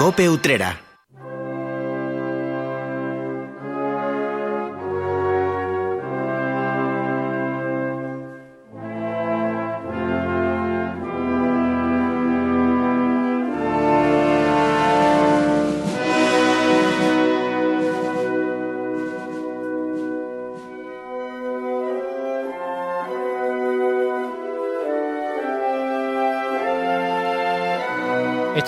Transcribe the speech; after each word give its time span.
Cope 0.00 0.30
Utrera. 0.30 0.89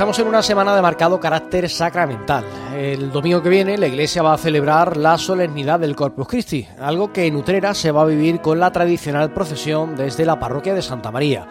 Estamos 0.02 0.18
en 0.18 0.26
una 0.26 0.42
semana 0.42 0.74
de 0.74 0.82
marcado 0.82 1.20
carácter 1.20 1.70
sacramental. 1.70 2.44
El 2.76 3.12
domingo 3.12 3.40
que 3.40 3.48
viene 3.48 3.78
la 3.78 3.86
iglesia 3.86 4.20
va 4.20 4.34
a 4.34 4.36
celebrar 4.36 4.96
la 4.96 5.16
solemnidad 5.16 5.78
del 5.78 5.94
Corpus 5.94 6.26
Christi, 6.26 6.66
algo 6.80 7.12
que 7.12 7.24
en 7.24 7.36
Utrera 7.36 7.72
se 7.72 7.92
va 7.92 8.02
a 8.02 8.06
vivir 8.06 8.40
con 8.40 8.58
la 8.58 8.72
tradicional 8.72 9.32
procesión 9.32 9.94
desde 9.94 10.26
la 10.26 10.40
parroquia 10.40 10.74
de 10.74 10.82
Santa 10.82 11.12
María. 11.12 11.46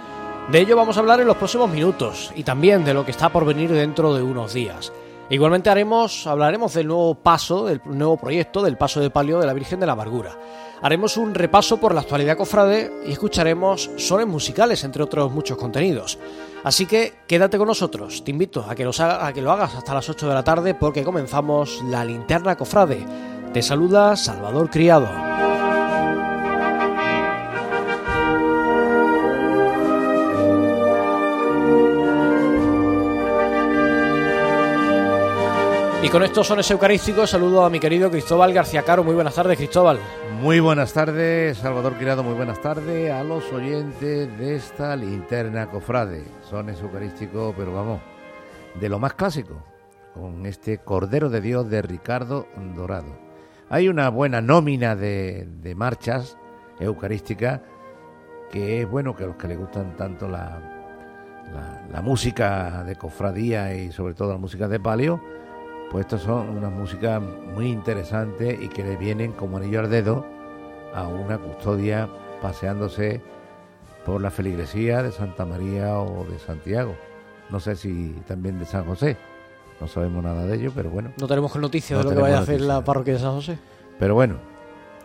De 0.52 0.60
ello 0.60 0.76
vamos 0.76 0.98
a 0.98 1.00
hablar 1.00 1.22
en 1.22 1.28
los 1.28 1.38
próximos 1.38 1.70
minutos 1.70 2.34
y 2.36 2.44
también 2.44 2.84
de 2.84 2.94
lo 2.94 3.06
que 3.06 3.12
está 3.12 3.30
por 3.30 3.46
venir 3.46 3.72
dentro 3.72 4.14
de 4.14 4.22
unos 4.22 4.54
días. 4.54 4.92
Igualmente 5.32 5.70
haremos, 5.70 6.28
hablaremos 6.28 6.74
del 6.74 6.88
nuevo 6.88 7.16
paso, 7.16 7.64
del 7.64 7.80
nuevo 7.86 8.18
proyecto 8.18 8.62
del 8.62 8.78
paso 8.78 9.00
de 9.00 9.10
palio 9.10 9.40
de 9.40 9.46
la 9.46 9.54
Virgen 9.54 9.80
de 9.80 9.86
la 9.86 9.94
Amargura. 9.94 10.38
Haremos 10.82 11.16
un 11.16 11.34
repaso 11.34 11.78
por 11.78 11.96
la 11.96 12.02
actualidad 12.02 12.36
cofrade 12.36 12.92
y 13.06 13.14
escucharemos 13.14 13.90
sones 13.96 14.28
musicales, 14.28 14.84
entre 14.84 15.04
otros 15.04 15.32
muchos 15.32 15.58
contenidos. 15.58 16.20
Así 16.66 16.86
que 16.86 17.14
quédate 17.28 17.58
con 17.58 17.68
nosotros, 17.68 18.26
te 18.26 18.32
invito 18.32 18.66
a 18.68 18.76
que, 18.76 18.84
a 18.84 19.32
que 19.34 19.42
lo 19.42 19.54
hagas 19.54 19.74
hasta 19.76 19.94
las 19.94 20.10
8 20.10 20.28
de 20.28 20.34
la 20.34 20.44
tarde 20.44 20.74
porque 20.74 21.06
comenzamos 21.06 21.82
la 21.88 22.04
linterna 22.04 22.58
cofrade. 22.58 23.06
Te 23.54 23.62
saluda 23.62 24.18
Salvador 24.18 24.70
Criado. 24.70 25.31
Y 36.04 36.10
con 36.10 36.24
estos 36.24 36.48
sones 36.48 36.70
eucarísticos 36.72 37.30
saludo 37.30 37.64
a 37.64 37.70
mi 37.70 37.80
querido 37.80 38.10
Cristóbal 38.10 38.52
García 38.54 38.82
Caro. 38.82 39.04
Muy 39.04 39.14
buenas 39.14 39.36
tardes, 39.36 39.56
Cristóbal. 39.56 40.00
Muy 40.42 40.60
buenas 40.60 40.94
tardes, 40.94 41.60
Salvador 41.60 41.94
Criado. 41.94 42.24
Muy 42.24 42.34
buenas 42.34 42.60
tardes 42.60 43.12
a 43.12 43.24
los 43.24 43.52
oyentes 43.54 44.36
de 44.40 44.56
esta 44.56 44.96
linterna 44.96 45.70
cofrade. 45.70 46.24
Sones 46.50 46.82
eucarísticos, 46.82 47.54
pero 47.56 47.72
vamos, 47.72 48.02
de 48.80 48.90
lo 48.90 48.98
más 48.98 49.14
clásico, 49.14 49.64
con 50.16 50.48
este 50.48 50.80
Cordero 50.80 51.30
de 51.30 51.40
Dios 51.40 51.70
de 51.70 51.84
Ricardo 51.84 52.48
Dorado. 52.76 53.16
Hay 53.70 53.88
una 53.88 54.10
buena 54.10 54.42
nómina 54.42 54.96
de, 54.96 55.48
marchas 55.76 56.36
eucarísticas 56.80 57.62
que 58.52 58.82
es 58.82 58.90
bueno 58.90 59.16
que 59.16 59.26
a 59.26 59.28
los 59.28 59.36
que 59.36 59.50
les 59.50 59.60
gustan 59.60 59.96
tanto 59.96 60.28
la, 60.28 60.60
la 61.94 62.02
música 62.02 62.84
de 62.86 62.96
cofradía 62.96 63.76
y 63.76 63.92
sobre 63.92 64.16
todo 64.16 64.32
la 64.32 64.40
música 64.40 64.68
de 64.68 64.80
palio, 64.80 65.22
pues 65.92 66.06
estas 66.06 66.22
son 66.22 66.50
unas 66.50 66.72
músicas 66.72 67.22
muy 67.54 67.68
interesantes 67.68 68.62
y 68.62 68.70
que 68.70 68.82
le 68.82 68.96
vienen 68.96 69.34
como 69.34 69.58
anillo 69.58 69.82
al 69.82 69.90
dedo 69.90 70.26
a 70.96 71.06
una 71.08 71.38
custodia 71.38 72.08
paseándose 72.42 73.22
por 74.06 74.22
la 74.22 74.32
feligresía 74.32 75.04
de 75.04 75.12
Santa 75.12 75.46
María 75.46 76.00
o 76.00 76.24
de 76.24 76.40
Santiago. 76.40 76.96
No 77.50 77.60
sé 77.60 77.76
si 77.76 78.16
también 78.26 78.58
de 78.58 78.66
San 78.66 78.86
José. 78.86 79.18
No 79.82 79.88
sabemos 79.88 80.24
nada 80.24 80.46
de 80.46 80.56
ello, 80.56 80.72
pero 80.74 80.90
bueno. 80.90 81.12
No 81.20 81.28
tenemos 81.28 81.54
noticias 81.58 82.00
de 82.00 82.06
lo 82.06 82.16
que 82.16 82.22
vaya 82.22 82.38
a 82.38 82.42
hacer 82.42 82.62
la 82.62 82.84
parroquia 82.84 83.14
de 83.14 83.20
San 83.20 83.34
José. 83.34 83.60
Pero 84.00 84.16
bueno, 84.16 84.38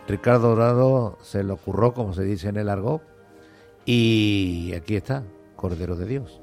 Ricardo 0.07 0.55
Dorado 0.55 1.17
se 1.21 1.43
lo 1.43 1.55
ocurrió, 1.55 1.93
como 1.93 2.13
se 2.13 2.23
dice 2.23 2.47
en 2.47 2.57
el 2.57 2.69
argot, 2.69 3.01
y 3.85 4.73
aquí 4.73 4.95
está, 4.95 5.23
Cordero 5.55 5.97
de 5.97 6.05
Dios. 6.05 6.41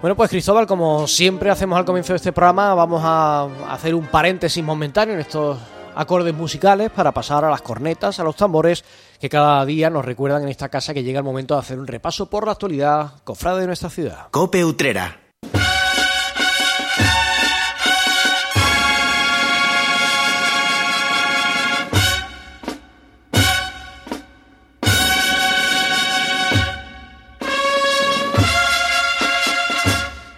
Bueno, 0.00 0.16
pues 0.16 0.30
Cristóbal, 0.30 0.66
como 0.66 1.06
siempre 1.06 1.50
hacemos 1.50 1.78
al 1.78 1.84
comienzo 1.84 2.14
de 2.14 2.16
este 2.16 2.32
programa, 2.32 2.72
vamos 2.72 3.02
a 3.04 3.44
hacer 3.70 3.94
un 3.94 4.06
paréntesis 4.06 4.64
momentáneo 4.64 5.14
en 5.14 5.20
estos 5.20 5.58
acordes 5.94 6.32
musicales 6.32 6.90
para 6.90 7.12
pasar 7.12 7.44
a 7.44 7.50
las 7.50 7.60
cornetas, 7.60 8.18
a 8.18 8.24
los 8.24 8.34
tambores 8.34 8.82
que 9.20 9.28
cada 9.28 9.62
día 9.66 9.90
nos 9.90 10.02
recuerdan 10.02 10.44
en 10.44 10.48
esta 10.48 10.70
casa 10.70 10.94
que 10.94 11.02
llega 11.02 11.18
el 11.18 11.24
momento 11.24 11.52
de 11.52 11.60
hacer 11.60 11.78
un 11.78 11.86
repaso 11.86 12.30
por 12.30 12.46
la 12.46 12.52
actualidad 12.52 13.12
cofrade 13.24 13.60
de 13.60 13.66
nuestra 13.66 13.90
ciudad. 13.90 14.28
Cope 14.30 14.64
Utrera 14.64 15.29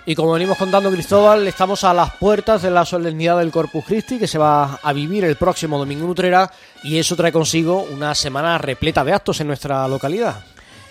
Y 0.04 0.16
como 0.16 0.32
venimos 0.32 0.58
contando 0.58 0.90
Cristóbal, 0.90 1.46
estamos 1.46 1.84
a 1.84 1.94
las 1.94 2.16
puertas 2.16 2.62
de 2.62 2.72
la 2.72 2.84
solemnidad 2.84 3.38
del 3.38 3.52
Corpus 3.52 3.84
Christi 3.84 4.18
que 4.18 4.26
se 4.26 4.36
va 4.36 4.80
a 4.82 4.92
vivir 4.92 5.24
el 5.24 5.36
próximo 5.36 5.78
domingo 5.78 6.04
en 6.04 6.10
Utrera 6.10 6.50
y 6.82 6.98
eso 6.98 7.14
trae 7.14 7.30
consigo 7.30 7.84
una 7.84 8.12
semana 8.16 8.58
repleta 8.58 9.04
de 9.04 9.12
actos 9.12 9.40
en 9.40 9.46
nuestra 9.46 9.86
localidad. 9.86 10.42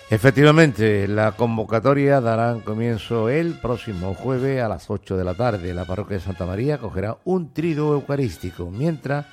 Efectivamente, 0.08 1.06
la 1.08 1.32
convocatoria 1.32 2.22
dará 2.22 2.56
comienzo 2.64 3.28
el 3.28 3.52
próximo 3.52 4.14
jueves 4.14 4.62
a 4.62 4.68
las 4.68 4.88
8 4.88 5.18
de 5.18 5.24
la 5.24 5.34
tarde. 5.34 5.74
La 5.74 5.84
parroquia 5.84 6.16
de 6.16 6.22
Santa 6.22 6.46
María 6.46 6.78
cogerá 6.78 7.18
un 7.24 7.52
trido 7.52 7.92
eucarístico, 7.92 8.70
mientras 8.70 9.26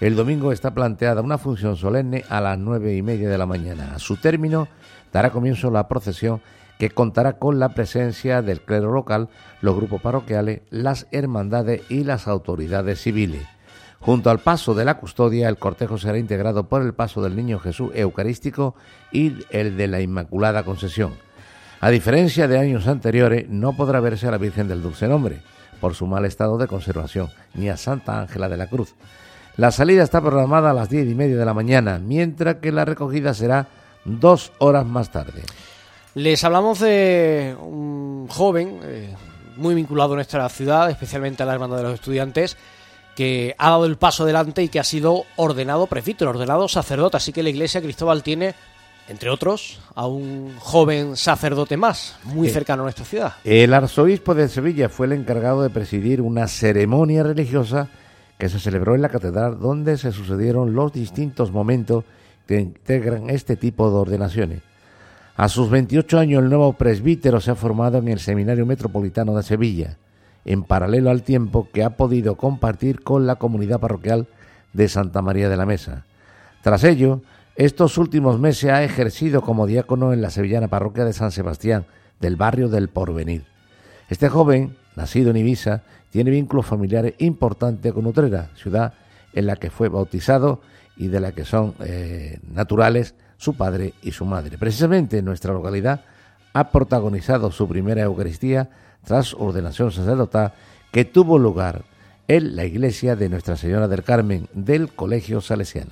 el 0.00 0.16
domingo 0.16 0.50
está 0.50 0.74
planteada 0.74 1.22
una 1.22 1.38
función 1.38 1.76
solemne 1.76 2.24
a 2.28 2.40
las 2.40 2.58
nueve 2.58 2.96
y 2.96 3.02
media 3.02 3.28
de 3.28 3.38
la 3.38 3.46
mañana. 3.46 3.94
A 3.94 4.00
su 4.00 4.16
término 4.16 4.66
dará 5.12 5.30
comienzo 5.30 5.70
la 5.70 5.86
procesión 5.86 6.40
que 6.82 6.90
contará 6.90 7.34
con 7.34 7.60
la 7.60 7.74
presencia 7.74 8.42
del 8.42 8.60
clero 8.60 8.90
local, 8.90 9.28
los 9.60 9.76
grupos 9.76 10.02
parroquiales, 10.02 10.62
las 10.70 11.06
hermandades 11.12 11.82
y 11.88 12.02
las 12.02 12.26
autoridades 12.26 13.00
civiles. 13.00 13.46
Junto 14.00 14.30
al 14.30 14.40
paso 14.40 14.74
de 14.74 14.84
la 14.84 14.98
custodia, 14.98 15.48
el 15.48 15.58
cortejo 15.58 15.96
será 15.96 16.18
integrado 16.18 16.68
por 16.68 16.82
el 16.82 16.92
paso 16.92 17.22
del 17.22 17.36
Niño 17.36 17.60
Jesús 17.60 17.92
Eucarístico 17.94 18.74
y 19.12 19.32
el 19.50 19.76
de 19.76 19.86
la 19.86 20.00
Inmaculada 20.00 20.64
Concesión. 20.64 21.12
A 21.80 21.88
diferencia 21.90 22.48
de 22.48 22.58
años 22.58 22.88
anteriores, 22.88 23.48
no 23.48 23.76
podrá 23.76 24.00
verse 24.00 24.26
a 24.26 24.32
la 24.32 24.38
Virgen 24.38 24.66
del 24.66 24.82
Dulce 24.82 25.06
Nombre, 25.06 25.40
por 25.80 25.94
su 25.94 26.08
mal 26.08 26.24
estado 26.24 26.58
de 26.58 26.66
conservación, 26.66 27.28
ni 27.54 27.68
a 27.68 27.76
Santa 27.76 28.20
Ángela 28.20 28.48
de 28.48 28.56
la 28.56 28.66
Cruz. 28.66 28.96
La 29.56 29.70
salida 29.70 30.02
está 30.02 30.20
programada 30.20 30.70
a 30.70 30.74
las 30.74 30.90
diez 30.90 31.08
y 31.08 31.14
media 31.14 31.36
de 31.36 31.44
la 31.44 31.54
mañana, 31.54 32.00
mientras 32.00 32.56
que 32.56 32.72
la 32.72 32.84
recogida 32.84 33.34
será 33.34 33.68
dos 34.04 34.50
horas 34.58 34.84
más 34.84 35.12
tarde. 35.12 35.42
Les 36.14 36.44
hablamos 36.44 36.78
de 36.80 37.56
un 37.58 38.26
joven 38.28 38.80
eh, 38.82 39.14
muy 39.56 39.74
vinculado 39.74 40.12
a 40.12 40.16
nuestra 40.16 40.46
ciudad, 40.50 40.90
especialmente 40.90 41.42
a 41.42 41.46
la 41.46 41.54
Hermandad 41.54 41.78
de 41.78 41.82
los 41.84 41.94
Estudiantes, 41.94 42.58
que 43.16 43.54
ha 43.56 43.70
dado 43.70 43.86
el 43.86 43.96
paso 43.96 44.24
adelante 44.24 44.62
y 44.62 44.68
que 44.68 44.78
ha 44.78 44.84
sido 44.84 45.24
ordenado 45.36 45.86
prefito, 45.86 46.28
ordenado 46.28 46.68
sacerdote. 46.68 47.16
Así 47.16 47.32
que 47.32 47.42
la 47.42 47.48
Iglesia 47.48 47.80
Cristóbal 47.80 48.22
tiene, 48.22 48.54
entre 49.08 49.30
otros, 49.30 49.80
a 49.94 50.06
un 50.06 50.54
joven 50.58 51.16
sacerdote 51.16 51.78
más, 51.78 52.16
muy 52.24 52.48
eh, 52.48 52.50
cercano 52.50 52.82
a 52.82 52.84
nuestra 52.84 53.06
ciudad. 53.06 53.32
El 53.42 53.72
arzobispo 53.72 54.34
de 54.34 54.48
Sevilla 54.48 54.90
fue 54.90 55.06
el 55.06 55.12
encargado 55.12 55.62
de 55.62 55.70
presidir 55.70 56.20
una 56.20 56.46
ceremonia 56.46 57.22
religiosa 57.22 57.88
que 58.36 58.50
se 58.50 58.60
celebró 58.60 58.94
en 58.94 59.00
la 59.00 59.08
catedral 59.08 59.58
donde 59.58 59.96
se 59.96 60.12
sucedieron 60.12 60.74
los 60.74 60.92
distintos 60.92 61.52
momentos 61.52 62.04
que 62.46 62.60
integran 62.60 63.30
este 63.30 63.56
tipo 63.56 63.88
de 63.88 63.96
ordenaciones. 63.96 64.71
A 65.34 65.48
sus 65.48 65.70
28 65.70 66.18
años 66.18 66.42
el 66.42 66.50
nuevo 66.50 66.74
presbítero 66.74 67.40
se 67.40 67.50
ha 67.50 67.54
formado 67.54 67.98
en 67.98 68.08
el 68.08 68.20
Seminario 68.20 68.66
Metropolitano 68.66 69.34
de 69.34 69.42
Sevilla, 69.42 69.96
en 70.44 70.62
paralelo 70.62 71.08
al 71.08 71.22
tiempo 71.22 71.68
que 71.72 71.82
ha 71.82 71.96
podido 71.96 72.36
compartir 72.36 73.02
con 73.02 73.26
la 73.26 73.36
comunidad 73.36 73.80
parroquial 73.80 74.26
de 74.74 74.88
Santa 74.88 75.22
María 75.22 75.48
de 75.48 75.56
la 75.56 75.64
Mesa. 75.64 76.04
Tras 76.62 76.84
ello, 76.84 77.22
estos 77.56 77.96
últimos 77.96 78.38
meses 78.38 78.70
ha 78.70 78.84
ejercido 78.84 79.40
como 79.40 79.66
diácono 79.66 80.12
en 80.12 80.20
la 80.20 80.30
sevillana 80.30 80.68
parroquia 80.68 81.04
de 81.04 81.14
San 81.14 81.32
Sebastián, 81.32 81.86
del 82.20 82.36
barrio 82.36 82.68
del 82.68 82.88
Porvenir. 82.88 83.44
Este 84.10 84.28
joven, 84.28 84.76
nacido 84.96 85.30
en 85.30 85.38
Ibiza, 85.38 85.82
tiene 86.10 86.30
vínculos 86.30 86.66
familiares 86.66 87.14
importantes 87.18 87.90
con 87.94 88.04
Utrera, 88.04 88.50
ciudad 88.54 88.92
en 89.32 89.46
la 89.46 89.56
que 89.56 89.70
fue 89.70 89.88
bautizado 89.88 90.60
y 90.94 91.08
de 91.08 91.20
la 91.20 91.32
que 91.32 91.46
son 91.46 91.74
eh, 91.80 92.38
naturales 92.52 93.14
su 93.42 93.54
padre 93.54 93.94
y 94.02 94.12
su 94.12 94.24
madre. 94.24 94.56
Precisamente 94.56 95.18
en 95.18 95.24
nuestra 95.24 95.52
localidad 95.52 96.02
ha 96.52 96.70
protagonizado 96.70 97.50
su 97.50 97.66
primera 97.66 98.02
Eucaristía 98.02 98.70
tras 99.04 99.34
ordenación 99.34 99.90
sacerdotal 99.90 100.52
que 100.92 101.04
tuvo 101.04 101.38
lugar 101.38 101.82
en 102.28 102.54
la 102.54 102.64
iglesia 102.64 103.16
de 103.16 103.28
Nuestra 103.28 103.56
Señora 103.56 103.88
del 103.88 104.04
Carmen 104.04 104.48
del 104.52 104.92
Colegio 104.92 105.40
Salesiano. 105.40 105.90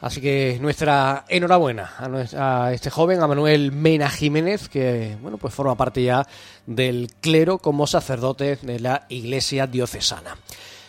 Así 0.00 0.22
que 0.22 0.56
nuestra 0.58 1.26
enhorabuena 1.28 1.90
a, 1.98 2.72
este 2.72 2.88
joven, 2.88 3.20
a 3.20 3.26
Manuel 3.26 3.72
Mena 3.72 4.08
Jiménez, 4.08 4.70
que 4.70 5.18
bueno, 5.20 5.36
pues 5.36 5.52
forma 5.52 5.74
parte 5.74 6.02
ya 6.02 6.26
del 6.64 7.10
clero 7.20 7.58
como 7.58 7.86
sacerdote 7.86 8.56
de 8.62 8.80
la 8.80 9.04
Iglesia 9.10 9.66
diocesana. 9.66 10.34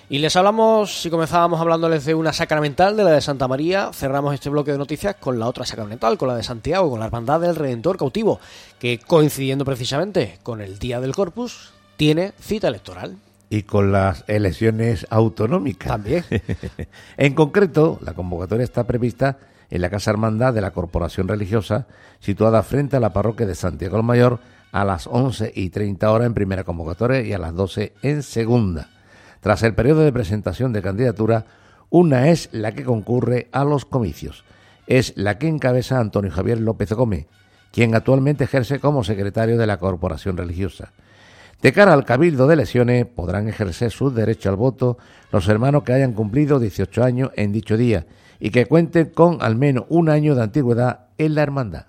Y 0.09 0.19
les 0.19 0.38
hablamos, 0.38 1.01
si 1.01 1.09
comenzábamos 1.09 1.59
hablándoles 1.59 2.06
de 2.06 2.15
una 2.15 2.31
sacramental, 2.31 2.95
de 2.95 3.04
la 3.04 3.12
de 3.12 3.19
Santa 3.19 3.50
María, 3.50 3.92
cerramos 3.94 4.33
este 4.33 4.50
bloque 4.50 4.71
de 4.71 4.77
noticias 4.77 5.15
con 5.15 5.38
la 5.38 5.48
otra 5.48 5.65
sacramental, 5.65 6.18
con 6.18 6.30
la 6.30 6.36
de 6.36 6.44
Santiago, 6.44 6.89
con 6.89 7.01
la 7.01 7.07
Hermandad 7.07 7.42
del 7.42 7.57
Redentor 7.57 7.98
Cautivo, 7.98 8.39
que 8.80 9.00
coincidiendo 9.00 9.65
precisamente 9.65 10.39
con 10.44 10.62
el 10.62 10.80
Día 10.80 11.01
del 11.01 11.13
Corpus, 11.13 11.74
tiene 11.98 12.31
cita 12.39 12.69
electoral 12.69 13.18
y 13.50 13.63
con 13.63 13.92
las 13.92 14.24
elecciones 14.27 15.06
autonómicas. 15.09 15.89
También. 15.89 16.24
en 17.18 17.33
concreto, 17.33 18.00
la 18.01 18.13
convocatoria 18.13 18.63
está 18.63 18.86
prevista 18.86 19.39
en 19.69 19.81
la 19.81 19.89
Casa 19.89 20.12
Hermandad 20.12 20.53
de 20.53 20.62
la 20.62 20.71
Corporación 20.71 21.27
Religiosa, 21.27 21.86
situada 22.21 22.63
frente 22.63 22.95
a 22.95 23.01
la 23.01 23.12
parroquia 23.12 23.45
de 23.45 23.56
Santiago 23.56 23.98
el 23.98 24.03
Mayor, 24.03 24.39
a 24.71 24.86
las 24.86 25.07
11 25.07 25.51
y 25.53 25.69
30 25.69 26.10
horas 26.10 26.27
en 26.27 26.33
primera 26.33 26.63
convocatoria 26.63 27.21
y 27.21 27.33
a 27.33 27.38
las 27.38 27.53
12 27.53 27.94
en 28.01 28.24
segunda. 28.24 28.89
Tras 29.48 29.64
el 29.64 29.74
periodo 29.74 30.02
de 30.02 30.12
presentación 30.12 30.74
de 30.74 30.82
candidatura, 30.82 31.46
una 31.90 32.28
es 32.28 32.50
la 32.52 32.74
que 32.74 32.84
concurre 32.84 33.48
a 33.54 33.64
los 33.64 33.86
comicios. 33.86 34.44
Es 34.88 35.14
la 35.16 35.38
que 35.38 35.48
encabeza 35.48 36.02
Antonio 36.02 36.32
Javier 36.32 36.60
López 36.60 36.92
Gómez, 36.92 37.28
quien 37.72 37.96
actualmente 37.96 38.44
ejerce 38.44 38.82
como 38.82 39.06
secretario 39.06 39.58
de 39.58 39.66
la 39.66 39.78
Corporación 39.78 40.36
Religiosa. 40.36 40.92
De 41.62 41.72
cara 41.72 41.94
al 41.94 42.04
cabildo 42.04 42.46
de 42.46 42.56
elecciones 42.56 43.06
podrán 43.06 43.48
ejercer 43.48 43.90
su 43.90 44.12
derecho 44.12 44.50
al 44.50 44.58
voto 44.58 44.98
los 45.32 45.48
hermanos 45.48 45.84
que 45.84 45.94
hayan 45.94 46.12
cumplido 46.12 46.60
18 46.60 47.02
años 47.06 47.32
en 47.38 47.54
dicho 47.54 47.78
día 47.78 48.06
y 48.42 48.50
que 48.50 48.66
cuenten 48.66 49.12
con 49.12 49.38
al 49.40 49.56
menos 49.56 49.86
un 49.88 50.10
año 50.10 50.36
de 50.36 50.44
antigüedad 50.44 51.06
en 51.18 51.36
la 51.36 51.44
hermandad. 51.44 51.86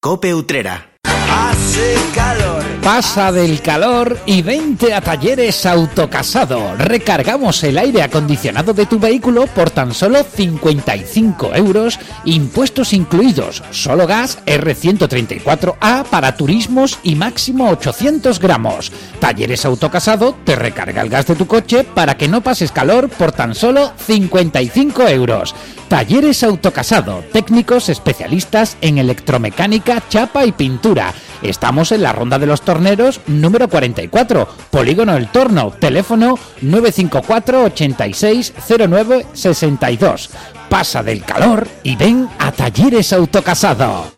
Cope 0.00 0.34
Utrera. 0.34 0.94
Hace 1.04 1.94
calor. 2.12 2.77
Pasa 2.82 3.32
del 3.32 3.60
calor 3.60 4.18
y 4.24 4.40
vente 4.40 4.94
a 4.94 5.00
Talleres 5.00 5.66
Autocasado. 5.66 6.74
Recargamos 6.76 7.62
el 7.64 7.76
aire 7.76 8.02
acondicionado 8.02 8.72
de 8.72 8.86
tu 8.86 8.98
vehículo 8.98 9.46
por 9.46 9.70
tan 9.70 9.92
solo 9.92 10.22
55 10.24 11.54
euros, 11.54 11.98
impuestos 12.24 12.94
incluidos, 12.94 13.62
solo 13.70 14.06
gas 14.06 14.38
R134A 14.46 16.04
para 16.04 16.36
turismos 16.36 16.98
y 17.02 17.14
máximo 17.14 17.68
800 17.68 18.40
gramos. 18.40 18.90
Talleres 19.20 19.66
Autocasado 19.66 20.36
te 20.44 20.56
recarga 20.56 21.02
el 21.02 21.10
gas 21.10 21.26
de 21.26 21.36
tu 21.36 21.46
coche 21.46 21.84
para 21.84 22.16
que 22.16 22.28
no 22.28 22.40
pases 22.40 22.72
calor 22.72 23.10
por 23.10 23.32
tan 23.32 23.54
solo 23.54 23.92
55 23.98 25.08
euros. 25.08 25.54
Talleres 25.88 26.42
Autocasado, 26.42 27.24
técnicos 27.32 27.88
especialistas 27.88 28.76
en 28.80 28.98
electromecánica, 28.98 30.02
chapa 30.08 30.44
y 30.44 30.52
pintura. 30.52 31.12
Estamos 31.42 31.92
en 31.92 32.02
la 32.02 32.12
Ronda 32.12 32.38
de 32.38 32.46
los 32.46 32.62
Torneros 32.62 33.20
número 33.26 33.68
44, 33.68 34.48
Polígono 34.70 35.16
El 35.16 35.28
Torno, 35.28 35.70
teléfono 35.70 36.38
954 36.60 37.64
86 37.64 38.54
09 38.88 39.26
62. 39.32 40.30
Pasa 40.68 41.02
del 41.02 41.22
calor 41.24 41.66
y 41.82 41.96
ven 41.96 42.28
a 42.38 42.52
Talleres 42.52 43.12
Autocasado. 43.12 44.17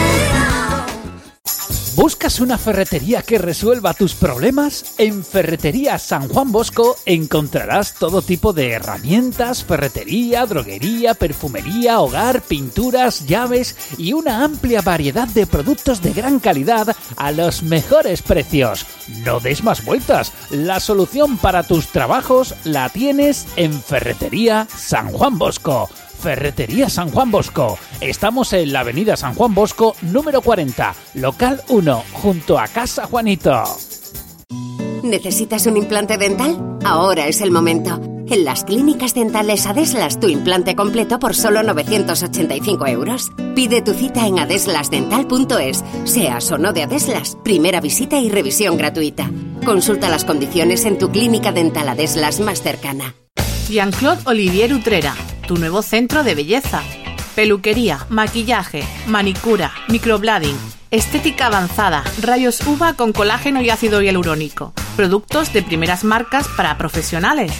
¿Buscas 2.01 2.39
una 2.39 2.57
ferretería 2.57 3.21
que 3.21 3.37
resuelva 3.37 3.93
tus 3.93 4.15
problemas? 4.15 4.95
En 4.97 5.23
Ferretería 5.23 5.99
San 5.99 6.29
Juan 6.29 6.51
Bosco 6.51 6.97
encontrarás 7.05 7.93
todo 7.93 8.23
tipo 8.23 8.53
de 8.53 8.71
herramientas, 8.71 9.63
ferretería, 9.63 10.47
droguería, 10.47 11.13
perfumería, 11.13 11.99
hogar, 11.99 12.41
pinturas, 12.41 13.27
llaves 13.27 13.75
y 13.99 14.13
una 14.13 14.43
amplia 14.43 14.81
variedad 14.81 15.27
de 15.27 15.45
productos 15.45 16.01
de 16.01 16.13
gran 16.13 16.39
calidad 16.39 16.95
a 17.17 17.31
los 17.31 17.61
mejores 17.61 18.23
precios. 18.23 18.87
No 19.23 19.39
des 19.39 19.63
más 19.63 19.85
vueltas, 19.85 20.33
la 20.49 20.79
solución 20.79 21.37
para 21.37 21.61
tus 21.61 21.89
trabajos 21.89 22.55
la 22.63 22.89
tienes 22.89 23.45
en 23.57 23.79
Ferretería 23.79 24.67
San 24.75 25.11
Juan 25.11 25.37
Bosco. 25.37 25.87
Ferretería 26.21 26.87
San 26.87 27.09
Juan 27.09 27.31
Bosco. 27.31 27.79
Estamos 27.99 28.53
en 28.53 28.71
la 28.71 28.81
avenida 28.81 29.17
San 29.17 29.33
Juan 29.33 29.55
Bosco, 29.55 29.95
número 30.03 30.41
40, 30.41 30.93
local 31.15 31.61
1, 31.67 32.03
junto 32.13 32.59
a 32.59 32.67
Casa 32.67 33.07
Juanito. 33.07 33.63
¿Necesitas 35.03 35.65
un 35.65 35.77
implante 35.77 36.17
dental? 36.17 36.77
Ahora 36.85 37.27
es 37.27 37.41
el 37.41 37.49
momento. 37.49 37.99
En 38.29 38.45
las 38.45 38.63
clínicas 38.63 39.15
dentales 39.15 39.65
Adeslas 39.65 40.19
tu 40.19 40.29
implante 40.29 40.75
completo 40.75 41.17
por 41.17 41.35
solo 41.35 41.63
985 41.63 42.87
euros. 42.87 43.31
Pide 43.55 43.81
tu 43.81 43.93
cita 43.93 44.27
en 44.27 44.37
adeslasdental.es. 44.37 45.83
Seas 46.05 46.51
o 46.51 46.57
no 46.59 46.71
de 46.71 46.83
Adeslas, 46.83 47.35
primera 47.43 47.81
visita 47.81 48.19
y 48.19 48.29
revisión 48.29 48.77
gratuita. 48.77 49.29
Consulta 49.65 50.07
las 50.09 50.23
condiciones 50.23 50.85
en 50.85 50.99
tu 50.99 51.09
clínica 51.09 51.51
dental 51.51 51.89
Adeslas 51.89 52.39
más 52.39 52.61
cercana. 52.61 53.15
Jean-Claude 53.71 54.23
Olivier 54.25 54.73
Utrera 54.73 55.15
tu 55.47 55.55
nuevo 55.55 55.81
centro 55.81 56.23
de 56.23 56.35
belleza. 56.35 56.81
Peluquería, 57.35 58.05
maquillaje, 58.09 58.83
manicura, 59.07 59.71
microblading, 59.87 60.57
estética 60.91 61.47
avanzada, 61.47 62.03
rayos 62.21 62.59
uva 62.67 62.93
con 62.93 63.13
colágeno 63.13 63.61
y 63.61 63.69
ácido 63.69 64.01
hialurónico, 64.01 64.73
productos 64.95 65.53
de 65.53 65.63
primeras 65.63 66.03
marcas 66.03 66.47
para 66.55 66.77
profesionales. 66.77 67.51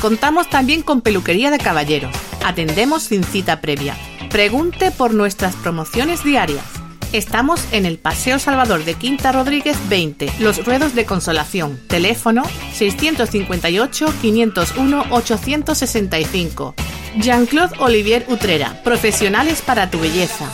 Contamos 0.00 0.48
también 0.48 0.82
con 0.82 1.00
peluquería 1.00 1.50
de 1.50 1.58
caballeros. 1.58 2.14
Atendemos 2.44 3.02
sin 3.02 3.24
cita 3.24 3.60
previa. 3.60 3.96
Pregunte 4.30 4.92
por 4.92 5.14
nuestras 5.14 5.56
promociones 5.56 6.22
diarias. 6.22 6.75
Estamos 7.12 7.64
en 7.72 7.86
el 7.86 7.98
Paseo 7.98 8.38
Salvador 8.38 8.84
de 8.84 8.94
Quinta 8.94 9.32
Rodríguez 9.32 9.76
20, 9.88 10.32
Los 10.40 10.64
Ruedos 10.64 10.94
de 10.94 11.04
Consolación. 11.06 11.80
Teléfono 11.86 12.42
658 12.72 14.06
501 14.20 15.04
865. 15.10 16.74
Jean-Claude 17.18 17.76
Olivier 17.78 18.26
Utrera, 18.28 18.82
profesionales 18.82 19.62
para 19.62 19.90
tu 19.90 19.98
belleza. 20.00 20.50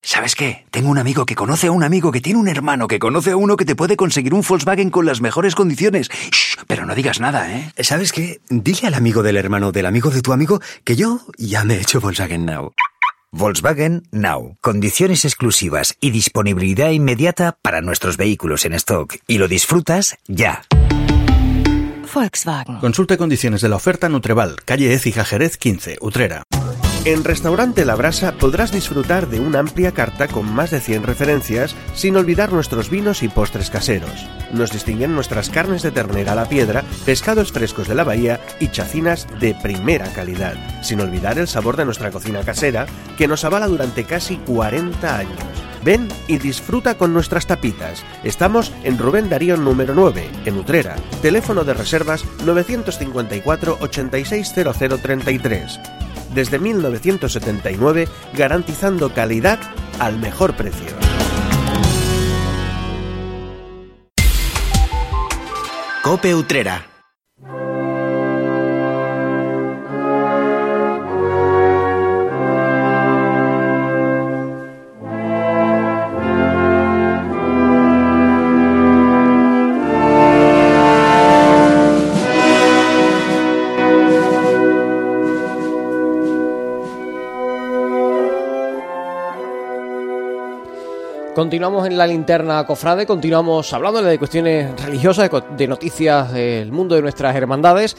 ¿Sabes 0.00 0.34
qué? 0.34 0.66
Tengo 0.70 0.90
un 0.90 0.98
amigo 0.98 1.24
que 1.24 1.34
conoce 1.34 1.66
a 1.66 1.72
un 1.72 1.82
amigo 1.82 2.12
que 2.12 2.20
tiene 2.20 2.38
un 2.38 2.48
hermano 2.48 2.86
que 2.88 2.98
conoce 2.98 3.30
a 3.30 3.36
uno 3.36 3.56
que 3.56 3.64
te 3.64 3.74
puede 3.74 3.96
conseguir 3.96 4.34
un 4.34 4.42
Volkswagen 4.46 4.90
con 4.90 5.06
las 5.06 5.20
mejores 5.20 5.54
condiciones. 5.54 6.10
Shh, 6.10 6.64
pero 6.66 6.84
no 6.86 6.94
digas 6.94 7.20
nada, 7.20 7.50
¿eh? 7.50 7.72
¿Sabes 7.80 8.12
qué? 8.12 8.40
Dile 8.50 8.86
al 8.86 8.94
amigo 8.94 9.22
del 9.22 9.36
hermano 9.36 9.72
del 9.72 9.86
amigo 9.86 10.10
de 10.10 10.22
tu 10.22 10.32
amigo 10.32 10.60
que 10.84 10.94
yo 10.96 11.20
ya 11.38 11.64
me 11.64 11.74
he 11.74 11.80
hecho 11.80 12.00
Volkswagen 12.00 12.44
Now. 12.44 12.72
Volkswagen 13.36 14.04
Now. 14.12 14.56
Condiciones 14.60 15.24
exclusivas 15.24 15.96
y 16.00 16.12
disponibilidad 16.12 16.90
inmediata 16.90 17.58
para 17.60 17.80
nuestros 17.80 18.16
vehículos 18.16 18.64
en 18.64 18.74
stock. 18.74 19.16
Y 19.26 19.38
lo 19.38 19.48
disfrutas 19.48 20.16
ya. 20.28 20.62
Volkswagen. 22.06 22.78
Consulte 22.78 23.18
condiciones 23.18 23.60
de 23.60 23.68
la 23.68 23.76
oferta 23.76 24.08
Nutreval, 24.08 24.54
calle 24.64 24.94
Écija 24.94 25.24
Jerez 25.24 25.56
15, 25.56 25.98
Utrera. 26.00 26.44
En 27.04 27.22
Restaurante 27.22 27.84
La 27.84 27.96
Brasa 27.96 28.32
podrás 28.32 28.72
disfrutar 28.72 29.28
de 29.28 29.38
una 29.38 29.58
amplia 29.58 29.92
carta 29.92 30.26
con 30.26 30.50
más 30.50 30.70
de 30.70 30.80
100 30.80 31.02
referencias, 31.02 31.76
sin 31.92 32.16
olvidar 32.16 32.50
nuestros 32.50 32.88
vinos 32.88 33.22
y 33.22 33.28
postres 33.28 33.68
caseros. 33.68 34.26
Nos 34.54 34.72
distinguen 34.72 35.14
nuestras 35.14 35.50
carnes 35.50 35.82
de 35.82 35.90
ternera 35.90 36.32
a 36.32 36.34
la 36.34 36.48
piedra, 36.48 36.82
pescados 37.04 37.52
frescos 37.52 37.88
de 37.88 37.94
la 37.94 38.04
bahía 38.04 38.40
y 38.58 38.68
chacinas 38.68 39.26
de 39.38 39.54
primera 39.54 40.10
calidad, 40.14 40.54
sin 40.82 40.98
olvidar 41.02 41.38
el 41.38 41.46
sabor 41.46 41.76
de 41.76 41.84
nuestra 41.84 42.10
cocina 42.10 42.42
casera, 42.42 42.86
que 43.18 43.28
nos 43.28 43.44
avala 43.44 43.68
durante 43.68 44.04
casi 44.04 44.38
40 44.38 45.18
años. 45.18 45.53
Ven 45.84 46.08
y 46.28 46.38
disfruta 46.38 46.96
con 46.96 47.12
nuestras 47.12 47.46
tapitas. 47.46 48.04
Estamos 48.24 48.72
en 48.84 48.98
Rubén 48.98 49.28
Darío 49.28 49.56
número 49.56 49.94
9, 49.94 50.28
en 50.46 50.56
Utrera. 50.56 50.96
Teléfono 51.20 51.64
de 51.64 51.74
reservas 51.74 52.24
954 52.44 53.78
860033 53.80 55.80
desde 56.34 56.58
1979 56.58 58.08
garantizando 58.34 59.14
calidad 59.14 59.60
al 60.00 60.18
mejor 60.18 60.56
precio. 60.56 60.88
Cope 66.02 66.34
Utrera 66.34 66.93
Continuamos 91.44 91.86
en 91.86 91.98
la 91.98 92.06
linterna 92.06 92.64
cofrade, 92.64 93.04
continuamos 93.04 93.70
hablando 93.74 94.02
de 94.02 94.18
cuestiones 94.18 94.80
religiosas, 94.82 95.30
de 95.54 95.68
noticias 95.68 96.32
del 96.32 96.72
mundo 96.72 96.94
de 96.94 97.02
nuestras 97.02 97.36
hermandades 97.36 97.98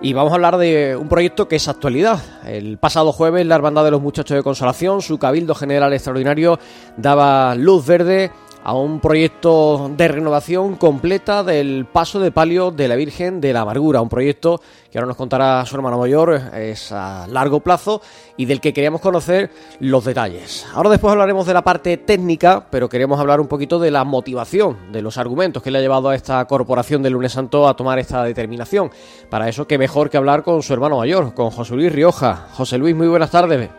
y 0.00 0.14
vamos 0.14 0.32
a 0.32 0.36
hablar 0.36 0.56
de 0.56 0.96
un 0.96 1.06
proyecto 1.06 1.46
que 1.46 1.56
es 1.56 1.68
actualidad. 1.68 2.18
El 2.46 2.78
pasado 2.78 3.12
jueves 3.12 3.44
la 3.44 3.54
Hermandad 3.54 3.84
de 3.84 3.90
los 3.90 4.00
Muchachos 4.00 4.34
de 4.34 4.42
Consolación, 4.42 5.02
su 5.02 5.18
Cabildo 5.18 5.54
General 5.54 5.92
Extraordinario, 5.92 6.58
daba 6.96 7.54
luz 7.54 7.86
verde 7.86 8.30
a 8.66 8.74
un 8.74 8.98
proyecto 8.98 9.88
de 9.96 10.08
renovación 10.08 10.74
completa 10.74 11.44
del 11.44 11.86
paso 11.86 12.18
de 12.18 12.32
palio 12.32 12.72
de 12.72 12.88
la 12.88 12.96
Virgen 12.96 13.40
de 13.40 13.52
la 13.52 13.60
Amargura, 13.60 14.00
un 14.00 14.08
proyecto 14.08 14.60
que 14.90 14.98
ahora 14.98 15.06
nos 15.06 15.16
contará 15.16 15.64
su 15.64 15.76
hermano 15.76 15.98
mayor, 15.98 16.40
es 16.52 16.90
a 16.90 17.28
largo 17.28 17.60
plazo 17.60 18.02
y 18.36 18.44
del 18.44 18.60
que 18.60 18.72
queríamos 18.72 19.00
conocer 19.00 19.52
los 19.78 20.04
detalles. 20.04 20.66
Ahora 20.74 20.90
después 20.90 21.12
hablaremos 21.12 21.46
de 21.46 21.54
la 21.54 21.62
parte 21.62 21.96
técnica, 21.96 22.66
pero 22.68 22.88
queremos 22.88 23.20
hablar 23.20 23.40
un 23.40 23.46
poquito 23.46 23.78
de 23.78 23.92
la 23.92 24.02
motivación, 24.02 24.90
de 24.90 25.00
los 25.00 25.16
argumentos 25.16 25.62
que 25.62 25.70
le 25.70 25.78
ha 25.78 25.82
llevado 25.82 26.08
a 26.08 26.16
esta 26.16 26.44
corporación 26.46 27.04
del 27.04 27.12
Lunes 27.12 27.30
Santo 27.30 27.68
a 27.68 27.76
tomar 27.76 28.00
esta 28.00 28.24
determinación. 28.24 28.90
Para 29.30 29.48
eso, 29.48 29.68
qué 29.68 29.78
mejor 29.78 30.10
que 30.10 30.16
hablar 30.16 30.42
con 30.42 30.60
su 30.64 30.72
hermano 30.72 30.96
mayor, 30.96 31.34
con 31.34 31.52
José 31.52 31.76
Luis 31.76 31.92
Rioja. 31.92 32.48
José 32.54 32.78
Luis, 32.78 32.96
muy 32.96 33.06
buenas 33.06 33.30
tardes. 33.30 33.70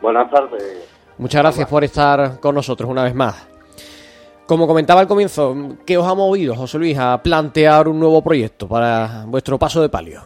Buenas 0.00 0.28
tardes. 0.28 0.88
Muchas 1.18 1.40
gracias 1.40 1.68
por 1.68 1.84
estar 1.84 2.40
con 2.40 2.56
nosotros 2.56 2.90
una 2.90 3.04
vez 3.04 3.14
más. 3.14 3.51
Como 4.52 4.66
comentaba 4.66 5.00
al 5.00 5.08
comienzo, 5.08 5.54
¿qué 5.86 5.96
os 5.96 6.06
ha 6.06 6.14
movido, 6.14 6.54
José 6.54 6.76
Luis, 6.76 6.98
a 6.98 7.22
plantear 7.22 7.88
un 7.88 7.98
nuevo 7.98 8.22
proyecto 8.22 8.68
para 8.68 9.24
vuestro 9.26 9.58
paso 9.58 9.80
de 9.80 9.88
palio? 9.88 10.20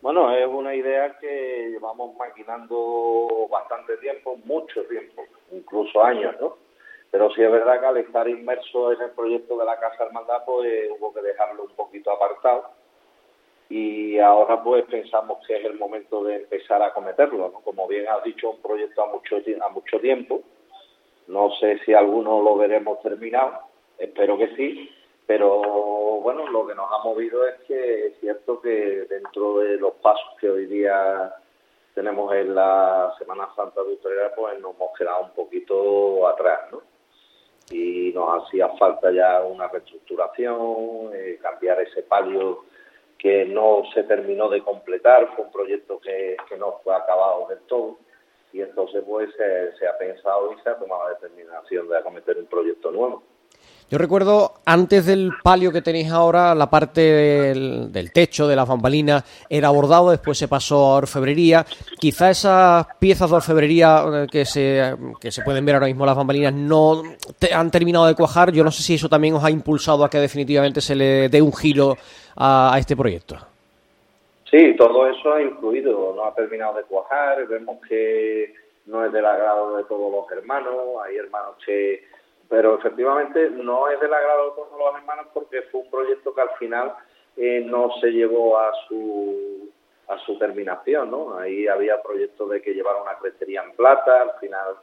Bueno, 0.00 0.32
es 0.32 0.46
una 0.46 0.72
idea 0.72 1.18
que 1.18 1.70
llevamos 1.72 2.14
maquinando 2.16 3.48
bastante 3.50 3.96
tiempo, 3.96 4.38
mucho 4.44 4.84
tiempo, 4.84 5.24
incluso 5.50 6.00
años, 6.04 6.36
¿no? 6.40 6.58
Pero 7.10 7.28
sí 7.34 7.42
es 7.42 7.50
verdad 7.50 7.80
que 7.80 7.86
al 7.86 7.96
estar 7.96 8.28
inmerso 8.28 8.92
en 8.92 9.00
el 9.00 9.10
proyecto 9.10 9.58
de 9.58 9.64
la 9.64 9.80
Casa 9.80 10.04
Hermandad, 10.04 10.44
pues 10.46 10.88
hubo 10.96 11.12
que 11.12 11.22
dejarlo 11.22 11.64
un 11.64 11.74
poquito 11.74 12.12
apartado. 12.12 12.70
Y 13.68 14.20
ahora 14.20 14.62
pues 14.62 14.84
pensamos 14.84 15.44
que 15.44 15.56
es 15.56 15.64
el 15.64 15.76
momento 15.76 16.22
de 16.22 16.36
empezar 16.36 16.80
a 16.80 16.92
cometerlo, 16.92 17.50
¿no? 17.52 17.60
Como 17.62 17.88
bien 17.88 18.06
has 18.06 18.22
dicho, 18.22 18.50
un 18.50 18.62
proyecto 18.62 19.02
a 19.02 19.06
mucho, 19.06 19.38
a 19.60 19.68
mucho 19.70 19.98
tiempo 19.98 20.40
no 21.28 21.50
sé 21.60 21.78
si 21.84 21.94
alguno 21.94 22.42
lo 22.42 22.56
veremos 22.56 23.00
terminado, 23.02 23.60
espero 23.98 24.36
que 24.36 24.54
sí, 24.56 24.90
pero 25.26 25.60
bueno, 26.20 26.46
lo 26.48 26.66
que 26.66 26.74
nos 26.74 26.90
ha 26.90 27.04
movido 27.04 27.46
es 27.46 27.54
que 27.66 28.06
es 28.06 28.20
cierto 28.20 28.60
que 28.60 29.06
dentro 29.08 29.58
de 29.58 29.76
los 29.76 29.94
pasos 29.94 30.36
que 30.40 30.50
hoy 30.50 30.66
día 30.66 31.32
tenemos 31.94 32.34
en 32.34 32.54
la 32.54 33.14
Semana 33.18 33.48
Santa 33.54 33.82
de 33.82 33.92
Utrera, 33.92 34.34
pues 34.34 34.60
nos 34.60 34.74
hemos 34.74 34.98
quedado 34.98 35.24
un 35.24 35.30
poquito 35.30 36.26
atrás, 36.26 36.60
¿no? 36.72 36.82
Y 37.70 38.12
nos 38.12 38.44
hacía 38.44 38.68
falta 38.70 39.10
ya 39.12 39.42
una 39.42 39.68
reestructuración, 39.68 41.10
eh, 41.14 41.38
cambiar 41.40 41.80
ese 41.80 42.02
palio 42.02 42.64
que 43.16 43.44
no 43.44 43.84
se 43.94 44.02
terminó 44.02 44.48
de 44.48 44.62
completar, 44.62 45.34
fue 45.34 45.44
un 45.44 45.52
proyecto 45.52 46.00
que, 46.00 46.36
que 46.48 46.56
no 46.56 46.80
fue 46.82 46.94
acabado 46.94 47.46
del 47.48 47.60
todo 47.60 47.98
y 48.52 48.60
entonces 48.60 49.02
pues 49.06 49.30
se, 49.36 49.86
ha 49.86 49.96
pensado 49.98 50.52
y 50.52 50.62
se 50.62 50.68
ha 50.68 50.76
tomado 50.76 51.08
la 51.08 51.14
determinación 51.14 51.88
de 51.88 51.98
acometer 51.98 52.38
un 52.38 52.46
proyecto 52.46 52.90
nuevo. 52.90 53.22
Yo 53.90 53.98
recuerdo 53.98 54.54
antes 54.64 55.04
del 55.04 55.32
palio 55.42 55.70
que 55.70 55.82
tenéis 55.82 56.10
ahora, 56.10 56.54
la 56.54 56.70
parte 56.70 57.02
del, 57.02 58.10
techo, 58.12 58.48
de 58.48 58.56
las 58.56 58.66
bambalinas, 58.66 59.22
era 59.50 59.68
bordado, 59.68 60.10
después 60.10 60.38
se 60.38 60.48
pasó 60.48 60.76
a 60.76 60.96
orfebrería. 60.96 61.66
Quizá 61.98 62.30
esas 62.30 62.86
piezas 62.98 63.28
de 63.28 63.36
orfebrería 63.36 64.02
eh, 64.14 64.26
que 64.30 64.46
se, 64.46 64.96
que 65.20 65.30
se 65.30 65.42
pueden 65.42 65.66
ver 65.66 65.74
ahora 65.74 65.88
mismo, 65.88 66.06
las 66.06 66.16
bambalinas, 66.16 66.54
no 66.54 67.02
han 67.54 67.70
terminado 67.70 68.06
de 68.06 68.14
cuajar. 68.14 68.50
Yo 68.50 68.64
no 68.64 68.70
sé 68.70 68.82
si 68.82 68.94
eso 68.94 69.10
también 69.10 69.34
os 69.34 69.44
ha 69.44 69.50
impulsado 69.50 70.04
a 70.04 70.10
que 70.10 70.18
definitivamente 70.18 70.80
se 70.80 70.94
le 70.94 71.28
dé 71.28 71.42
un 71.42 71.52
giro 71.52 71.98
a 72.34 72.74
este 72.78 72.96
proyecto. 72.96 73.51
Sí, 74.52 74.76
todo 74.76 75.06
eso 75.06 75.32
ha 75.32 75.40
influido, 75.40 76.12
no 76.14 76.26
ha 76.26 76.34
terminado 76.34 76.74
de 76.74 76.82
cuajar, 76.82 77.46
vemos 77.46 77.80
que 77.88 78.52
no 78.84 79.02
es 79.02 79.10
del 79.10 79.24
agrado 79.24 79.78
de 79.78 79.84
todos 79.84 80.12
los 80.12 80.30
hermanos, 80.30 80.74
hay 81.02 81.16
hermanos 81.16 81.56
que... 81.64 82.04
Pero 82.50 82.76
efectivamente 82.76 83.48
no 83.48 83.88
es 83.88 83.98
del 83.98 84.12
agrado 84.12 84.50
de 84.50 84.56
todos 84.56 84.78
los 84.78 84.94
hermanos 84.94 85.28
porque 85.32 85.62
fue 85.62 85.80
un 85.80 85.90
proyecto 85.90 86.34
que 86.34 86.40
al 86.42 86.50
final 86.58 86.92
eh, 87.38 87.64
no 87.64 87.94
se 87.98 88.12
llevó 88.12 88.58
a 88.58 88.70
su 88.86 89.70
a 90.08 90.18
su 90.26 90.36
terminación, 90.38 91.10
¿no? 91.10 91.38
Ahí 91.38 91.66
había 91.66 92.02
proyectos 92.02 92.50
de 92.50 92.60
que 92.60 92.74
llevara 92.74 93.00
una 93.00 93.16
crestería 93.16 93.62
en 93.62 93.72
plata, 93.72 94.20
al 94.20 94.32
final 94.38 94.74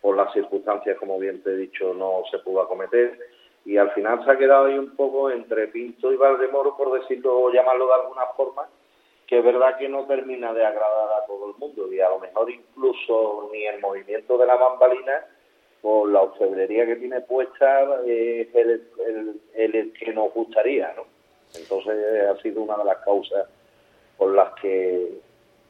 por 0.00 0.16
las 0.16 0.32
circunstancias, 0.34 0.96
como 0.98 1.18
bien 1.18 1.42
te 1.42 1.50
he 1.50 1.56
dicho, 1.56 1.92
no 1.94 2.22
se 2.30 2.38
pudo 2.38 2.60
acometer 2.60 3.18
y 3.64 3.76
al 3.76 3.90
final 3.90 4.24
se 4.24 4.30
ha 4.30 4.38
quedado 4.38 4.66
ahí 4.66 4.78
un 4.78 4.94
poco 4.94 5.30
entre 5.30 5.66
Pinto 5.66 6.12
y 6.12 6.16
Valdemoro, 6.16 6.76
por 6.76 7.00
decirlo 7.00 7.50
llamarlo 7.50 7.88
de 7.88 7.94
alguna 7.94 8.26
forma, 8.36 8.68
que 9.26 9.38
es 9.38 9.44
verdad 9.44 9.76
que 9.78 9.88
no 9.88 10.06
termina 10.06 10.52
de 10.52 10.64
agradar 10.64 11.22
a 11.22 11.26
todo 11.26 11.50
el 11.50 11.56
mundo 11.56 11.92
y 11.92 12.00
a 12.00 12.08
lo 12.08 12.20
mejor 12.20 12.50
incluso 12.50 13.48
ni 13.52 13.66
el 13.66 13.80
movimiento 13.80 14.38
de 14.38 14.46
la 14.46 14.54
bambalina 14.54 15.26
o 15.82 16.06
la 16.06 16.22
orfebrería 16.22 16.86
que 16.86 16.96
tiene 16.96 17.20
puesta 17.22 18.00
es 18.06 18.48
el, 18.54 19.92
que 19.92 20.12
nos 20.12 20.32
gustaría, 20.32 20.92
¿no? 20.96 21.04
Entonces 21.54 22.28
ha 22.28 22.40
sido 22.42 22.62
una 22.62 22.76
de 22.76 22.84
las 22.84 22.98
causas 22.98 23.48
por 24.16 24.34
las 24.34 24.52
que 24.60 25.20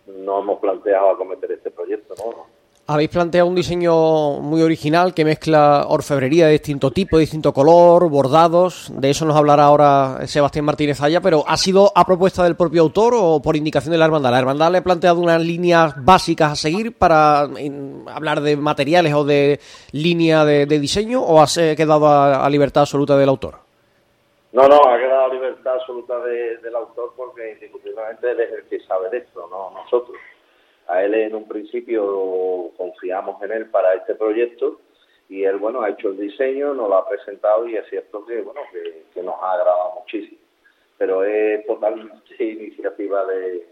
no 0.07 0.41
hemos 0.41 0.61
planteado 0.61 1.11
acometer 1.11 1.53
este 1.53 1.71
proyecto, 1.71 2.15
¿no? 2.19 2.47
Habéis 2.89 3.11
planteado 3.11 3.49
un 3.49 3.57
diseño 3.57 4.39
muy 4.41 4.63
original 4.63 5.13
que 5.13 5.25
mezcla 5.25 5.87
orfebrería 5.89 6.47
de 6.47 6.53
distinto 6.53 6.93
tipo, 6.93 7.19
distinto 7.19 7.53
color, 7.53 8.09
bordados. 8.09 8.93
De 8.95 9.11
eso 9.11 9.25
nos 9.25 9.35
hablará 9.35 9.65
ahora 9.65 10.25
Sebastián 10.29 10.67
Martínez 10.67 11.01
Aya, 11.01 11.21
pero 11.21 11.43
¿ha 11.49 11.57
sido 11.57 11.91
a 11.93 12.07
propuesta 12.07 12.45
del 12.45 12.55
propio 12.55 12.83
autor 12.83 13.15
o 13.17 13.43
por 13.43 13.57
indicación 13.57 13.91
de 13.91 13.99
la 13.99 14.05
hermandad? 14.05 14.31
¿La 14.31 14.39
hermandad 14.39 14.71
le 14.71 14.79
ha 14.79 14.85
planteado 14.85 15.19
unas 15.19 15.43
líneas 15.43 15.95
básicas 15.97 16.53
a 16.53 16.55
seguir 16.55 16.97
para 16.97 17.49
hablar 18.07 18.41
de 18.41 18.57
materiales 18.57 19.15
o 19.15 19.25
de 19.25 19.59
línea 19.91 20.45
de, 20.45 20.67
diseño 20.67 21.23
o 21.23 21.43
ha 21.43 21.47
quedado 21.77 22.07
a, 22.07 22.49
libertad 22.49 22.83
absoluta 22.83 23.17
del 23.17 23.31
autor? 23.31 23.57
No, 24.53 24.69
no, 24.69 24.77
ha 24.77 24.97
quedado 24.97 25.25
a 25.25 25.35
libertad 25.35 25.75
absoluta 25.75 26.21
del 26.21 26.77
autor 26.77 27.15
porque 27.17 27.55
indiscutiblemente 27.55 28.31
él 28.31 28.41
es 28.43 28.53
el 28.53 28.65
que 28.69 28.79
sabe 28.87 29.11
de 29.11 29.19
esto, 29.19 29.49
no 29.51 29.73
nosotros. 29.73 30.17
A 30.89 31.03
él 31.03 31.15
en 31.15 31.35
un 31.35 31.49
principio 31.49 32.71
confiamos 32.77 33.43
en 33.43 33.53
él 33.53 33.67
para 33.67 33.95
este 33.95 34.15
proyecto 34.15 34.81
y 35.29 35.43
él, 35.45 35.57
bueno, 35.57 35.83
ha 35.83 35.91
hecho 35.91 36.11
el 36.11 36.19
diseño, 36.19 36.75
nos 36.75 36.89
lo 36.89 36.97
ha 36.97 37.09
presentado 37.09 37.67
y 37.67 37.77
es 37.77 37.89
cierto 37.89 38.25
que, 38.25 38.41
bueno, 38.43 38.61
que, 39.13 39.23
nos 39.23 39.35
ha 39.43 39.53
agradado 39.53 39.95
muchísimo. 40.01 40.39
Pero 40.99 41.25
es 41.25 41.67
totalmente 41.67 42.15
iniciativa 42.39 43.25
de, 43.25 43.67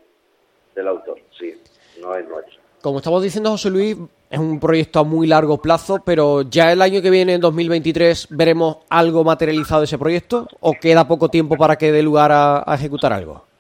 del 0.75 0.89
autor, 0.89 1.19
sí, 1.39 1.55
no 2.01 2.15
es 2.17 2.29
nuestro. 2.29 2.61
Como 2.83 2.99
estamos 2.99 3.23
diciendo, 3.23 3.51
José 3.51 3.71
Luis, 3.71 3.97
es 4.29 4.39
un 4.39 4.61
proyecto 4.61 4.99
a 4.99 5.05
muy 5.05 5.27
largo 5.27 5.63
plazo, 5.63 6.03
pero 6.05 6.43
ya 6.43 6.73
el 6.73 6.83
año 6.83 7.01
que 7.01 7.09
viene, 7.09 7.35
en 7.35 7.41
2023, 7.41 8.27
veremos 8.31 8.79
algo 8.91 9.25
materializado 9.25 9.81
de 9.83 9.85
ese 9.87 9.97
proyecto 9.97 10.49
o 10.61 10.75
queda 10.75 11.09
poco 11.09 11.31
tiempo 11.31 11.57
para 11.57 11.77
que 11.77 11.93
dé 11.93 12.03
lugar 12.03 12.33
a 12.33 12.75
ejecutar 12.75 13.13
algo. 13.13 13.54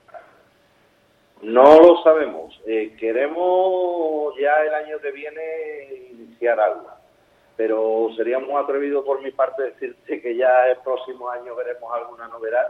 No 1.44 1.78
lo 1.78 2.02
sabemos. 2.02 2.58
Eh, 2.66 2.96
queremos 2.98 4.34
ya 4.40 4.62
el 4.64 4.74
año 4.74 4.98
que 4.98 5.10
viene 5.10 6.10
iniciar 6.10 6.58
algo, 6.58 6.88
pero 7.54 8.08
sería 8.16 8.38
muy 8.38 8.54
atrevido 8.54 9.04
por 9.04 9.20
mi 9.22 9.30
parte 9.30 9.62
decirte 9.64 10.22
que 10.22 10.36
ya 10.36 10.68
el 10.68 10.78
próximo 10.78 11.28
año 11.28 11.54
veremos 11.54 11.92
alguna 11.92 12.28
novedad, 12.28 12.66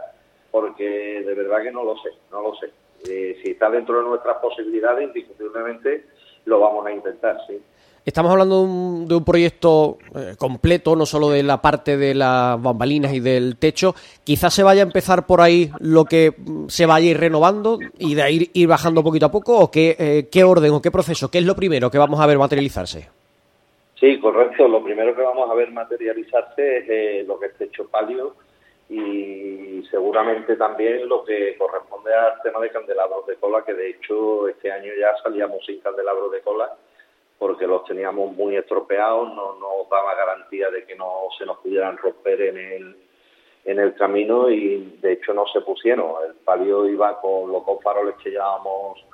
porque 0.51 1.23
de 1.25 1.33
verdad 1.33 1.63
que 1.63 1.71
no 1.71 1.85
lo 1.85 1.95
sé, 1.97 2.09
no 2.31 2.41
lo 2.41 2.55
sé. 2.55 2.71
Eh, 3.07 3.39
si 3.41 3.51
está 3.51 3.69
dentro 3.69 3.97
de 3.97 4.09
nuestras 4.09 4.37
posibilidades, 4.37 5.07
indiscutiblemente 5.07 6.05
lo 6.43 6.59
vamos 6.59 6.85
a 6.85 6.91
intentar, 6.91 7.37
sí. 7.47 7.63
Estamos 8.05 8.31
hablando 8.31 8.61
de 9.07 9.15
un, 9.15 9.25
proyecto 9.25 9.97
eh, 10.15 10.35
completo, 10.37 10.95
no 10.95 11.07
solo 11.07 11.31
de 11.31 11.41
la 11.41 11.59
parte 11.59 11.97
de 11.97 12.13
las 12.13 12.61
bambalinas 12.61 13.11
y 13.15 13.19
del 13.19 13.57
techo. 13.57 13.95
Quizás 14.23 14.53
se 14.53 14.61
vaya 14.61 14.83
a 14.83 14.85
empezar 14.85 15.25
por 15.25 15.41
ahí 15.41 15.71
lo 15.79 16.05
que 16.05 16.35
se 16.67 16.85
vaya 16.85 17.07
a 17.07 17.09
ir 17.09 17.19
renovando 17.19 17.79
y 17.97 18.13
de 18.13 18.21
ahí 18.21 18.51
ir 18.53 18.67
bajando 18.67 19.01
poquito 19.01 19.25
a 19.25 19.31
poco, 19.31 19.57
o 19.57 19.71
qué, 19.71 19.95
eh, 19.97 20.27
qué 20.31 20.43
orden 20.43 20.71
o 20.73 20.83
qué 20.83 20.91
proceso, 20.91 21.31
qué 21.31 21.39
es 21.39 21.45
lo 21.45 21.55
primero 21.55 21.89
que 21.89 21.97
vamos 21.97 22.19
a 22.19 22.27
ver 22.27 22.37
materializarse. 22.37 23.09
Sí, 23.99 24.19
correcto. 24.19 24.67
Lo 24.67 24.83
primero 24.83 25.15
que 25.15 25.23
vamos 25.23 25.49
a 25.49 25.55
ver 25.55 25.71
materializarse 25.71 26.77
es 26.77 26.85
eh, 26.87 27.23
lo 27.27 27.39
que 27.39 27.47
es 27.47 27.57
techo 27.57 27.87
palio 27.87 28.35
y 28.87 29.83
seguramente 29.89 30.55
también 30.57 31.09
lo 31.09 31.25
que 31.25 31.57
corresponde 31.57 32.13
al 32.13 32.39
tema 32.43 32.59
de 32.59 32.69
candelabros 32.69 33.25
de 33.25 33.35
cola, 33.37 33.63
que 33.65 33.73
de 33.73 33.89
hecho 33.89 34.47
este 34.47 34.71
año 34.71 34.91
ya 34.99 35.17
salíamos 35.23 35.65
sin 35.65 35.79
candelabros 35.79 36.31
de 36.31 36.41
cola 36.41 36.71
porque 37.45 37.67
los 37.67 37.85
teníamos 37.85 38.35
muy 38.35 38.55
estropeados, 38.55 39.31
no 39.35 39.53
nos 39.59 39.87
daba 39.87 40.15
garantía 40.15 40.71
de 40.71 40.83
que 40.83 40.95
no 40.95 41.27
se 41.37 41.45
nos 41.45 41.59
pudieran 41.59 41.95
romper 41.95 42.41
en 42.41 42.57
el, 42.57 42.95
en 43.65 43.79
el 43.79 43.93
camino 43.93 44.49
y 44.49 44.97
de 44.99 45.13
hecho 45.13 45.31
no 45.31 45.45
se 45.53 45.61
pusieron. 45.61 46.11
El 46.27 46.33
palio 46.37 46.87
iba 46.87 47.21
con 47.21 47.51
los 47.51 47.63
dos 47.63 47.83
faroles 47.83 48.15
que 48.15 48.31
llevábamos 48.31 49.05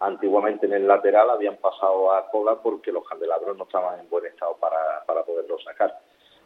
antiguamente 0.00 0.66
en 0.66 0.72
el 0.72 0.88
lateral 0.88 1.30
habían 1.30 1.58
pasado 1.58 2.12
a 2.12 2.28
cola 2.28 2.56
porque 2.60 2.90
los 2.90 3.06
candelabros 3.08 3.56
no 3.56 3.62
estaban 3.62 4.00
en 4.00 4.10
buen 4.10 4.26
estado 4.26 4.56
para, 4.56 5.04
para 5.06 5.22
poderlos 5.22 5.62
sacar. 5.62 5.96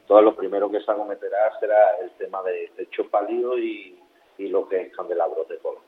Entonces 0.03 0.25
lo 0.27 0.37
primero 0.37 0.71
que 0.71 0.83
se 0.83 0.93
acometerá 0.93 1.59
será 1.59 1.97
el 2.03 2.11
tema 2.19 2.43
de 2.43 2.71
techo 2.77 3.09
pálido 3.09 3.59
y, 3.59 3.99
y 4.37 4.49
lo 4.49 4.69
que 4.69 4.83
es 4.83 4.95
candelabros 4.95 5.49
de 5.49 5.57
cola. 5.57 5.81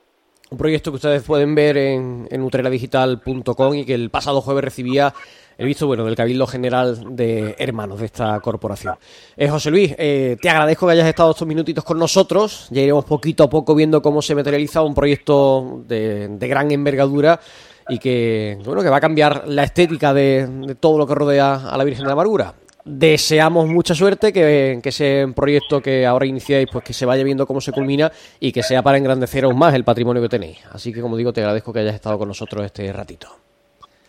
Un 0.52 0.59
proyecto 0.59 0.90
que 0.90 0.97
ustedes 0.97 1.23
pueden 1.23 1.54
ver 1.54 1.78
en, 1.78 2.28
en 2.30 2.42
utreradigital.com 2.42 3.75
y 3.75 3.87
que 3.87 3.94
el 3.94 4.11
pasado 4.11 4.42
jueves 4.42 4.62
recibía 4.62 5.14
el 5.56 5.66
visto 5.66 5.87
bueno 5.87 6.04
del 6.04 6.14
Cabildo 6.14 6.47
General 6.47 7.16
de 7.16 7.56
Hermanos 7.59 8.00
de 8.00 8.04
esta 8.04 8.38
corporación. 8.40 8.97
Eh, 9.35 9.49
José 9.49 9.71
Luis, 9.71 9.94
eh, 9.97 10.37
te 10.42 10.50
agradezco 10.50 10.85
que 10.85 10.92
hayas 10.92 11.09
estado 11.09 11.30
estos 11.30 11.49
minutitos 11.49 11.85
con 11.85 11.99
nosotros. 11.99 12.66
Ya 12.71 12.82
iremos 12.82 13.06
poquito 13.06 13.44
a 13.44 13.49
poco 13.49 13.75
viendo 13.75 14.02
cómo 14.02 14.21
se 14.21 14.35
materializa 14.35 14.82
un 14.82 14.94
proyecto 14.94 15.85
de, 15.87 16.37
gran 16.38 16.71
envergadura 16.71 17.40
y 17.88 17.99
que 17.99 18.59
bueno 18.62 18.82
que 18.82 18.90
va 18.90 18.99
a 18.99 19.00
cambiar 19.00 19.49
la 19.49 19.64
estética 19.64 20.12
de, 20.12 20.47
de, 20.47 20.75
todo 20.75 20.99
lo 20.99 21.06
que 21.06 21.14
rodea 21.14 21.71
a 21.71 21.78
la 21.78 21.85
Virgen 21.85 22.02
de 22.02 22.09
la 22.09 22.12
Amargura. 22.12 22.54
Deseamos 22.85 23.67
mucha 23.69 23.95
suerte, 23.95 24.33
que, 24.33 24.81
ese 24.83 25.27
proyecto 25.35 25.81
que 25.81 26.05
ahora 26.05 26.27
iniciáis, 26.27 26.67
pues 26.71 26.85
que 26.85 26.93
se 26.93 27.07
vaya 27.07 27.23
viendo 27.23 27.47
cómo 27.47 27.61
se 27.61 27.71
culmina 27.71 28.11
y 28.41 28.53
que 28.53 28.62
sea 28.62 28.83
para 28.83 28.99
engrandecer 28.99 29.45
aún 29.45 29.59
más 29.59 29.75
el 29.75 29.85
patrimonio 29.85 30.21
que 30.21 30.29
tenéis. 30.29 30.67
Así 30.73 30.93
que, 30.93 31.01
como 31.01 31.17
digo, 31.17 31.33
te 31.33 31.41
agradezco 31.41 31.73
que 31.73 31.79
hayas 31.79 31.95
estado 31.95 32.19
con 32.19 32.29
nosotros 32.29 32.65
este 32.65 32.93
ratito. 32.93 33.29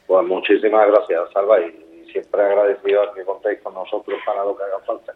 Pues 0.07 0.25
muchísimas 0.25 0.87
gracias, 0.87 1.21
Salva, 1.33 1.59
y 1.61 2.11
siempre 2.11 2.41
agradecido 2.41 3.01
que 3.13 3.23
contéis 3.23 3.59
con 3.61 3.75
nosotros 3.75 4.19
para 4.25 4.43
lo 4.43 4.57
que 4.57 4.63
haga 4.63 4.79
falta. 4.85 5.13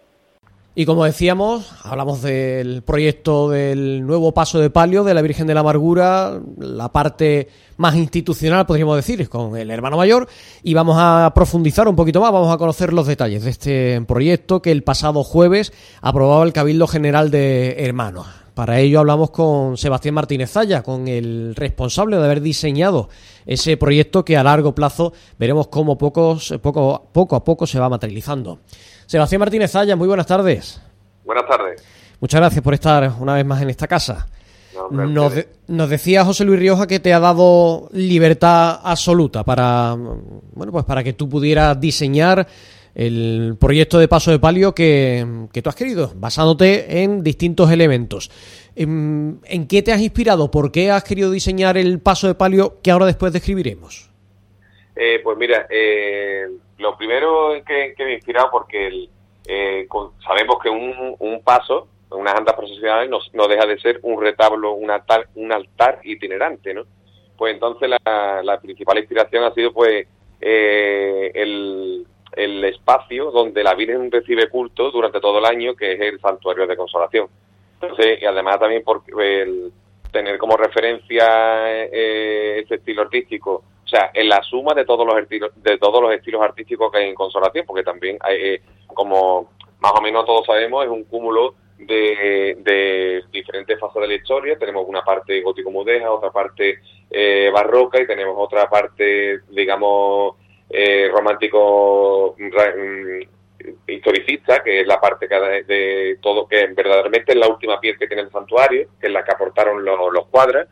Y 0.80 0.86
como 0.86 1.06
decíamos, 1.06 1.72
hablamos 1.82 2.22
del 2.22 2.84
proyecto 2.84 3.50
del 3.50 4.06
nuevo 4.06 4.32
paso 4.32 4.60
de 4.60 4.70
palio 4.70 5.04
de 5.04 5.16
la 5.16 5.24
Virgen 5.24 5.48
de 5.48 5.56
la 5.56 5.62
Amargura, 5.62 6.40
la 6.56 6.92
parte 6.92 7.48
más 7.78 7.96
institucional, 7.96 8.68
podríamos 8.68 8.96
decir, 8.96 9.28
con 9.28 9.58
el 9.58 9.72
hermano 9.72 9.98
mayor, 9.98 10.28
y 10.62 10.76
vamos 10.76 10.98
a 11.00 11.32
profundizar 11.34 11.88
un 11.88 11.96
poquito 11.96 12.22
más, 12.22 12.32
vamos 12.32 12.54
a 12.54 12.60
conocer 12.60 12.94
los 12.94 13.08
detalles 13.08 13.44
de 13.44 13.50
este 13.50 14.02
proyecto 14.08 14.62
que 14.62 14.70
el 14.70 14.84
pasado 14.84 15.24
jueves 15.24 15.74
aprobaba 16.00 16.44
el 16.46 16.54
Cabildo 16.54 16.86
General 16.86 17.32
de 17.32 17.78
Hermanos. 17.80 18.28
Para 18.54 18.80
ello 18.80 19.00
hablamos 19.00 19.32
con 19.32 19.78
Sebastián 19.78 20.14
Martínez 20.14 20.52
Zaya, 20.52 20.84
con 20.84 21.08
el 21.08 21.56
responsable 21.56 22.18
de 22.18 22.26
haber 22.26 22.42
diseñado 22.42 23.10
ese 23.48 23.78
proyecto 23.78 24.24
que 24.24 24.38
a 24.38 24.44
largo 24.44 24.76
plazo 24.76 25.12
veremos 25.40 25.70
cómo 25.70 25.98
poco 25.98 26.38
a 26.38 27.44
poco 27.44 27.66
se 27.66 27.80
va 27.80 27.90
materializando. 27.90 28.60
Sebastián 29.08 29.40
Martínez 29.40 29.72
Zaya, 29.72 29.96
muy 29.96 30.08
buenas 30.08 30.28
tardes. 30.28 30.82
Buenas 31.24 31.48
tardes. 31.48 31.82
Muchas 32.20 32.42
gracias 32.42 32.62
por 32.62 32.74
estar 32.74 33.14
una 33.22 33.36
vez 33.36 33.46
más 33.46 33.62
en 33.62 33.70
esta 33.70 33.88
casa. 33.88 34.28
No, 34.92 35.08
nos, 35.08 35.34
de, 35.34 35.48
nos, 35.68 35.90
decía 35.90 36.26
José 36.26 36.44
Luis 36.44 36.60
Rioja 36.60 36.88
que 36.88 37.00
te 37.00 37.14
ha 37.14 37.20
dado 37.20 37.90
libertad 37.94 38.80
absoluta 38.84 39.44
para 39.44 39.96
bueno 39.96 40.72
pues 40.72 40.86
para 40.86 41.04
que 41.04 41.14
tú 41.14 41.28
pudieras 41.28 41.80
diseñar 41.80 42.48
el 42.94 43.56
proyecto 43.58 43.98
de 43.98 44.08
paso 44.08 44.30
de 44.30 44.40
palio 44.40 44.76
que, 44.76 45.48
que 45.54 45.62
tú 45.62 45.70
has 45.70 45.76
querido, 45.76 46.12
basándote 46.16 47.04
en 47.04 47.24
distintos 47.24 47.72
elementos. 47.72 48.30
¿En, 48.76 49.40
¿En, 49.46 49.68
qué 49.68 49.82
te 49.82 49.94
has 49.94 50.02
inspirado? 50.02 50.52
¿Por 50.52 50.72
qué 50.72 50.92
has 50.92 51.04
querido 51.04 51.32
diseñar 51.32 51.78
el 51.78 52.00
paso 52.00 52.28
de 52.28 52.36
palio 52.36 52.80
que 52.82 52.92
ahora 52.92 53.06
después 53.06 53.32
describiremos? 53.32 54.10
Eh, 55.00 55.22
pues 55.24 55.38
mira, 55.38 55.68
eh, 55.70 56.48
lo 56.80 56.98
primero 56.98 57.54
que, 57.66 57.94
me 58.00 58.12
he 58.12 58.14
inspirado 58.16 58.50
porque 58.52 58.88
el, 58.88 59.10
eh, 59.48 59.88
sabemos 60.26 60.58
que 60.62 60.70
un, 60.70 61.16
un, 61.20 61.44
paso, 61.44 61.88
unas 62.12 62.36
andas 62.36 62.56
procesionales, 62.56 63.10
no, 63.10 63.20
no, 63.34 63.48
deja 63.48 63.66
de 63.66 63.80
ser 63.80 64.00
un 64.02 64.22
retablo, 64.22 64.74
un 64.74 64.90
altar, 64.90 65.28
un 65.36 65.52
altar 65.52 66.00
itinerante, 66.04 66.74
¿no? 66.74 66.84
Pues 67.38 67.54
entonces 67.54 67.90
la, 67.90 68.42
la 68.44 68.60
principal 68.60 68.98
inspiración 68.98 69.44
ha 69.44 69.54
sido 69.54 69.72
pues 69.72 70.08
eh, 70.42 71.32
el, 71.34 72.06
el 72.34 72.64
espacio 72.66 73.32
donde 73.32 73.64
la 73.64 73.74
Virgen 73.74 74.12
recibe 74.12 74.50
culto 74.50 74.92
durante 74.92 75.20
todo 75.20 75.40
el 75.40 75.46
año, 75.46 75.76
que 75.76 75.94
es 75.94 76.02
el 76.02 76.20
santuario 76.20 76.68
de 76.68 76.76
consolación. 76.78 77.28
Entonces, 77.80 78.22
y 78.22 78.26
además 78.26 78.60
también 78.60 78.84
por 78.84 79.04
el 79.22 79.72
tener 80.12 80.38
como 80.38 80.58
referencia 80.58 81.86
eh, 81.86 82.60
este 82.62 82.76
estilo 82.76 83.04
artístico, 83.04 83.64
o 83.88 83.90
sea, 83.90 84.12
en 84.14 84.28
la 84.28 84.44
suma 84.44 84.74
de 84.74 84.84
todos 84.84 85.08
los 85.08 85.18
estilos, 85.18 85.52
de 85.56 85.78
todos 85.78 86.02
los 86.02 86.14
estilos 86.14 86.42
artísticos 86.42 86.92
que 86.92 86.98
hay 86.98 87.08
en 87.08 87.16
Consolación, 87.16 87.66
porque 87.66 87.84
también 87.84 88.18
hay, 88.20 88.36
eh, 88.36 88.62
como 88.88 89.52
más 89.80 89.94
o 89.94 90.02
menos 90.02 90.26
todos 90.26 90.46
sabemos, 90.46 90.84
es 90.84 90.92
un 90.92 91.06
cúmulo 91.06 91.56
de, 91.78 92.58
de, 92.60 93.24
diferentes 93.32 93.80
fases 93.80 94.02
de 94.02 94.08
la 94.10 94.16
historia. 94.16 94.60
Tenemos 94.60 94.86
una 94.86 95.04
parte 95.04 95.42
gótico-mudeja, 95.42 96.12
otra 96.12 96.32
parte 96.32 96.80
eh, 97.10 97.50
barroca 97.54 98.02
y 98.02 98.06
tenemos 98.06 98.36
otra 98.38 98.70
parte, 98.70 99.40
digamos, 99.52 100.36
eh, 100.70 101.10
romántico 101.10 102.36
historicista, 103.88 104.62
que 104.64 104.82
es 104.82 104.88
la 104.88 105.00
parte 105.00 105.30
de, 105.30 105.64
de, 105.64 106.18
todo, 106.22 106.46
que 106.46 106.68
verdaderamente 106.68 107.32
es 107.32 107.38
la 107.38 107.48
última 107.48 107.80
piel 107.80 107.98
que 107.98 108.08
tiene 108.08 108.24
el 108.24 108.32
santuario, 108.32 108.90
que 109.00 109.08
es 109.08 109.14
la 109.14 109.24
que 109.24 109.32
aportaron 109.32 109.86
los, 109.86 110.12
los 110.12 110.28
cuadras. 110.28 110.68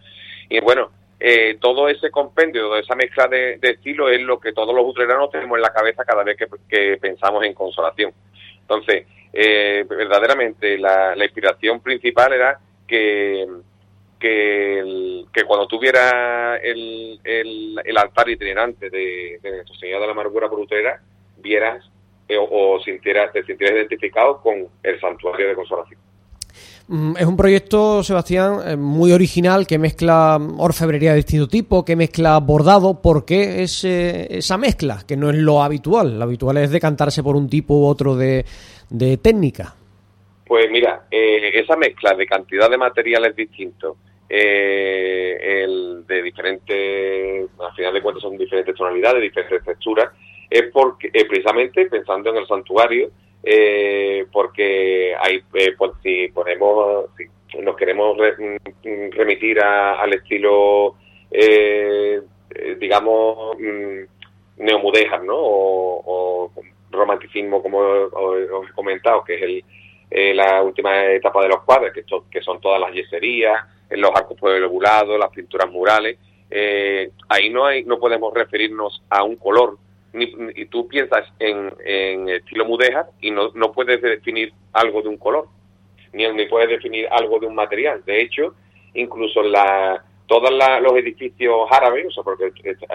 Y 0.49 0.60
bueno, 0.60 0.91
eh, 1.19 1.58
todo 1.62 1.88
ese 1.88 2.12
compendio, 2.12 2.63
toda 2.63 2.80
esa 2.80 2.95
mezcla 2.95 3.28
de, 3.28 3.58
de 3.58 3.69
estilos 3.71 4.12
es 4.12 4.21
lo 4.21 4.39
que 4.39 4.51
todos 4.51 4.75
los 4.75 4.86
utreranos 4.86 5.32
tenemos 5.32 5.58
en 5.58 5.62
la 5.62 5.73
cabeza 5.73 6.04
cada 6.04 6.23
vez 6.23 6.38
que, 6.38 6.97
pensamos 6.97 7.43
en 7.45 7.54
consolación. 7.54 8.12
Entonces, 8.62 9.08
eh, 9.32 9.86
verdaderamente 9.88 10.78
la, 10.78 11.15
la, 11.15 11.23
inspiración 11.23 11.80
principal 11.80 12.34
era 12.34 12.60
que, 12.88 13.47
que, 14.19 14.80
el, 14.80 15.25
que 15.32 15.43
cuando 15.43 15.67
tuviera 15.67 16.58
el, 16.58 17.19
el, 17.23 17.80
el, 17.84 17.97
altar 17.97 18.30
itinerante 18.30 18.89
de, 18.89 19.39
de 19.41 19.51
Nuestro 19.51 19.75
Señor 19.75 20.01
de 20.01 20.08
la 20.08 20.13
Amargura 20.13 20.49
por 20.49 20.60
Utrera, 20.60 21.01
vieras 21.38 21.89
eh, 22.28 22.38
o, 22.38 22.47
o 22.49 22.80
sintieras, 22.82 23.32
te 23.32 23.43
sintieras 23.43 23.78
identificado 23.78 24.41
con 24.41 24.67
el 24.84 24.99
santuario 24.99 25.47
de 25.47 25.56
consolación. 25.56 25.99
Mm, 26.87 27.17
es 27.17 27.25
un 27.25 27.35
proyecto, 27.35 28.03
Sebastián, 28.03 28.59
eh, 28.65 28.75
muy 28.75 29.11
original 29.11 29.65
que 29.65 29.79
mezcla 29.79 30.39
orfebrería 30.57 31.11
de 31.11 31.17
distinto 31.17 31.47
tipo, 31.47 31.83
que 31.83 31.95
mezcla 31.95 32.37
bordado. 32.39 33.01
¿Por 33.01 33.25
qué 33.25 33.63
ese, 33.63 34.37
esa 34.37 34.57
mezcla? 34.57 34.99
Que 35.07 35.17
no 35.17 35.29
es 35.29 35.35
lo 35.35 35.63
habitual. 35.63 36.19
Lo 36.19 36.25
habitual 36.25 36.57
es 36.57 36.71
decantarse 36.71 37.23
por 37.23 37.35
un 37.35 37.49
tipo 37.49 37.73
u 37.75 37.85
otro 37.85 38.15
de, 38.15 38.45
de 38.89 39.17
técnica. 39.17 39.75
Pues 40.45 40.69
mira, 40.69 41.07
eh, 41.09 41.51
esa 41.59 41.75
mezcla 41.75 42.13
de 42.13 42.27
cantidad 42.27 42.69
de 42.69 42.77
materiales 42.77 43.35
distintos, 43.35 43.97
eh, 44.29 45.63
el 45.63 46.05
de 46.05 46.21
diferentes, 46.21 47.49
al 47.59 47.75
final 47.75 47.93
de 47.93 48.01
cuentas 48.01 48.21
son 48.21 48.37
diferentes 48.37 48.75
tonalidades, 48.75 49.23
diferentes 49.23 49.63
texturas, 49.63 50.11
es 50.47 50.63
porque 50.71 51.09
eh, 51.11 51.25
precisamente 51.25 51.87
pensando 51.87 52.29
en 52.29 52.37
el 52.37 52.47
santuario, 52.47 53.09
eh, 53.45 54.25
porque 54.31 55.15
hay, 55.15 55.43
eh, 55.53 55.75
pues, 55.77 55.91
si 56.01 56.29
ponemos, 56.29 57.05
si 57.15 57.58
nos 57.60 57.75
queremos 57.75 58.17
re, 58.17 58.34
mm, 58.38 59.12
remitir 59.12 59.62
a, 59.62 60.01
al 60.01 60.13
estilo, 60.13 60.95
eh, 61.29 62.21
digamos, 62.79 63.55
mm, 63.60 64.63
neomudéjar, 64.63 65.23
¿no? 65.23 65.36
O, 65.38 66.51
romanticismo, 66.91 67.62
como 67.62 67.79
os 67.79 68.69
he 68.69 68.73
comentado, 68.73 69.23
que 69.25 69.36
es 69.36 69.41
el, 69.41 69.63
eh, 70.10 70.34
la 70.34 70.63
última 70.63 71.05
etapa 71.08 71.41
de 71.43 71.49
los 71.49 71.63
cuadros, 71.63 71.91
que, 71.91 72.03
to, 72.03 72.25
que 72.31 72.41
son 72.41 72.62
todas 72.62 72.79
las 72.79 72.93
yeserías, 72.93 73.65
los 73.89 74.12
arcos 74.15 74.39
pueblos 74.39 74.71
las 75.19 75.29
pinturas 75.31 75.69
murales. 75.69 76.17
Eh, 76.49 77.12
ahí 77.27 77.49
no 77.49 77.65
hay, 77.65 77.84
no 77.84 77.99
podemos 77.99 78.34
referirnos 78.34 79.03
a 79.10 79.23
un 79.23 79.36
color, 79.36 79.77
ni, 80.15 80.34
y 80.56 80.65
tú 80.65 80.88
piensas 80.88 81.28
en, 81.39 81.73
en 81.86 82.30
estilo 82.30 82.65
mudéjar 82.65 83.08
y 83.21 83.32
no, 83.32 83.51
no 83.54 83.71
puedes 83.71 84.01
definir 84.01 84.54
algo 84.73 85.01
de 85.01 85.10
un 85.10 85.17
color, 85.17 85.47
ni, 86.13 86.28
ni 86.32 86.45
puedes 86.45 86.69
definir 86.69 87.08
algo 87.12 87.39
de 87.39 87.47
un 87.47 87.56
material. 87.56 88.04
De 88.06 88.21
hecho, 88.21 88.56
incluso 88.93 89.43
la, 89.43 90.04
todos 90.28 90.51
los 90.82 90.93
edificios 90.97 91.67
árabes, 91.69 92.08
porque 92.23 92.51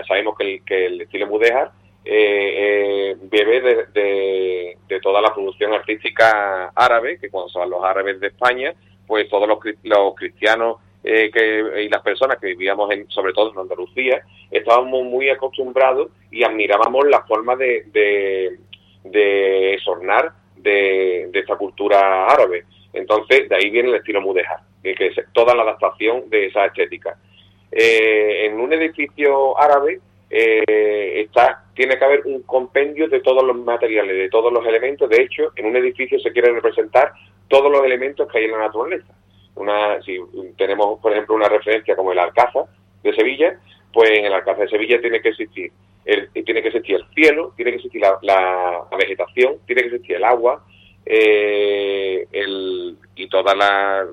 sabemos 0.07 0.37
que 0.37 0.45
el, 0.45 0.65
que 0.65 0.87
el 0.87 1.01
estilo 1.03 1.27
mudéjar 1.27 1.73
eh, 2.05 3.13
eh, 3.13 3.17
bebe 3.21 3.61
de, 3.61 3.75
de, 3.93 4.79
de, 4.89 5.01
toda 5.01 5.21
la 5.21 5.35
producción 5.35 5.73
artística 5.75 6.73
árabe, 6.75 7.19
que 7.19 7.29
cuando 7.29 7.53
van 7.59 7.71
los 7.71 7.85
árabes 7.85 8.19
de 8.21 8.29
España, 8.29 8.75
pues 9.07 9.29
todos 9.29 9.47
los, 9.47 9.59
los 9.83 10.15
cristianos 10.15 10.79
eh, 11.03 11.31
que, 11.33 11.85
y 11.85 11.89
las 11.89 12.03
personas 12.03 12.39
que 12.39 12.49
vivíamos 12.49 12.91
en, 12.91 13.09
sobre 13.11 13.33
todo 13.33 13.53
en 13.53 13.59
Andalucía, 13.59 14.23
estábamos 14.51 15.05
muy 15.05 15.31
acostumbrados 15.31 16.11
y 16.31 16.45
admirábamos 16.45 17.07
la 17.09 17.23
forma 17.23 17.57
de, 17.57 17.85
de, 17.87 18.59
de 19.05 19.79
sornar 19.83 20.33
de, 20.57 21.29
de, 21.33 21.39
esta 21.39 21.57
cultura 21.57 22.27
árabe. 22.27 22.65
Entonces, 22.93 23.49
de 23.49 23.57
ahí 23.57 23.71
viene 23.71 23.89
el 23.89 23.95
estilo 23.95 24.21
mudéjar, 24.21 24.61
que 24.83 24.95
es 24.99 25.17
toda 25.33 25.55
la 25.55 25.63
adaptación 25.63 26.29
de 26.29 26.47
esa 26.47 26.67
estética. 26.67 27.17
Eh, 27.73 28.47
en 28.47 28.61
un 28.61 28.73
edificio 28.73 29.59
árabe 29.59 30.01
eh, 30.29 31.23
está, 31.25 31.65
tiene 31.75 31.97
que 31.99 32.05
haber 32.05 32.23
un 32.27 32.43
compendio 32.43 33.09
de 33.09 33.21
todos 33.21 33.43
los 33.45 33.57
materiales, 33.57 34.17
de 34.17 34.29
todos 34.29 34.53
los 34.53 34.67
elementos. 34.67 35.09
De 35.09 35.23
hecho, 35.23 35.53
en 35.57 35.67
un 35.67 35.77
edificio 35.77 36.19
se 36.19 36.33
quiere 36.33 36.53
representar 36.53 37.13
todos 37.49 37.71
los 37.71 37.83
elementos 37.85 38.31
que 38.31 38.39
hay 38.39 38.45
en 38.45 38.53
la 38.53 38.59
naturaleza 38.59 39.15
una, 39.61 40.01
si 40.03 40.18
tenemos, 40.57 40.99
por 41.01 41.12
ejemplo, 41.12 41.35
una 41.35 41.49
referencia 41.49 41.96
como 41.96 42.12
el 42.12 42.18
Alcázar 42.18 42.64
de 43.03 43.14
Sevilla, 43.14 43.59
pues 43.92 44.11
en 44.11 44.27
el 44.27 44.33
Alcázar 44.33 44.64
de 44.64 44.70
Sevilla 44.70 45.01
tiene 45.01 45.20
que 45.20 45.31
existir 45.31 45.73
el, 46.05 46.31
tiene 46.31 46.62
que 46.62 46.68
existir 46.68 46.96
el 46.96 47.07
cielo, 47.14 47.53
tiene 47.57 47.73
que 47.73 47.77
existir 47.77 48.03
la, 48.23 48.88
vegetación, 48.99 49.59
tiene 49.66 49.83
que 49.83 49.88
existir 49.88 50.16
el 50.16 50.25
agua 50.25 50.64
eh, 51.07 52.27
el, 52.33 52.96
y 53.14 53.29
toda 53.29 53.55
la 53.55 54.07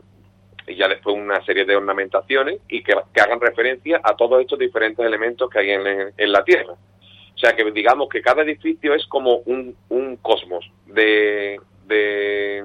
y 0.67 0.75
ya 0.75 0.87
después 0.89 1.15
una 1.15 1.43
serie 1.45 1.63
de 1.63 1.77
ornamentaciones 1.77 2.59
y 2.67 2.83
que, 2.83 2.93
hagan 2.93 3.39
referencia 3.39 4.01
a 4.03 4.15
todos 4.15 4.41
estos 4.41 4.59
diferentes 4.59 5.05
elementos 5.05 5.49
que 5.49 5.59
hay 5.59 5.69
en, 5.71 6.31
la 6.31 6.43
Tierra. 6.43 6.73
O 6.73 7.39
sea 7.39 7.55
que 7.55 7.71
digamos 7.71 8.09
que 8.09 8.21
cada 8.21 8.41
edificio 8.41 8.93
es 8.93 9.05
como 9.07 9.37
un, 9.45 9.75
un 9.89 10.17
cosmos 10.17 10.69
de, 10.87 11.59
de, 11.85 12.63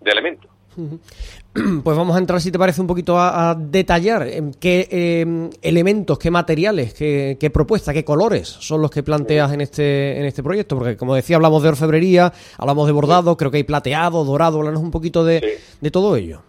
de 0.00 0.10
elementos. 0.10 0.50
Pues 1.84 1.96
vamos 1.96 2.16
a 2.16 2.18
entrar, 2.18 2.40
si 2.40 2.50
te 2.50 2.58
parece, 2.58 2.80
un 2.80 2.88
poquito 2.88 3.16
a, 3.16 3.54
detallar 3.56 4.26
qué 4.60 4.88
em, 4.90 5.50
elementos, 5.62 6.18
qué 6.18 6.28
materiales, 6.28 6.94
qué, 6.94 7.50
propuestas, 7.52 7.94
qué 7.94 8.04
colores 8.04 8.48
son 8.48 8.82
los 8.82 8.90
que 8.90 9.04
planteas 9.04 9.52
en 9.52 9.60
este, 9.60 10.18
en 10.18 10.24
este 10.24 10.42
proyecto. 10.42 10.76
Porque, 10.76 10.96
como 10.96 11.14
decía, 11.14 11.36
hablamos 11.36 11.62
de 11.62 11.68
orfebrería, 11.68 12.32
hablamos 12.58 12.86
de 12.86 12.92
bordado, 12.92 13.36
creo 13.36 13.52
que 13.52 13.58
hay 13.58 13.64
plateado, 13.64 14.24
dorado. 14.24 14.58
Háblanos 14.58 14.82
un 14.82 14.90
poquito 14.90 15.24
de, 15.24 15.60
todo 15.92 16.16
ello. 16.16 16.42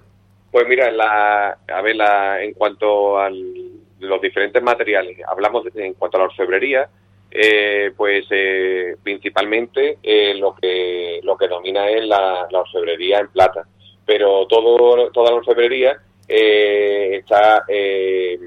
Pues 0.51 0.67
mira, 0.67 0.89
la, 0.91 1.57
a 1.67 1.81
ver, 1.81 1.97
en 2.41 2.53
cuanto 2.53 3.19
a 3.19 3.29
los 3.29 4.21
diferentes 4.21 4.63
materiales, 4.63 5.19
hablamos 5.27 5.65
en 5.75 5.93
cuanto 5.93 6.17
a 6.17 6.21
la 6.21 6.25
orfebrería, 6.25 6.89
eh, 7.29 7.91
pues 7.95 8.25
eh, 8.31 8.95
principalmente 9.03 9.97
eh, 10.01 10.33
lo 10.35 10.55
que 10.55 11.19
lo 11.21 11.35
que 11.35 11.47
domina 11.49 11.89
es 11.89 12.05
la 12.05 12.47
orfebrería 12.51 13.19
en 13.19 13.27
plata 13.27 13.67
pero 14.05 14.45
todo, 14.47 15.11
toda 15.11 15.31
la 15.31 15.37
orfebrería 15.37 15.97
eh, 16.27 17.17
está, 17.19 17.65
eh, 17.67 18.39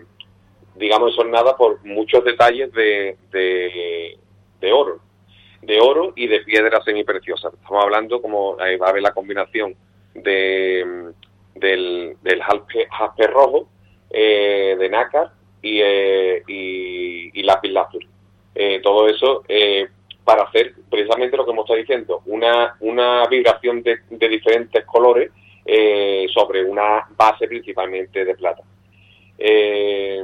digamos, 0.76 1.16
nada 1.26 1.56
por 1.56 1.84
muchos 1.84 2.24
detalles 2.24 2.72
de, 2.72 3.16
de, 3.30 4.72
oro, 4.72 5.00
de 5.62 5.80
oro 5.80 6.12
y 6.16 6.26
de 6.28 6.40
piedras 6.40 6.84
semipreciosas. 6.84 7.52
Estamos 7.54 7.84
hablando, 7.84 8.22
como 8.22 8.56
va 8.56 8.86
a 8.86 8.90
haber 8.90 9.02
la 9.02 9.12
combinación 9.12 9.74
de, 10.14 11.12
del, 11.54 12.16
del 12.22 12.42
jaspe, 12.42 13.26
rojo, 13.26 13.68
eh, 14.10 14.76
de 14.78 14.88
nácar 14.88 15.32
y, 15.60 15.80
eh, 15.82 16.42
y, 16.46 17.40
y 17.40 17.42
lápiz. 17.42 17.72
Eh, 18.54 18.80
todo 18.82 19.08
eso 19.08 19.44
para 20.24 20.42
hacer 20.42 20.74
precisamente 20.90 21.36
lo 21.38 21.44
que 21.46 21.52
hemos 21.52 21.64
estado 21.64 21.78
diciendo, 21.78 22.22
una, 22.26 22.76
una 22.80 23.26
vibración 23.28 23.82
de, 23.82 24.00
de 24.10 24.28
diferentes 24.28 24.84
colores 24.84 25.30
eh, 25.70 26.26
sobre 26.32 26.64
una 26.64 27.06
base 27.14 27.46
principalmente 27.46 28.24
de 28.24 28.34
plata. 28.34 28.62
Eh, 29.36 30.18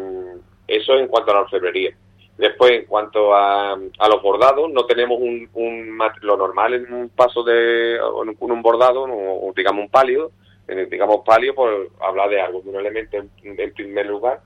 eso 0.66 0.94
en 0.94 1.06
cuanto 1.06 1.32
a 1.32 1.34
la 1.34 1.40
orfebrería. 1.42 1.94
Después, 2.38 2.72
en 2.72 2.86
cuanto 2.86 3.34
a, 3.34 3.76
los 3.76 4.22
bordados, 4.22 4.72
no 4.72 4.86
tenemos 4.86 5.20
un, 5.20 5.46
un, 5.52 5.98
lo 6.22 6.38
normal 6.38 6.72
en 6.72 6.90
un 6.90 7.10
paso 7.10 7.42
de 7.42 7.96
en 7.96 8.50
un 8.50 8.62
bordado, 8.62 9.02
o, 9.02 9.52
digamos 9.54 9.82
un 9.82 9.90
palio, 9.90 10.30
digamos 10.66 11.20
palio 11.26 11.54
por 11.54 11.90
hablar 12.00 12.30
de 12.30 12.40
algo, 12.40 12.62
de 12.62 12.70
un 12.70 12.76
elemento 12.76 13.18
en, 13.18 13.74
primer 13.74 14.06
lugar. 14.06 14.40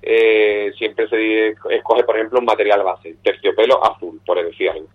Eh, 0.00 0.72
siempre 0.78 1.10
se 1.10 1.48
escoge, 1.76 2.04
por 2.04 2.16
ejemplo, 2.16 2.38
un 2.38 2.46
material 2.46 2.82
base, 2.82 3.16
terciopelo 3.22 3.84
azul, 3.84 4.18
por 4.24 4.42
decir 4.42 4.70
algo. 4.70 4.88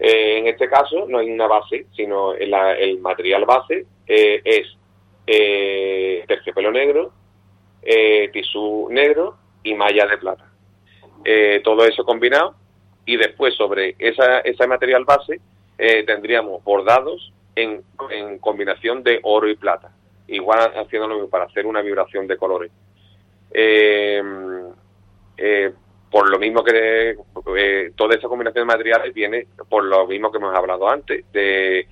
en 0.00 0.48
este 0.48 0.68
caso 0.68 1.06
no 1.06 1.18
hay 1.18 1.30
una 1.30 1.46
base, 1.46 1.86
sino 1.94 2.34
el 2.34 2.98
material 2.98 3.44
base 3.44 3.86
eh, 4.14 4.42
es 4.44 4.66
eh, 5.26 6.22
terciopelo 6.28 6.70
negro, 6.70 7.12
eh, 7.80 8.28
tisú 8.30 8.88
negro 8.90 9.38
y 9.62 9.72
malla 9.74 10.06
de 10.06 10.18
plata. 10.18 10.44
Eh, 11.24 11.62
todo 11.64 11.86
eso 11.86 12.04
combinado 12.04 12.54
y 13.06 13.16
después 13.16 13.54
sobre 13.54 13.96
esa, 13.98 14.40
ese 14.40 14.66
material 14.66 15.04
base 15.04 15.40
eh, 15.78 16.04
tendríamos 16.04 16.62
bordados 16.62 17.32
en, 17.54 17.82
en, 18.10 18.38
combinación 18.38 19.02
de 19.02 19.18
oro 19.22 19.48
y 19.48 19.56
plata, 19.56 19.92
igual 20.26 20.72
haciendo 20.76 21.08
lo 21.08 21.14
mismo 21.14 21.30
para 21.30 21.44
hacer 21.44 21.64
una 21.64 21.80
vibración 21.80 22.26
de 22.26 22.36
colores. 22.36 22.70
por 26.10 26.28
lo 26.28 26.38
mismo 26.38 26.62
que 26.62 27.16
toda 27.96 28.14
esa 28.14 28.28
combinación 28.28 28.66
de 28.66 28.74
materiales 28.74 29.14
viene 29.14 29.46
por 29.70 29.84
lo 29.84 30.06
mismo 30.06 30.30
que 30.30 30.36
hemos 30.36 30.54
hablado 30.54 30.86
antes, 30.86 31.24
de 31.32 31.86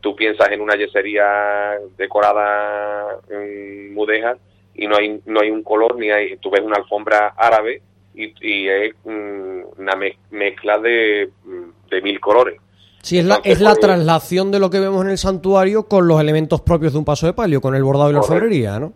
tú 0.00 0.14
piensas 0.14 0.50
en 0.50 0.60
una 0.60 0.76
yesería 0.76 1.78
decorada 1.96 3.18
en 3.30 3.94
mudéjar 3.94 4.38
y 4.74 4.86
no 4.86 4.96
hay 4.96 5.20
no 5.26 5.40
hay 5.40 5.50
un 5.50 5.62
color 5.62 5.96
ni 5.96 6.10
hay 6.10 6.36
tú 6.38 6.50
ves 6.50 6.62
una 6.62 6.76
alfombra 6.76 7.34
árabe 7.36 7.82
y, 8.14 8.68
es 8.68 8.94
mm, 9.04 9.60
una 9.78 9.92
mezcla 10.30 10.78
de, 10.78 11.30
mm, 11.44 11.90
de, 11.90 12.00
mil 12.00 12.18
colores 12.18 12.58
Sí, 13.02 13.18
es 13.18 13.24
la, 13.24 13.40
es 13.44 13.60
la 13.60 13.70
pues, 13.70 13.80
traslación 13.80 14.50
de 14.50 14.58
lo 14.58 14.68
que 14.70 14.80
vemos 14.80 15.04
en 15.04 15.10
el 15.10 15.18
santuario 15.18 15.84
con 15.84 16.08
los 16.08 16.20
elementos 16.20 16.60
propios 16.62 16.92
de 16.92 16.98
un 16.98 17.04
paso 17.04 17.26
de 17.26 17.34
palio, 17.34 17.60
con 17.60 17.76
el 17.76 17.84
bordado 17.84 18.10
y 18.10 18.14
la 18.14 18.18
orfebrería, 18.18 18.80
¿no? 18.80 18.94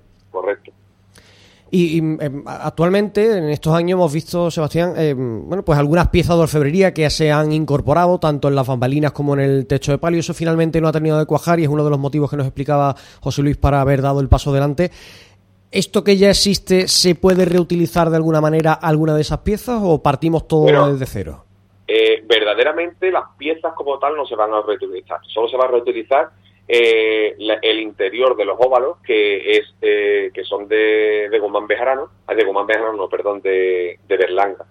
Correcto. 1.70 1.86
Y, 1.86 1.98
em, 1.98 2.42
actualmente, 2.46 3.38
en 3.38 3.50
estos 3.50 3.74
años, 3.74 3.92
hemos 3.92 4.12
visto, 4.12 4.50
Sebastián, 4.50 4.94
em, 4.96 5.48
bueno, 5.48 5.64
pues 5.64 5.78
algunas 5.78 6.08
piezas 6.08 6.36
de 6.36 6.42
orfebrería 6.42 6.92
que 6.92 7.08
se 7.10 7.30
han 7.30 7.52
incorporado, 7.52 8.18
tanto 8.18 8.48
en 8.48 8.54
las 8.54 8.66
bambalinas 8.66 9.12
como 9.12 9.34
en 9.34 9.40
el 9.40 9.66
techo 9.66 9.92
de 9.92 9.98
palio. 9.98 10.20
Eso 10.20 10.34
finalmente 10.34 10.80
no 10.80 10.88
ha 10.88 10.92
terminado 10.92 11.20
de 11.20 11.26
cuajar 11.26 11.60
y 11.60 11.64
es 11.64 11.68
uno 11.68 11.84
de 11.84 11.90
los 11.90 11.98
motivos 11.98 12.30
que 12.30 12.36
nos 12.36 12.46
explicaba 12.46 12.94
José 13.20 13.42
Luis 13.42 13.56
para 13.56 13.80
haber 13.80 14.02
dado 14.02 14.20
el 14.20 14.28
paso 14.28 14.50
adelante. 14.50 14.90
¿Esto 15.70 16.02
que 16.02 16.16
ya 16.16 16.30
existe 16.30 16.88
se 16.88 17.14
puede 17.14 17.44
reutilizar 17.44 18.10
de 18.10 18.16
alguna 18.16 18.40
manera 18.40 18.72
alguna 18.72 19.14
de 19.14 19.20
esas 19.20 19.38
piezas 19.38 19.80
o 19.82 20.02
partimos 20.02 20.48
todo 20.48 20.92
desde 20.92 21.06
cero? 21.06 21.44
Eh, 21.86 22.24
verdaderamente 22.26 23.10
las 23.10 23.24
piezas 23.38 23.72
como 23.74 23.98
tal 23.98 24.16
no 24.16 24.26
se 24.26 24.34
van 24.34 24.52
a 24.52 24.62
reutilizar. 24.62 25.20
Solo 25.32 25.48
se 25.48 25.56
va 25.56 25.64
a 25.64 25.68
reutilizar 25.68 26.30
eh, 26.72 27.34
el 27.62 27.80
interior 27.80 28.36
de 28.36 28.44
los 28.44 28.56
óvalos, 28.60 28.98
que 29.04 29.56
es 29.56 29.74
eh, 29.82 30.30
que 30.32 30.44
son 30.44 30.68
de, 30.68 31.28
de 31.28 31.38
Gomán 31.40 31.66
Bejarano, 31.66 32.10
ah, 32.26 32.34
de 32.34 32.44
Gomán 32.44 32.66
Bejarano, 32.66 32.92
no, 32.92 33.08
perdón, 33.08 33.40
de, 33.40 33.98
de 34.06 34.16
Berlanga, 34.16 34.64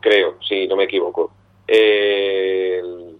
creo, 0.00 0.38
si 0.42 0.66
no 0.66 0.76
me 0.76 0.84
equivoco. 0.84 1.32
el, 1.66 3.14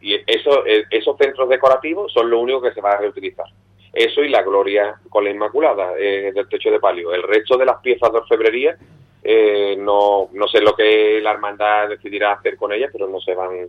y 0.00 0.14
eso, 0.26 0.64
esos 0.66 1.16
centros 1.16 1.48
decorativos 1.48 2.12
son 2.12 2.28
lo 2.28 2.40
único 2.40 2.60
que 2.60 2.72
se 2.72 2.80
va 2.80 2.92
a 2.92 2.98
reutilizar. 2.98 3.46
Eso 3.92 4.22
y 4.22 4.28
la 4.28 4.42
gloria 4.42 5.00
con 5.08 5.22
la 5.22 5.30
Inmaculada 5.30 5.94
eh, 5.96 6.32
del 6.34 6.48
techo 6.48 6.70
de 6.70 6.80
palio. 6.80 7.14
El 7.14 7.22
resto 7.22 7.56
de 7.56 7.64
las 7.64 7.80
piezas 7.80 8.12
de 8.12 8.18
orfebrería, 8.18 8.76
eh, 9.22 9.76
no, 9.78 10.28
no 10.32 10.48
sé 10.48 10.60
lo 10.60 10.74
que 10.74 11.20
la 11.22 11.30
hermandad 11.30 11.88
decidirá 11.88 12.32
hacer 12.32 12.56
con 12.56 12.72
ellas, 12.72 12.90
pero 12.92 13.08
no 13.08 13.20
se 13.20 13.34
van 13.34 13.68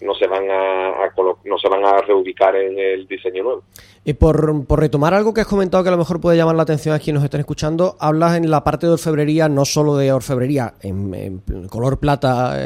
no 0.00 0.14
se 0.14 0.26
van 0.26 0.50
a, 0.50 0.92
no 1.44 1.58
se 1.58 1.68
van 1.68 1.84
a 1.84 1.98
reubicar 2.02 2.54
en 2.56 2.78
el 2.78 3.06
diseño 3.06 3.42
nuevo. 3.42 3.62
Y 4.04 4.12
por, 4.12 4.66
por, 4.66 4.80
retomar 4.80 5.14
algo 5.14 5.34
que 5.34 5.40
has 5.40 5.46
comentado 5.46 5.82
que 5.82 5.88
a 5.88 5.92
lo 5.92 5.98
mejor 5.98 6.20
puede 6.20 6.36
llamar 6.36 6.54
la 6.54 6.62
atención 6.62 6.94
a 6.94 6.98
quienes 6.98 7.20
nos 7.20 7.24
están 7.24 7.40
escuchando, 7.40 7.96
hablas 7.98 8.36
en 8.36 8.50
la 8.50 8.62
parte 8.62 8.86
de 8.86 8.92
orfebrería, 8.92 9.48
no 9.48 9.64
solo 9.64 9.96
de 9.96 10.12
orfebrería 10.12 10.74
en, 10.82 11.42
color 11.68 11.98
plata, 11.98 12.56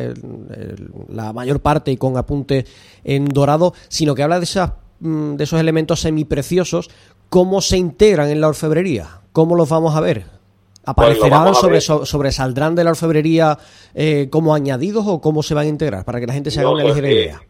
la 1.09 1.33
mayor 1.33 1.61
parte 1.61 1.93
y 1.93 1.97
con 1.97 2.17
apunte 2.17 2.65
en 3.05 3.27
dorado, 3.27 3.73
sino 3.89 4.15
que 4.15 4.23
habla 4.23 4.39
de, 4.39 4.45
esas, 4.45 4.73
mm, 4.99 5.37
de 5.37 5.45
esos 5.45 5.61
elementos 5.61 6.01
semipreciosos, 6.01 6.91
¿cómo 7.29 7.61
se 7.61 7.79
integran 7.79 8.29
en 8.29 8.41
la 8.41 8.49
orfebrería? 8.49 9.21
¿Cómo 9.33 9.55
los 9.55 9.69
vamos 9.69 9.97
a 9.97 10.01
ver? 10.01 10.40
¿Aparecerán, 10.85 11.55
sobre, 11.55 11.81
sobresaldrán 11.81 12.75
de 12.75 12.85
la 12.85 12.91
orfebrería 12.91 13.59
eh, 13.95 14.29
como 14.31 14.55
añadidos 14.55 15.05
o 15.07 15.21
cómo 15.21 15.43
se 15.43 15.55
van 15.55 15.67
a 15.67 15.69
integrar? 15.69 16.05
Para 16.05 16.21
que 16.21 16.27
la 16.27 16.33
gente 16.33 16.51
se 16.51 16.61
haga 16.61 16.71
una 16.71 16.85
ligera 16.85 17.11
idea. 17.11 17.41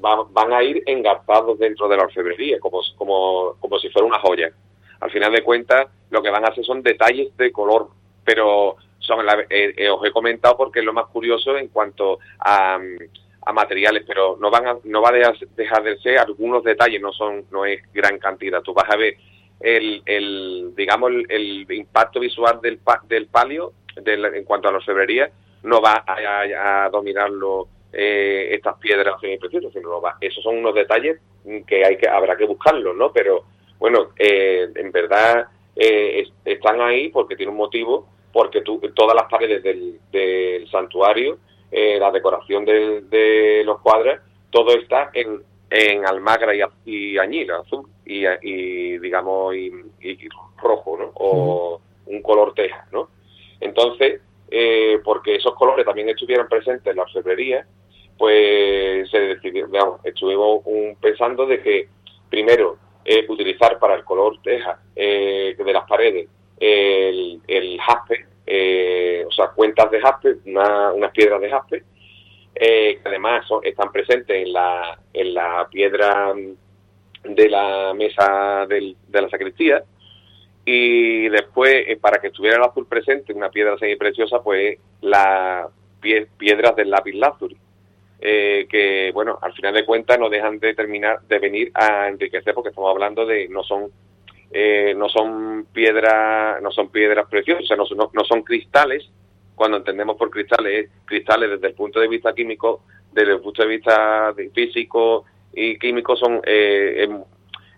van 0.00 0.52
a 0.52 0.62
ir 0.62 0.82
engarzados 0.86 1.58
dentro 1.58 1.88
de 1.88 1.96
la 1.96 2.04
orfebrería, 2.04 2.58
como, 2.60 2.80
como, 2.96 3.54
como 3.58 3.78
si 3.78 3.88
fuera 3.88 4.06
una 4.06 4.18
joya. 4.20 4.52
Al 5.00 5.10
final 5.10 5.32
de 5.32 5.42
cuentas, 5.42 5.86
lo 6.10 6.22
que 6.22 6.30
van 6.30 6.44
a 6.44 6.48
hacer 6.48 6.64
son 6.64 6.82
detalles 6.82 7.34
de 7.36 7.50
color, 7.50 7.88
pero 8.24 8.76
son 8.98 9.26
eh, 9.50 9.74
eh, 9.76 9.90
os 9.90 10.04
he 10.04 10.10
comentado 10.10 10.56
porque 10.56 10.80
es 10.80 10.84
lo 10.84 10.92
más 10.92 11.06
curioso 11.06 11.56
en 11.56 11.68
cuanto 11.68 12.18
a, 12.38 12.78
a 13.46 13.52
materiales, 13.52 14.04
pero 14.06 14.36
no 14.40 14.50
van 14.50 14.66
a, 14.66 14.76
no 14.84 15.02
va 15.02 15.10
a 15.10 15.34
dejar 15.56 15.82
de 15.82 15.98
ser 15.98 16.18
algunos 16.18 16.64
detalles, 16.64 17.00
no 17.00 17.12
son 17.12 17.44
no 17.50 17.64
es 17.64 17.80
gran 17.92 18.18
cantidad. 18.18 18.62
Tú 18.62 18.72
vas 18.72 18.88
a 18.90 18.96
ver 18.96 19.16
el, 19.64 20.02
el 20.04 20.74
digamos, 20.76 21.10
el, 21.28 21.66
impacto 21.70 22.20
visual 22.20 22.60
del, 22.62 22.78
del 23.08 23.26
palio 23.26 23.72
en 23.96 24.44
cuanto 24.44 24.68
a 24.68 24.72
la 24.72 24.78
orfebrería 24.78 25.30
no 25.62 25.80
va 25.80 26.04
a, 26.06 26.90
dominarlo 26.90 27.68
eh, 27.90 28.48
estas 28.52 28.76
piedras 28.78 29.18
semipreciosas, 29.20 29.72
sino 29.72 30.00
va, 30.00 30.18
esos 30.20 30.44
son 30.44 30.58
unos 30.58 30.74
detalles 30.74 31.18
que 31.66 31.84
hay 31.84 31.96
que 31.96 32.08
habrá 32.08 32.36
que 32.36 32.44
buscarlos, 32.44 32.94
¿no? 32.94 33.12
Pero 33.12 33.44
bueno, 33.78 34.10
eh, 34.18 34.68
en 34.74 34.92
verdad 34.92 35.46
eh, 35.74 36.28
están 36.44 36.82
ahí 36.82 37.08
porque 37.08 37.36
tiene 37.36 37.50
un 37.50 37.58
motivo, 37.58 38.06
porque 38.32 38.60
tú, 38.60 38.80
todas 38.94 39.16
las 39.16 39.30
paredes 39.30 39.62
del, 39.62 39.98
del 40.12 40.68
santuario, 40.70 41.38
la 41.72 42.12
decoración 42.12 42.64
de, 42.64 43.00
de 43.02 43.62
los 43.64 43.80
cuadros, 43.80 44.20
todo 44.50 44.76
está 44.76 45.10
en, 45.12 45.42
en 45.74 46.06
almagra 46.06 46.54
y, 46.54 46.60
y 46.84 47.18
añil, 47.18 47.50
azul 47.50 47.88
y, 48.04 48.98
digamos 48.98 49.54
y, 49.56 49.72
rojo, 50.62 50.96
¿no? 50.96 51.10
O 51.14 51.80
un 52.06 52.22
color 52.22 52.54
teja, 52.54 52.86
¿no? 52.92 53.08
entonces, 53.60 54.20
eh, 54.50 55.00
porque 55.02 55.36
esos 55.36 55.54
colores 55.54 55.84
también 55.84 56.08
estuvieran 56.08 56.48
presentes 56.48 56.86
en 56.86 56.96
la 56.96 57.02
orfebrería, 57.02 57.66
pues 58.16 59.10
se 59.10 59.18
decidió, 59.18 59.66
digamos, 59.66 60.04
estuvimos 60.04 60.62
pensando 61.00 61.46
de 61.46 61.60
que 61.60 61.88
primero 62.28 62.76
eh, 63.04 63.24
utilizar 63.28 63.78
para 63.78 63.94
el 63.94 64.04
color 64.04 64.38
teja 64.42 64.78
eh, 64.94 65.56
de 65.58 65.72
las 65.72 65.88
paredes 65.88 66.28
el, 66.60 67.40
el 67.48 67.80
jaspe, 67.80 68.26
o 69.26 69.32
sea, 69.32 69.48
cuentas 69.48 69.90
de 69.90 70.00
jaspe, 70.00 70.36
unas 70.44 71.10
piedras 71.12 71.40
de 71.40 71.50
jaspe, 71.50 71.84
que 72.54 73.00
además 73.04 73.46
están 73.62 73.90
presentes 73.90 74.46
en 74.46 74.52
la, 74.52 74.98
en 75.12 75.34
la 75.34 75.68
piedra 75.70 76.32
de 77.24 77.48
la 77.48 77.92
mesa 77.94 78.66
del, 78.68 78.96
de 79.08 79.22
la 79.22 79.28
sacristía, 79.28 79.82
y 80.64 81.28
después, 81.28 81.84
para 82.00 82.18
que 82.18 82.28
estuviera 82.28 82.56
el 82.56 82.62
azul 82.62 82.86
presente, 82.86 83.32
una 83.32 83.50
piedra 83.50 83.76
preciosa 83.98 84.42
pues 84.42 84.78
las 85.02 85.68
piedras 86.00 86.76
del 86.76 86.90
lápiz 86.90 87.14
lazuli 87.14 87.56
eh, 88.26 88.66
que 88.70 89.10
bueno, 89.12 89.38
al 89.42 89.52
final 89.52 89.74
de 89.74 89.84
cuentas 89.84 90.18
no 90.18 90.30
dejan 90.30 90.58
de 90.58 90.72
terminar 90.74 91.20
de 91.28 91.38
venir 91.38 91.70
a 91.74 92.08
enriquecer 92.08 92.54
porque 92.54 92.70
estamos 92.70 92.90
hablando 92.90 93.26
de 93.26 93.48
no 93.50 93.62
son 93.62 93.90
eh, 94.50 94.94
no 94.96 95.10
son 95.10 95.66
piedras 95.72 96.62
no 96.62 96.70
son 96.70 96.88
piedras 96.88 97.26
preciosas, 97.28 97.64
o 97.64 97.66
sea, 97.66 97.96
no, 97.96 98.10
no, 98.12 98.24
son 98.24 98.42
cristales. 98.42 99.10
Cuando 99.54 99.78
entendemos 99.78 100.16
por 100.16 100.30
cristales, 100.30 100.90
cristales 101.04 101.50
desde 101.50 101.68
el 101.68 101.74
punto 101.74 102.00
de 102.00 102.08
vista 102.08 102.34
químico, 102.34 102.82
desde 103.12 103.32
el 103.32 103.40
punto 103.40 103.62
de 103.62 103.68
vista 103.68 104.34
físico 104.52 105.24
y 105.52 105.78
químico 105.78 106.16
son 106.16 106.40
eh, 106.44 107.08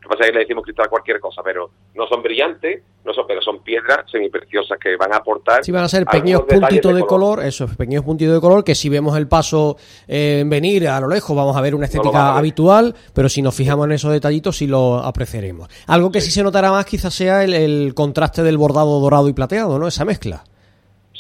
lo 0.07 0.11
que 0.11 0.19
pasa 0.19 0.25
es 0.27 0.31
que 0.31 0.35
le 0.35 0.45
decimos 0.45 0.63
cristal 0.63 0.87
a 0.87 0.89
cualquier 0.89 1.19
cosa, 1.19 1.43
pero 1.43 1.69
no 1.97 2.07
son 2.07 2.23
brillantes, 2.23 2.81
no 3.05 3.13
son, 3.13 3.25
pero 3.27 3.43
son 3.43 3.61
piedras 3.65 4.09
semipreciosas 4.09 4.79
que 4.79 4.97
van 4.97 5.13
a 5.13 5.17
aportar. 5.17 5.65
Sí, 5.65 5.73
van 5.73 5.83
a 5.83 5.89
ser 5.89 6.07
pequeños 6.07 6.43
puntitos 6.43 6.95
de, 6.95 7.03
color. 7.03 7.45
esos 7.45 7.75
pequeños 7.75 8.05
puntitos 8.05 8.35
de 8.35 8.41
color 8.41 8.63
que 8.63 8.77
si 8.77 8.89
vemos 8.89 9.17
el 9.17 9.27
paso 9.27 9.77
eh, 10.07 10.45
venir 10.47 10.87
a 10.87 11.01
lo 11.01 11.09
lejos 11.09 11.37
vamos 11.37 11.57
a 11.57 11.61
ver 11.61 11.75
una 11.75 11.87
estética 11.87 12.37
habitual, 12.37 12.95
pero 13.13 13.29
si 13.29 13.43
nos 13.43 13.57
fijamos 13.57 13.87
en 13.87 13.93
esos 13.93 14.13
detallitos 14.13 14.57
sí 14.57 14.69
lo 14.69 14.99
apreciaremos. 14.99 15.69
Algo 15.89 16.13
que 16.13 16.21
sí, 16.21 16.31
se 16.31 16.45
notará 16.45 16.71
más 16.71 16.87
quizás 16.87 17.13
sea 17.13 17.43
el, 17.43 17.93
contraste 17.95 18.45
del 18.45 18.59
bordado 18.59 19.01
dorado 19.01 19.29
y 19.29 19.33
plateado, 19.33 19.77
¿no? 19.77 19.89
Esa 19.89 20.05
mezcla. 20.05 20.45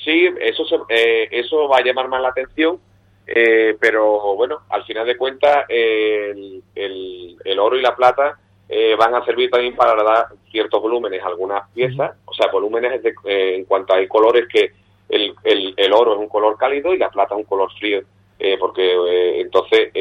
Sí, 0.06 0.26
eso, 0.40 0.86
eh, 0.88 1.28
eso 1.30 1.68
va 1.68 1.78
a 1.78 1.82
llamar 1.82 2.08
más 2.08 2.22
la 2.22 2.28
atención. 2.28 2.80
Eh, 3.26 3.76
pero 3.80 4.36
bueno, 4.36 4.60
al 4.70 4.84
final 4.84 5.04
de 5.04 5.16
cuentas, 5.16 5.66
el, 5.68 6.62
el 6.74 7.58
oro 7.58 7.76
y 7.76 7.82
la 7.82 7.96
plata 7.96 8.38
eh, 8.68 8.96
van 8.96 9.14
a 9.14 9.24
servir 9.24 9.48
también 9.48 9.76
para 9.76 10.02
dar 10.02 10.26
ciertos 10.50 10.82
volúmenes 10.82 11.22
a 11.22 11.28
algunas 11.28 11.70
piezas, 11.70 12.16
o 12.24 12.34
sea, 12.34 12.50
volúmenes 12.50 13.00
eh, 13.04 13.54
en 13.54 13.64
cuanto 13.64 13.94
hay 13.94 14.08
colores 14.08 14.48
que 14.52 14.72
el, 15.08 15.34
el, 15.44 15.92
oro 15.92 16.14
es 16.14 16.18
un 16.18 16.28
color 16.28 16.56
cálido 16.56 16.92
y 16.92 16.98
la 16.98 17.10
plata 17.10 17.34
es 17.34 17.38
un 17.38 17.44
color 17.44 17.70
frío, 17.78 18.02
eh, 18.40 18.56
porque 18.58 19.40
entonces 19.40 19.92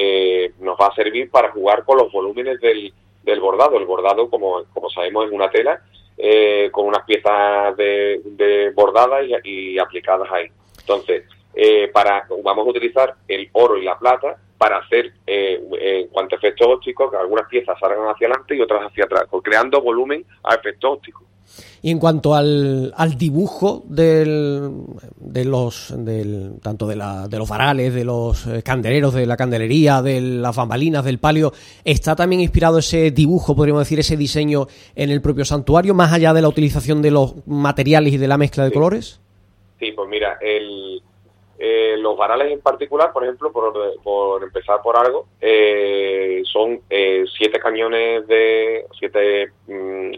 nos 0.59 0.79
va 0.79 0.87
a 0.87 0.95
servir 0.95 1.29
para 1.29 1.51
jugar 1.51 1.83
con 1.85 1.99
los 1.99 2.11
volúmenes 2.11 2.59
del, 2.59 2.91
del 3.21 3.39
bordado. 3.39 3.77
El 3.77 3.85
bordado, 3.85 4.31
como, 4.31 4.63
como 4.73 4.89
sabemos, 4.89 5.27
es 5.27 5.31
una 5.31 5.51
tela 5.51 5.79
con 6.71 6.87
unas 6.87 7.03
piezas 7.05 7.75
de, 7.77 8.21
de 8.23 8.69
bordadas 8.71 9.25
y, 9.43 9.77
aplicadas 9.77 10.31
ahí. 10.31 10.47
Entonces, 10.79 11.23
para 11.93 12.25
vamos 12.43 12.65
a 12.65 12.69
utilizar 12.69 13.15
el 13.27 13.49
oro 13.53 13.77
y 13.77 13.83
la 13.83 13.97
plata 13.97 14.37
para 14.57 14.77
hacer, 14.77 15.13
eh, 15.27 15.61
en 15.79 16.07
cuanto 16.07 16.35
a 16.35 16.37
efectos 16.37 16.67
ópticos, 16.67 17.11
que 17.11 17.17
algunas 17.17 17.47
piezas 17.47 17.77
salgan 17.79 18.07
hacia 18.07 18.27
adelante 18.27 18.55
y 18.55 18.61
otras 18.61 18.83
hacia 18.83 19.05
atrás, 19.05 19.25
creando 19.43 19.81
volumen 19.81 20.25
a 20.43 20.55
efectos 20.55 20.93
ópticos. 20.93 21.23
Y 21.81 21.91
en 21.91 21.99
cuanto 21.99 22.35
al, 22.35 22.93
al 22.97 23.17
dibujo 23.17 23.83
del, 23.87 24.71
de 25.17 25.45
los 25.45 25.93
del, 25.97 26.59
tanto 26.61 26.87
de, 26.87 26.95
la, 26.95 27.27
de 27.27 27.37
los 27.37 27.47
varales, 27.47 27.93
de 27.93 28.03
los 28.03 28.47
eh, 28.47 28.63
candeleros, 28.63 29.13
de 29.13 29.25
la 29.25 29.37
candelería, 29.37 30.01
de 30.01 30.19
las 30.19 30.55
bambalinas, 30.55 31.05
del 31.05 31.19
palio, 31.19 31.53
¿está 31.83 32.15
también 32.15 32.41
inspirado 32.41 32.79
ese 32.79 33.11
dibujo, 33.11 33.55
podríamos 33.55 33.81
decir, 33.81 33.99
ese 33.99 34.17
diseño 34.17 34.67
en 34.95 35.11
el 35.11 35.21
propio 35.21 35.45
santuario, 35.45 35.93
más 35.93 36.11
allá 36.11 36.33
de 36.33 36.41
la 36.41 36.47
utilización 36.47 37.01
de 37.01 37.11
los 37.11 37.47
materiales 37.47 38.13
y 38.13 38.17
de 38.17 38.27
la 38.27 38.37
mezcla 38.37 38.63
de 38.63 38.71
colores? 38.71 39.21
Sí, 39.79 39.91
pues 39.91 40.09
mira, 40.09 40.37
el, 40.41 41.01
eh, 41.57 41.95
los 41.97 42.17
varales 42.17 42.51
en 42.51 42.59
particular, 42.59 43.13
por 43.13 43.23
ejemplo, 43.23 43.51
por, 43.51 44.43
empezar 44.43 44.81
por 44.81 44.97
algo, 44.97 45.27
eh, 45.39 46.41
son 46.51 46.81
eh, 46.89 47.23
siete 47.37 47.59
cañones 47.59 48.27
de 48.27 48.85
siete 48.99 49.51
mm, 49.67 50.11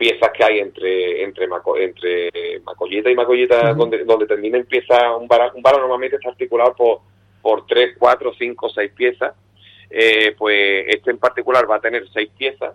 piezas 0.00 0.30
que 0.32 0.44
hay 0.44 0.58
entre 0.58 1.22
entre 1.22 1.44
entre 1.86 2.60
macollita 2.64 3.10
y 3.10 3.14
macollita, 3.14 3.74
donde, 3.74 4.04
donde 4.04 4.26
termina 4.26 4.56
empieza 4.56 5.14
un 5.16 5.28
varal. 5.28 5.52
Un 5.54 5.62
normalmente 5.62 6.16
está 6.16 6.30
articulado 6.30 6.74
por, 6.74 7.00
por 7.42 7.66
tres, 7.66 7.94
cuatro, 7.98 8.32
cinco, 8.38 8.70
seis 8.70 8.90
piezas. 8.92 9.34
pues 10.38 10.84
este 10.88 11.10
en 11.10 11.18
particular 11.18 11.70
va 11.70 11.76
a 11.76 11.80
tener 11.80 12.08
seis 12.10 12.30
piezas, 12.36 12.74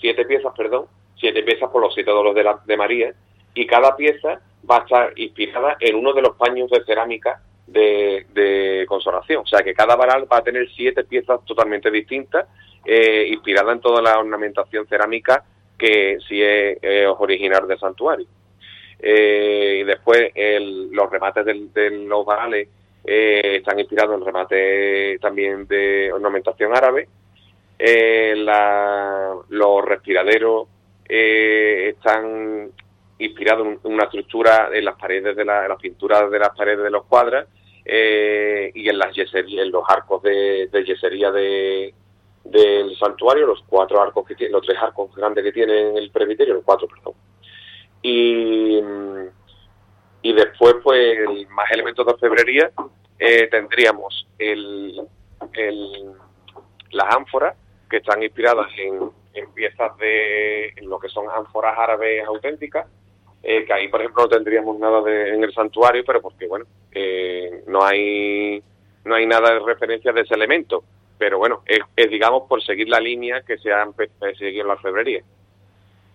siete 0.00 0.24
piezas, 0.24 0.52
perdón, 0.56 0.86
siete 1.16 1.42
piezas 1.42 1.70
por 1.70 1.80
los 1.80 1.94
siete 1.94 2.10
dolos 2.10 2.34
de, 2.34 2.44
la, 2.44 2.60
de 2.66 2.76
María, 2.76 3.14
y 3.54 3.66
cada 3.66 3.96
pieza 3.96 4.40
va 4.68 4.78
a 4.78 4.80
estar 4.80 5.12
inspirada 5.16 5.76
en 5.80 5.94
uno 5.96 6.12
de 6.12 6.22
los 6.22 6.36
paños 6.36 6.68
de 6.70 6.84
cerámica 6.84 7.40
de, 7.66 8.26
de 8.34 8.84
consolación. 8.88 9.42
O 9.42 9.46
sea 9.46 9.62
que 9.62 9.74
cada 9.74 9.96
varal 9.96 10.26
va 10.30 10.38
a 10.38 10.44
tener 10.44 10.68
siete 10.76 11.04
piezas 11.04 11.44
totalmente 11.44 11.90
distintas, 11.90 12.46
eh, 12.84 13.28
inspiradas 13.30 13.74
en 13.74 13.80
toda 13.80 14.02
la 14.02 14.18
ornamentación 14.18 14.86
cerámica 14.86 15.44
que 15.78 16.18
sí 16.28 16.42
es, 16.42 16.78
original 17.18 17.66
del 17.66 17.78
santuario. 17.78 18.26
Eh, 18.98 19.80
y 19.80 19.84
después 19.84 20.30
los 20.90 21.10
remates 21.10 21.44
de 21.44 21.90
los 21.90 22.24
varales 22.24 22.68
eh, 23.04 23.56
están 23.58 23.78
inspirados 23.78 24.18
en 24.18 24.24
remate 24.24 25.18
también 25.20 25.66
de 25.66 26.12
ornamentación 26.12 26.74
árabe. 26.74 27.08
Eh, 27.78 28.34
los 29.48 29.84
respiraderos 29.84 30.68
están 31.08 32.70
inspirado 33.18 33.64
en 33.64 33.78
una 33.84 34.04
estructura 34.04 34.70
en 34.72 34.84
las 34.84 34.96
paredes 34.96 35.36
de 35.36 35.44
la, 35.44 35.68
las 35.68 35.78
pinturas 35.78 36.30
de 36.30 36.38
las 36.38 36.50
paredes 36.56 36.82
de 36.82 36.90
los 36.90 37.04
cuadras 37.04 37.46
eh, 37.84 38.72
y 38.74 38.88
en 38.88 38.98
las 38.98 39.16
en 39.16 39.70
los 39.70 39.84
arcos 39.88 40.22
de, 40.22 40.68
yesería 40.84 41.30
de, 41.30 41.94
del 42.50 42.96
santuario, 42.96 43.46
los 43.46 43.62
cuatro 43.66 44.00
arcos 44.00 44.26
que 44.26 44.34
tiene, 44.34 44.52
los 44.52 44.64
tres 44.64 44.78
arcos 44.80 45.14
grandes 45.14 45.44
que 45.44 45.52
tiene 45.52 45.90
en 45.90 45.96
el 45.96 46.10
presbiterio, 46.10 46.54
los 46.54 46.64
cuatro, 46.64 46.88
perdón. 46.88 47.14
Y, 48.02 48.80
y 50.22 50.32
después, 50.32 50.76
pues, 50.82 51.48
más 51.50 51.70
elementos 51.70 52.06
de 52.06 52.12
orfebrería, 52.12 52.70
eh, 53.18 53.48
tendríamos 53.48 54.26
el, 54.38 55.00
el, 55.52 56.12
las 56.90 57.14
ánforas, 57.14 57.56
que 57.88 57.98
están 57.98 58.22
inspiradas 58.22 58.68
en, 58.78 59.10
en 59.34 59.52
piezas 59.52 59.96
de 59.98 60.68
en 60.76 60.88
lo 60.88 60.98
que 60.98 61.08
son 61.08 61.26
ánforas 61.30 61.78
árabes 61.78 62.24
auténticas, 62.26 62.86
eh, 63.42 63.64
que 63.64 63.72
ahí, 63.72 63.88
por 63.88 64.00
ejemplo, 64.00 64.24
no 64.24 64.28
tendríamos 64.28 64.78
nada 64.78 65.02
de, 65.02 65.34
en 65.34 65.44
el 65.44 65.52
santuario, 65.52 66.02
pero 66.04 66.20
porque, 66.20 66.48
bueno, 66.48 66.64
eh, 66.92 67.62
no 67.66 67.84
hay 67.84 68.62
no 69.04 69.14
hay 69.14 69.24
nada 69.24 69.52
de 69.52 69.60
referencia 69.60 70.12
de 70.12 70.22
ese 70.22 70.34
elemento. 70.34 70.82
Pero 71.18 71.38
bueno, 71.38 71.62
es, 71.66 72.10
digamos 72.10 72.44
por 72.48 72.62
seguir 72.62 72.88
la 72.88 73.00
línea 73.00 73.42
que 73.42 73.58
se 73.58 73.72
ha 73.72 73.86
seguido 74.38 74.62
en 74.62 74.68
la 74.68 74.74
orfebrería. 74.74 75.22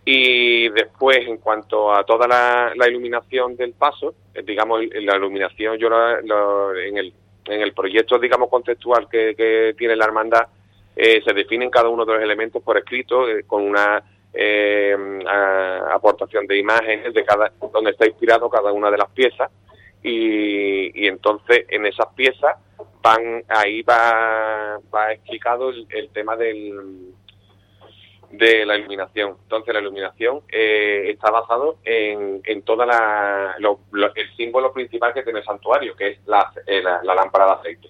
Y 0.03 0.69
después, 0.69 1.19
en 1.27 1.37
cuanto 1.37 1.93
a 1.93 2.03
toda 2.03 2.27
la, 2.27 2.87
iluminación 2.87 3.55
del 3.55 3.73
paso, 3.73 4.15
eh, 4.33 4.41
digamos, 4.43 4.81
la 4.93 5.15
iluminación, 5.15 5.77
yo 5.77 5.87
en, 5.87 6.97
el, 6.97 7.13
en 7.45 7.61
el 7.61 7.73
proyecto, 7.73 8.17
digamos, 8.17 8.49
conceptual 8.49 9.07
que, 9.09 9.75
tiene 9.77 9.95
la 9.95 10.05
hermandad, 10.05 10.47
se 10.95 11.33
definen 11.33 11.69
cada 11.69 11.89
uno 11.89 12.05
de 12.05 12.13
los 12.13 12.23
elementos 12.23 12.61
por 12.63 12.77
escrito, 12.77 13.25
con 13.47 13.63
una 13.63 14.03
eh, 14.33 14.95
aportación 15.91 16.47
de 16.47 16.57
imágenes 16.57 17.13
de 17.13 17.25
cada 17.25 17.51
donde 17.73 17.91
está 17.91 18.07
inspirado 18.07 18.49
cada 18.49 18.71
una 18.71 18.89
de 18.89 18.97
las 18.97 19.09
piezas 19.09 19.51
y, 20.03 21.07
entonces 21.07 21.65
en 21.69 21.85
esas 21.85 22.07
piezas 22.15 22.57
van 23.01 23.43
ahí 23.47 23.81
va, 23.81 24.79
explicado 25.11 25.69
el, 25.69 26.09
tema 26.13 26.35
del 26.35 27.13
de 28.31 28.65
la 28.65 28.77
iluminación. 28.77 29.37
Entonces 29.43 29.73
la 29.73 29.81
iluminación 29.81 30.41
eh, 30.49 31.09
está 31.09 31.31
basado 31.31 31.77
en, 31.83 32.41
en 32.45 32.61
toda 32.61 32.85
la 32.85 33.55
el 34.15 34.35
símbolo 34.35 34.71
principal 34.71 35.13
que 35.13 35.23
tiene 35.23 35.39
el 35.39 35.45
santuario, 35.45 35.95
que 35.95 36.07
es 36.09 36.19
la, 36.27 36.51
eh, 36.65 36.81
la, 36.81 37.01
lámpara 37.15 37.45
de 37.45 37.51
aceite. 37.51 37.89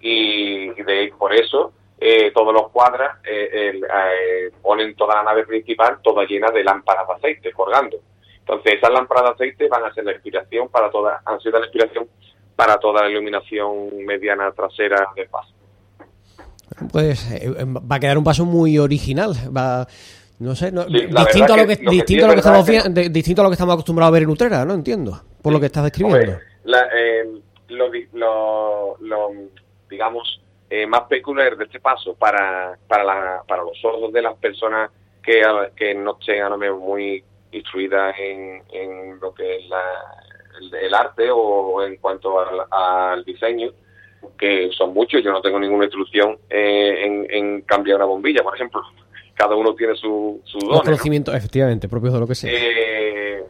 Y, 0.00 0.70
de, 0.82 1.12
por 1.18 1.32
eso 1.34 1.72
eh, 1.98 2.30
todos 2.32 2.52
los 2.52 2.68
cuadras 2.70 3.18
eh, 3.24 3.80
eh, 3.82 4.50
ponen 4.60 4.94
toda 4.94 5.16
la 5.16 5.22
nave 5.22 5.46
principal 5.46 5.98
toda 6.02 6.26
llena 6.26 6.50
de 6.50 6.62
lámparas 6.62 7.08
de 7.08 7.14
aceite 7.14 7.52
colgando. 7.52 7.98
Entonces 8.48 8.74
esas 8.74 8.92
lámparas 8.92 9.24
de 9.24 9.30
aceite 9.30 9.68
van 9.68 9.84
a 9.84 9.92
ser 9.92 10.04
la 10.04 10.12
inspiración 10.12 10.68
para 10.68 10.88
toda, 10.88 11.20
han 11.24 11.40
sido 11.40 11.58
la 11.58 11.66
inspiración 11.66 12.06
para 12.54 12.78
toda 12.78 13.02
la 13.02 13.10
iluminación 13.10 14.04
mediana 14.04 14.52
trasera 14.52 15.08
de 15.16 15.26
paso. 15.26 15.52
Pues 16.92 17.28
va 17.28 17.96
a 17.96 18.00
quedar 18.00 18.16
un 18.16 18.22
paso 18.22 18.44
muy 18.44 18.78
original. 18.78 19.32
Va 19.54 19.84
No 20.38 20.54
sé, 20.54 20.70
distinto, 20.70 21.54
a 21.54 21.56
lo 21.56 21.66
que, 21.66 21.76
distinto, 21.76 22.24
a 22.24 22.28
lo 22.28 22.34
que 22.34 22.38
estamos 22.38 22.66
distinto 23.10 23.42
a 23.42 23.44
lo 23.44 23.50
que 23.50 23.54
estamos 23.54 23.72
acostumbrados 23.72 24.12
a 24.12 24.14
ver 24.14 24.22
en 24.22 24.28
Utrera, 24.28 24.64
¿no? 24.64 24.74
Entiendo, 24.74 25.20
por 25.42 25.52
lo 25.52 25.58
que 25.58 25.66
estás 25.66 25.82
describiendo. 25.82 26.38
Eh, 26.94 27.24
lo, 27.68 28.96
lo, 29.00 29.30
digamos, 29.90 30.40
eh, 30.70 30.86
más 30.86 31.02
peculiar 31.08 31.56
de 31.56 31.64
este 31.64 31.80
paso 31.80 32.14
para, 32.14 32.78
para, 32.86 33.02
la, 33.02 33.42
para 33.48 33.64
los 33.64 33.84
ojos 33.84 34.12
de 34.12 34.22
las 34.22 34.36
personas 34.36 34.90
que, 35.20 35.42
que 35.74 35.94
no 35.96 36.16
estén 36.20 36.78
muy 36.78 37.24
instruidas 37.52 38.14
en, 38.18 38.62
en 38.72 39.20
lo 39.20 39.32
que 39.34 39.56
es 39.56 39.68
la, 39.68 39.82
el, 40.80 40.94
arte 40.94 41.30
o 41.30 41.82
en 41.82 41.96
cuanto 41.96 42.38
al, 42.70 43.24
diseño, 43.24 43.70
que 44.38 44.70
son 44.76 44.92
muchos, 44.92 45.22
yo 45.22 45.32
no 45.32 45.40
tengo 45.40 45.58
ninguna 45.58 45.84
instrucción 45.84 46.38
eh, 46.50 47.04
en, 47.04 47.26
en, 47.30 47.60
cambiar 47.62 47.96
una 47.96 48.06
bombilla, 48.06 48.42
por 48.42 48.54
ejemplo. 48.54 48.82
Cada 49.34 49.54
uno 49.54 49.74
tiene 49.74 49.94
su, 49.96 50.40
su 50.44 50.58
Los 50.58 50.82
conocimientos, 50.82 51.34
efectivamente, 51.34 51.88
propios 51.88 52.14
de 52.14 52.20
lo 52.20 52.26
que 52.26 52.34
sea. 52.34 52.50
Eh, 52.52 53.44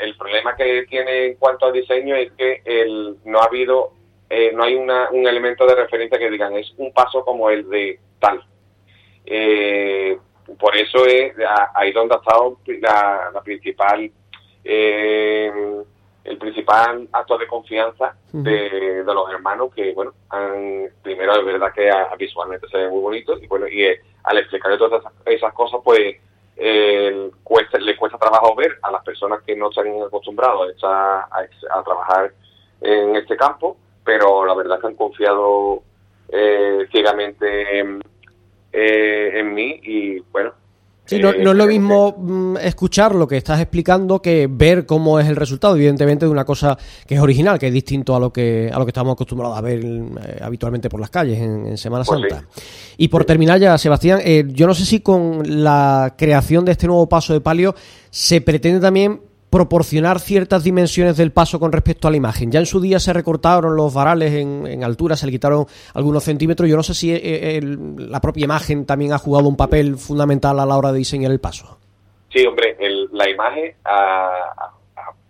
el 0.00 0.16
problema 0.16 0.56
que 0.56 0.84
tiene 0.88 1.26
en 1.26 1.34
cuanto 1.36 1.66
al 1.66 1.72
diseño 1.72 2.14
es 2.16 2.32
que 2.32 2.62
el, 2.64 3.16
no 3.24 3.40
ha 3.40 3.44
habido, 3.44 3.92
eh, 4.30 4.52
no 4.54 4.64
hay 4.64 4.74
una, 4.74 5.10
un 5.10 5.26
elemento 5.26 5.66
de 5.66 5.74
referencia 5.74 6.18
que 6.18 6.30
digan 6.30 6.54
es 6.54 6.72
un 6.78 6.92
paso 6.92 7.24
como 7.24 7.50
el 7.50 7.68
de 7.68 7.98
tal. 8.18 8.42
Por 10.58 10.76
eso 10.76 11.04
es 11.06 11.34
ahí 11.74 11.92
donde 11.92 12.14
ha 12.14 12.18
estado 12.18 12.58
la, 12.80 13.30
la 13.32 13.42
principal 13.42 14.10
eh, 14.64 15.82
el 16.28 16.36
principal 16.36 17.08
acto 17.10 17.38
de 17.38 17.46
confianza 17.46 18.14
de, 18.32 19.02
los 19.04 19.30
hermanos 19.30 19.72
que, 19.74 19.94
bueno, 19.94 20.12
han, 20.28 20.90
primero 21.02 21.34
es 21.36 21.44
verdad 21.44 21.72
que 21.72 21.90
visualmente 22.18 22.68
se 22.68 22.76
ve 22.76 22.90
muy 22.90 23.00
bonito 23.00 23.38
y, 23.38 23.46
bueno, 23.46 23.66
y 23.66 23.84
eh, 23.84 24.00
al 24.24 24.36
explicarle 24.36 24.76
todas 24.76 25.02
esas, 25.24 25.54
cosas, 25.54 25.80
pues 25.82 26.16
eh, 26.56 27.30
cuesta, 27.42 27.78
le 27.78 27.96
cuesta 27.96 28.18
trabajo 28.18 28.54
ver 28.54 28.78
a 28.82 28.90
las 28.90 29.02
personas 29.04 29.42
que 29.42 29.56
no 29.56 29.70
están 29.70 29.86
acostumbrados 30.02 30.74
a, 30.84 31.26
a, 31.70 31.82
trabajar 31.82 32.34
en 32.82 33.16
este 33.16 33.36
campo, 33.36 33.78
pero 34.04 34.44
la 34.44 34.54
verdad 34.54 34.76
es 34.76 34.80
que 34.82 34.86
han 34.88 34.96
confiado 34.96 35.82
eh, 36.28 36.86
ciegamente 36.92 37.78
en, 37.78 38.02
eh, 38.72 39.30
en 39.34 39.54
mí 39.54 39.80
y, 39.82 40.18
bueno, 40.32 40.52
Sí, 41.08 41.18
no, 41.20 41.30
es 41.30 41.42
lo 41.42 41.66
mismo 41.66 42.14
mm, 42.18 42.58
escuchar 42.58 43.14
lo 43.14 43.26
que 43.26 43.38
estás 43.38 43.58
explicando 43.62 44.20
que 44.20 44.46
ver 44.46 44.84
cómo 44.84 45.18
es 45.18 45.26
el 45.26 45.36
resultado, 45.36 45.74
evidentemente, 45.74 46.26
de 46.26 46.30
una 46.30 46.44
cosa 46.44 46.76
que 47.06 47.14
es 47.14 47.20
original, 47.20 47.58
que 47.58 47.68
es 47.68 47.72
distinto 47.72 48.14
a 48.14 48.20
lo 48.20 48.30
que 48.30 48.70
a 48.70 48.78
lo 48.78 48.84
que 48.84 48.90
estamos 48.90 49.14
acostumbrados 49.14 49.56
a 49.56 49.62
ver 49.62 49.82
eh, 49.82 50.38
habitualmente 50.42 50.90
por 50.90 51.00
las 51.00 51.08
calles 51.08 51.38
en, 51.38 51.78
Semana 51.78 52.04
pues 52.04 52.20
Santa. 52.20 52.46
Y 52.98 53.08
por 53.08 53.24
terminar 53.24 53.58
ya, 53.58 53.78
Sebastián, 53.78 54.20
eh, 54.22 54.44
yo 54.48 54.66
no 54.66 54.74
sé 54.74 54.84
si 54.84 55.00
con 55.00 55.64
la 55.64 56.14
creación 56.18 56.66
de 56.66 56.72
este 56.72 56.86
nuevo 56.86 57.08
paso 57.08 57.32
de 57.32 57.40
palio 57.40 57.74
se 58.10 58.42
pretende 58.42 58.78
también 58.78 59.22
proporcionar 59.50 60.20
ciertas 60.20 60.64
dimensiones 60.64 61.16
del 61.16 61.32
paso 61.32 61.58
con 61.58 61.72
respecto 61.72 62.06
a 62.06 62.10
la 62.10 62.16
imagen. 62.16 62.50
Ya 62.52 62.60
en 62.60 62.66
su 62.66 62.80
día 62.80 62.98
se 62.98 63.12
recortaron 63.12 63.76
los 63.76 63.94
varales 63.94 64.32
en, 64.34 64.84
altura, 64.84 65.16
se 65.16 65.26
le 65.26 65.32
quitaron 65.32 65.66
algunos 65.94 66.24
centímetros. 66.24 66.68
Yo 66.68 66.76
no 66.76 66.82
sé 66.82 66.94
si 66.94 67.12
eh, 67.12 67.20
eh, 67.22 67.60
la 67.62 68.20
propia 68.20 68.44
imagen 68.44 68.84
también 68.86 69.12
ha 69.12 69.18
jugado 69.18 69.48
un 69.48 69.56
papel 69.56 69.96
fundamental 69.96 70.58
a 70.60 70.66
la 70.66 70.76
hora 70.76 70.92
de 70.92 70.98
diseñar 70.98 71.32
el 71.32 71.40
paso. 71.40 71.78
Sí, 72.30 72.46
hombre, 72.46 72.76
la 73.12 73.28
imagen 73.28 73.74
ha, 73.84 74.70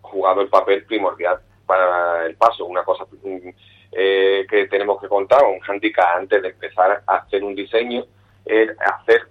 jugado 0.00 0.40
el 0.40 0.48
papel 0.48 0.84
primordial 0.84 1.38
para 1.66 2.26
el 2.26 2.34
paso. 2.34 2.64
Una 2.64 2.82
cosa 2.82 3.04
mm, 3.04 3.48
eh, 3.92 4.46
que 4.48 4.66
tenemos 4.66 5.00
que 5.00 5.08
contar, 5.08 5.44
un 5.44 5.60
handicap 5.66 6.16
antes 6.16 6.42
de 6.42 6.48
empezar 6.48 7.02
a 7.06 7.16
hacer 7.16 7.44
un 7.44 7.54
diseño, 7.54 8.04
es 8.44 8.70
hacer, 8.80 9.28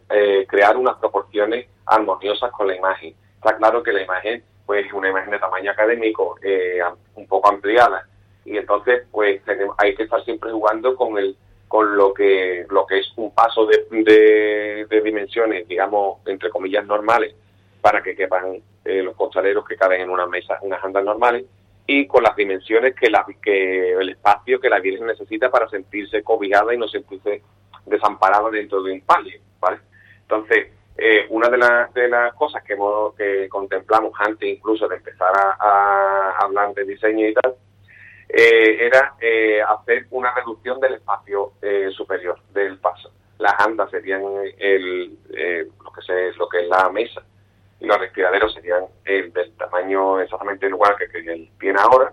crear 0.47 0.77
unas 0.77 0.95
proporciones 0.97 1.67
armoniosas 1.87 2.51
con 2.51 2.67
la 2.67 2.75
imagen. 2.75 3.15
Está 3.35 3.57
claro 3.57 3.81
que 3.81 3.91
la 3.91 4.03
imagen 4.03 4.43
pues 4.67 4.91
una 4.91 5.09
imagen 5.09 5.31
de 5.31 5.39
tamaño 5.39 5.71
académico 5.71 6.37
eh, 6.43 6.81
un 7.15 7.25
poco 7.25 7.49
ampliada. 7.49 8.05
Y 8.45 8.57
entonces 8.57 9.07
pues 9.11 9.41
hay 9.77 9.95
que 9.95 10.03
estar 10.03 10.23
siempre 10.23 10.51
jugando 10.51 10.95
con 10.95 11.17
el 11.17 11.35
con 11.67 11.97
lo 11.97 12.13
que 12.13 12.65
lo 12.69 12.85
que 12.85 12.99
es 12.99 13.11
un 13.15 13.33
paso 13.33 13.65
de, 13.65 14.85
de, 14.89 15.01
dimensiones 15.01 15.67
digamos 15.67 16.19
entre 16.25 16.49
comillas 16.49 16.85
normales 16.85 17.35
para 17.81 18.01
que 18.01 18.15
quepan 18.15 18.61
eh, 18.85 19.03
los 19.03 19.15
costaleros 19.15 19.65
que 19.65 19.75
caben 19.75 19.99
en 19.99 20.09
una 20.09 20.27
mesa 20.27 20.59
unas 20.61 20.81
andas 20.81 21.03
normales 21.03 21.43
y 21.85 22.07
con 22.07 22.23
las 22.23 22.37
dimensiones 22.37 22.95
que 22.95 23.09
la 23.09 23.25
que 23.41 23.91
el 23.91 24.09
espacio 24.09 24.61
que 24.61 24.69
la 24.69 24.79
Virgen 24.79 25.07
necesita 25.07 25.51
para 25.51 25.67
sentirse 25.67 26.23
cobijada 26.23 26.73
y 26.73 26.77
no 26.77 26.87
sentirse 26.87 27.41
desamparada 27.85 28.49
dentro 28.49 28.81
de 28.81 28.93
un 28.93 29.01
palio 29.01 29.37
vale 29.59 29.79
entonces 30.21 30.67
eh, 30.99 31.27
una 31.29 31.47
de, 31.49 31.57
de, 31.93 32.07
las 32.07 32.33
cosas 32.33 32.63
que, 32.63 32.75
que 33.15 33.47
contemplamos 33.49 34.13
antes 34.19 34.49
incluso 34.49 34.87
de 34.87 34.95
empezar 34.95 35.31
a, 35.37 36.35
hablar 36.39 36.73
de 36.73 36.85
diseño 36.85 37.27
y 37.27 37.33
tal, 37.35 37.55
eh, 38.29 38.87
era 38.87 39.13
eh, 39.21 39.61
hacer 39.61 40.07
una 40.09 40.33
reducción 40.33 40.79
del 40.79 40.95
espacio 40.95 41.53
superior 41.91 42.39
del 42.51 42.79
paso. 42.79 43.11
Las 43.37 43.53
andas 43.59 43.91
serían 43.91 44.23
el, 44.57 45.17
lo, 45.83 45.91
que 45.91 46.01
se, 46.01 46.31
lo 46.33 46.49
que 46.49 46.61
es 46.61 46.67
la 46.67 46.89
mesa 46.89 47.21
y 47.79 47.85
los 47.85 47.99
respiraderos 47.99 48.55
serían 48.55 48.85
el 49.05 49.31
del 49.31 49.55
tamaño 49.55 50.19
exactamente 50.19 50.65
igual 50.65 50.95
que, 50.97 51.07
que 51.09 51.51
tiene 51.59 51.79
ahora, 51.79 52.11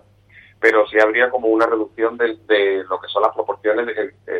pero 0.59 0.87
sí 0.87 0.99
habría 0.99 1.31
como 1.31 1.47
una 1.47 1.65
reducción 1.65 2.17
de, 2.17 2.37
de 2.45 2.83
lo 2.83 2.99
que 2.99 3.07
son 3.07 3.23
las 3.23 3.33
proporciones, 3.33 3.87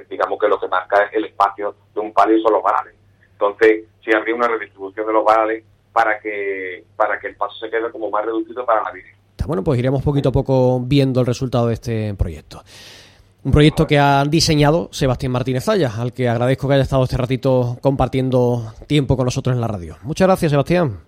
digamos 0.08 0.40
que 0.40 0.48
lo 0.48 0.60
que 0.60 0.68
marca 0.68 1.10
el 1.12 1.26
espacio 1.26 1.76
de 1.96 2.00
un 2.00 2.14
palio 2.14 2.40
son 2.42 2.54
los 2.54 2.62
varales. 2.62 2.95
Entonces, 3.36 3.86
si 4.04 4.13
habría 4.13 4.36
una 4.36 4.48
redistribución 4.48 5.06
de 5.06 5.13
los 5.13 5.26
varales 5.26 5.63
para 5.91 6.19
que, 6.19 6.84
para 6.95 7.19
que 7.19 7.28
el 7.28 7.36
paso 7.36 7.56
se 7.56 7.69
quede 7.69 7.91
como 7.91 8.10
más 8.10 8.26
reducido 8.26 8.65
para 8.65 8.84
la 8.84 8.91
vida. 8.91 9.08
Bueno, 9.45 9.63
pues 9.63 9.78
iremos 9.78 10.02
poquito 10.02 10.30
a 10.30 10.32
poco 10.32 10.80
viendo 10.80 11.19
el 11.19 11.28
resultado 11.28 11.67
de 11.67 11.76
este 11.76 12.13
proyecto. 12.15 12.63
Un 13.43 13.52
proyecto 13.52 13.86
que 13.86 14.00
ha 14.00 14.24
diseñado 14.26 14.89
Sebastián 14.91 15.32
Martínez 15.32 15.65
Zaya, 15.65 15.91
al 16.00 16.13
que 16.13 16.28
agradezco 16.28 16.67
que 16.67 16.74
haya 16.74 16.84
estado 16.84 17.04
este 17.04 17.17
ratito 17.17 17.78
compartiendo 17.80 18.74
tiempo 18.88 19.15
con 19.15 19.26
nosotros 19.26 19.54
en 19.54 19.62
la 19.62 19.67
radio. 19.67 19.98
Muchas 20.02 20.28
gracias, 20.28 20.50
Sebastián. 20.50 21.00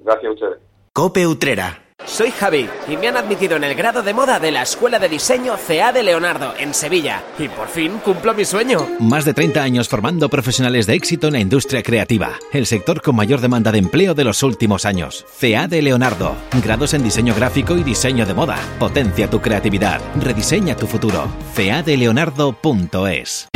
Gracias 0.00 0.30
a 0.30 0.32
ustedes. 0.34 0.58
Cope 0.92 1.26
Utrera 1.26 1.85
soy 2.16 2.30
Javi 2.30 2.66
y 2.88 2.96
me 2.96 3.08
han 3.08 3.18
admitido 3.18 3.56
en 3.56 3.64
el 3.64 3.74
grado 3.74 4.02
de 4.02 4.14
moda 4.14 4.40
de 4.40 4.50
la 4.50 4.62
Escuela 4.62 4.98
de 4.98 5.06
Diseño 5.06 5.54
CA 5.66 5.92
de 5.92 6.02
Leonardo, 6.02 6.54
en 6.58 6.72
Sevilla. 6.72 7.22
Y 7.38 7.48
por 7.48 7.68
fin 7.68 7.98
cumplo 7.98 8.32
mi 8.32 8.46
sueño. 8.46 8.88
Más 9.00 9.26
de 9.26 9.34
30 9.34 9.62
años 9.62 9.86
formando 9.86 10.30
profesionales 10.30 10.86
de 10.86 10.94
éxito 10.94 11.26
en 11.26 11.34
la 11.34 11.40
industria 11.40 11.82
creativa, 11.82 12.38
el 12.54 12.64
sector 12.64 13.02
con 13.02 13.16
mayor 13.16 13.42
demanda 13.42 13.70
de 13.70 13.78
empleo 13.78 14.14
de 14.14 14.24
los 14.24 14.42
últimos 14.42 14.86
años. 14.86 15.26
CA 15.38 15.68
de 15.68 15.82
Leonardo, 15.82 16.34
grados 16.64 16.94
en 16.94 17.04
diseño 17.04 17.34
gráfico 17.34 17.76
y 17.76 17.82
diseño 17.82 18.24
de 18.24 18.32
moda. 18.32 18.58
Potencia 18.78 19.28
tu 19.28 19.42
creatividad, 19.42 20.00
rediseña 20.18 20.74
tu 20.74 20.86
futuro. 20.86 21.28
Leonardo.es 21.86 23.48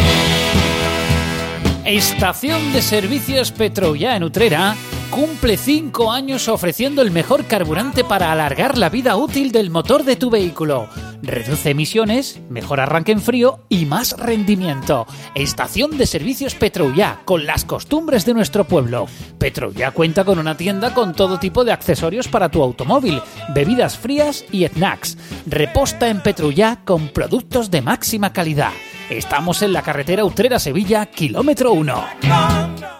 Estación 1.87 2.73
de 2.75 2.83
Servicios 2.83 3.53
Petroya 3.53 4.17
en 4.17 4.25
Utrera 4.25 4.77
cumple 5.11 5.57
5 5.57 6.13
años 6.13 6.49
ofreciendo 6.49 7.03
el 7.03 7.11
mejor 7.11 7.47
carburante 7.47 8.05
para 8.05 8.31
alargar 8.31 8.79
la 8.79 8.89
vida 8.89 9.17
útil 9.17 9.51
del 9.51 9.71
motor 9.71 10.05
de 10.05 10.17
tu 10.17 10.31
vehículo. 10.31 10.89
Reduce 11.23 11.71
emisiones, 11.71 12.41
mejor 12.49 12.81
arranque 12.81 13.13
en 13.13 13.21
frío 13.21 13.61
y 13.69 13.87
más 13.87 14.13
rendimiento. 14.19 15.07
Estación 15.35 15.99
de 15.99 16.07
servicios 16.07 16.55
Petroullá, 16.55 17.21
con 17.25 17.45
las 17.45 17.65
costumbres 17.65 18.25
de 18.25 18.35
nuestro 18.35 18.65
pueblo. 18.65 19.07
Petroullá 19.39 19.91
cuenta 19.91 20.25
con 20.25 20.39
una 20.39 20.57
tienda 20.57 20.95
con 20.95 21.13
todo 21.15 21.39
tipo 21.39 21.65
de 21.65 21.73
accesorios 21.73 22.29
para 22.29 22.49
tu 22.49 22.63
automóvil, 22.63 23.21
bebidas 23.55 23.99
frías 23.99 24.45
y 24.53 24.67
snacks. 24.67 25.19
Reposta 25.47 26.09
en 26.09 26.23
Petroullá 26.23 26.81
con 26.85 27.09
productos 27.09 27.71
de 27.71 27.83
máxima 27.83 28.33
calidad. 28.33 28.73
Estamos 29.11 29.63
en 29.63 29.73
la 29.73 29.83
carretera 29.83 30.25
Utrera-Sevilla, 30.25 31.07
kilómetro 31.07 31.73
1. 31.73 33.00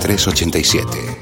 808387. 0.01 1.17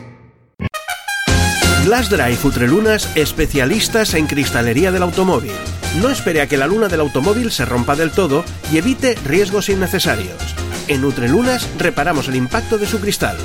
Glass 1.85 2.09
Drive 2.09 2.39
Utrelunas, 2.43 3.09
especialistas 3.15 4.13
en 4.13 4.27
cristalería 4.27 4.91
del 4.91 5.03
automóvil. 5.03 5.53
No 6.01 6.09
espere 6.09 6.41
a 6.41 6.47
que 6.47 6.57
la 6.57 6.67
luna 6.67 6.87
del 6.87 6.99
automóvil 6.99 7.51
se 7.51 7.65
rompa 7.65 7.95
del 7.95 8.11
todo 8.11 8.43
y 8.71 8.77
evite 8.77 9.15
riesgos 9.25 9.69
innecesarios. 9.69 10.55
En 10.87 11.03
Utrelunas 11.05 11.67
reparamos 11.77 12.27
el 12.27 12.35
impacto 12.35 12.77
de 12.77 12.85
su 12.85 12.99
cristal 12.99 13.37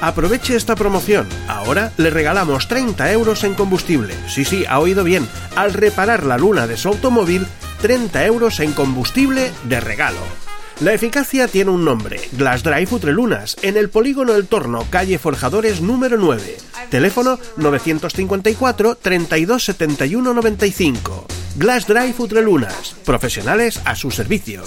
Aproveche 0.00 0.54
esta 0.54 0.76
promoción. 0.76 1.26
Ahora 1.48 1.92
le 1.96 2.10
regalamos 2.10 2.68
30 2.68 3.10
euros 3.12 3.42
en 3.42 3.54
combustible. 3.54 4.14
Sí, 4.28 4.44
sí, 4.44 4.64
ha 4.68 4.78
oído 4.78 5.02
bien. 5.02 5.26
Al 5.56 5.72
reparar 5.72 6.24
la 6.24 6.38
luna 6.38 6.66
de 6.66 6.76
su 6.76 6.88
automóvil, 6.88 7.46
30 7.82 8.24
euros 8.24 8.60
en 8.60 8.72
combustible 8.72 9.50
de 9.64 9.80
regalo. 9.80 10.47
La 10.80 10.92
eficacia 10.92 11.48
tiene 11.48 11.72
un 11.72 11.84
nombre, 11.84 12.20
Glass 12.32 12.62
Drive 12.62 12.86
Utrelunas, 12.92 13.56
en 13.62 13.76
el 13.76 13.90
polígono 13.90 14.34
del 14.34 14.46
Torno, 14.46 14.86
calle 14.88 15.18
Forjadores 15.18 15.80
número 15.80 16.16
9. 16.16 16.56
Teléfono 16.88 17.36
954 17.56 18.94
32 18.94 19.64
71 19.64 20.34
95. 20.34 21.26
Glass 21.56 21.84
Drive 21.84 22.14
Utrelunas, 22.16 22.94
profesionales 23.04 23.82
a 23.84 23.96
su 23.96 24.12
servicio. 24.12 24.62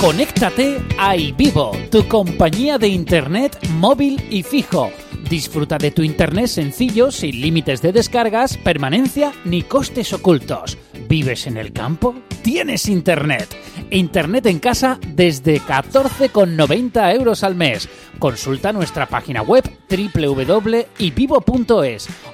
Conéctate 0.00 0.80
a 0.96 1.16
iVivo, 1.16 1.72
tu 1.90 2.06
compañía 2.06 2.78
de 2.78 2.86
internet 2.86 3.58
móvil 3.70 4.24
y 4.30 4.44
fijo. 4.44 4.92
Disfruta 5.28 5.78
de 5.78 5.90
tu 5.90 6.04
internet 6.04 6.46
sencillo, 6.46 7.10
sin 7.10 7.40
límites 7.40 7.82
de 7.82 7.92
descargas, 7.92 8.56
permanencia 8.56 9.32
ni 9.44 9.62
costes 9.62 10.12
ocultos. 10.12 10.78
¿Vives 11.08 11.48
en 11.48 11.56
el 11.56 11.72
campo? 11.72 12.14
Tienes 12.42 12.88
internet. 12.88 13.48
Internet 13.90 14.46
en 14.46 14.58
casa 14.58 14.98
desde 15.06 15.60
14,90 15.60 17.14
euros 17.14 17.44
al 17.44 17.54
mes. 17.54 17.88
Consulta 18.18 18.72
nuestra 18.72 19.06
página 19.06 19.42
web 19.42 19.64
www.ivivo.es 19.88 20.78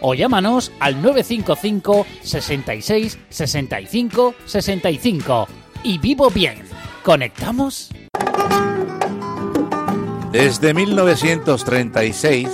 o 0.01 0.15
llámanos 0.15 0.73
al 0.81 1.03
955 1.03 2.07
66 2.23 3.19
65 3.29 4.35
65. 4.45 5.49
Y 5.83 5.99
vivo 5.99 6.31
bien. 6.31 6.57
¿Conectamos? 7.03 7.91
Desde 10.33 10.75
1936, 10.75 12.49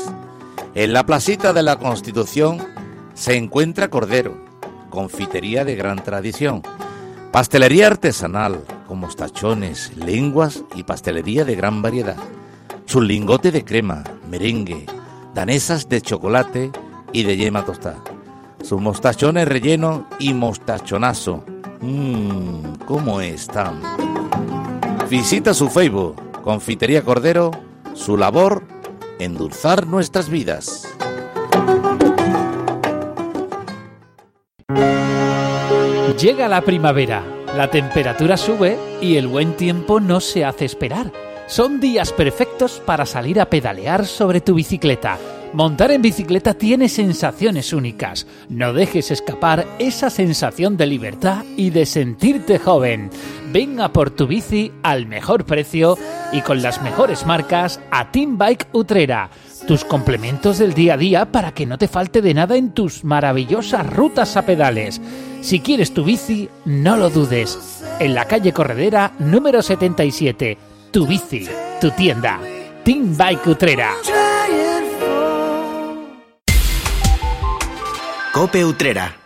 en 0.75 0.93
la 0.93 1.07
placita 1.07 1.53
de 1.55 1.63
la 1.63 1.79
Constitución 1.79 2.59
se 3.15 3.37
encuentra 3.37 3.89
Cordero, 3.89 4.45
confitería 4.91 5.65
de 5.65 5.77
gran 5.77 6.03
tradición, 6.05 6.63
pastelería 7.33 7.87
artesanal, 7.87 8.65
con 8.89 8.99
mostachones, 8.99 9.93
lenguas 9.97 10.65
y 10.75 10.83
pastelería 10.83 11.45
de 11.45 11.55
gran 11.55 11.83
variedad, 11.83 12.17
su 12.87 13.01
lingote 13.01 13.53
de 13.53 13.65
crema, 13.65 14.05
merengue, 14.29 14.87
danesas 15.35 15.89
de 15.89 16.01
chocolate 16.01 16.73
y 17.13 17.23
de 17.23 17.37
yema 17.37 17.65
tostada, 17.65 18.03
sus 18.63 18.81
mostachones 18.81 19.47
relleno 19.47 20.07
y 20.19 20.35
mostachonazo. 20.35 21.45
Mmm, 21.81 22.75
¿cómo 22.87 23.21
están? 23.21 23.81
Visita 25.09 25.55
su 25.55 25.69
Facebook, 25.71 26.17
Confitería 26.43 27.03
Cordero, 27.03 27.53
su 27.95 28.17
labor, 28.17 28.65
endulzar 29.19 29.87
nuestras 29.87 30.29
vidas. 30.29 30.89
Llega 36.21 36.49
la 36.49 36.61
primavera, 36.61 37.25
la 37.57 37.71
temperatura 37.71 38.37
sube 38.37 38.77
y 39.01 39.17
el 39.17 39.27
buen 39.27 39.55
tiempo 39.55 40.01
no 40.01 40.21
se 40.21 40.45
hace 40.45 40.67
esperar. 40.67 41.11
Son 41.47 41.81
días 41.81 42.13
perfectos 42.13 42.83
para 42.85 43.07
salir 43.07 43.41
a 43.41 43.49
pedalear 43.49 44.05
sobre 44.05 44.43
tu 44.43 44.53
bicicleta. 44.53 45.19
Montar 45.55 45.93
en 45.93 46.03
bicicleta 46.03 46.53
tiene 46.53 46.91
sensaciones 46.91 47.73
únicas. 47.73 48.27
No 48.51 48.75
dejes 48.75 49.11
escapar 49.11 49.67
esa 49.79 50.11
sensación 50.11 50.77
de 50.77 50.89
libertad 50.89 51.43
y 51.57 51.71
de 51.71 51.87
sentirte 51.87 52.59
joven. 52.59 53.09
Ven 53.51 53.81
a 53.81 53.91
por 53.91 54.11
tu 54.11 54.27
bici 54.27 54.73
al 54.83 55.07
mejor 55.07 55.47
precio 55.47 55.97
y 56.33 56.43
con 56.43 56.61
las 56.61 56.83
mejores 56.83 57.25
marcas 57.25 57.81
a 57.91 58.13
Team 58.13 58.37
Bike 58.37 58.69
Utrera. 58.73 59.31
Tus 59.67 59.87
complementos 59.87 60.59
del 60.59 60.75
día 60.75 60.95
a 60.95 60.99
día 60.99 61.33
para 61.33 61.53
que 61.53 61.65
no 61.65 61.79
te 61.79 61.89
falte 61.89 62.21
de 62.21 62.35
nada 62.35 62.57
en 62.57 62.73
tus 62.73 63.05
maravillosas 63.05 63.87
rutas 63.87 64.37
a 64.37 64.43
pedales. 64.43 65.01
Si 65.43 65.61
quieres 65.61 65.93
tu 65.93 66.05
bici, 66.05 66.49
no 66.65 66.97
lo 66.97 67.11
dudes. 67.11 67.83
En 67.99 68.15
la 68.15 68.27
calle 68.27 68.53
Corredera 68.53 69.13
número 69.19 69.63
77. 69.63 70.59
Tu 70.91 71.07
bici, 71.07 71.49
tu 71.81 71.91
tienda. 71.93 72.39
Team 72.85 73.17
Bike 73.17 73.47
Utrera. 73.49 73.91
Cope 78.33 78.65
Utrera. 78.65 79.20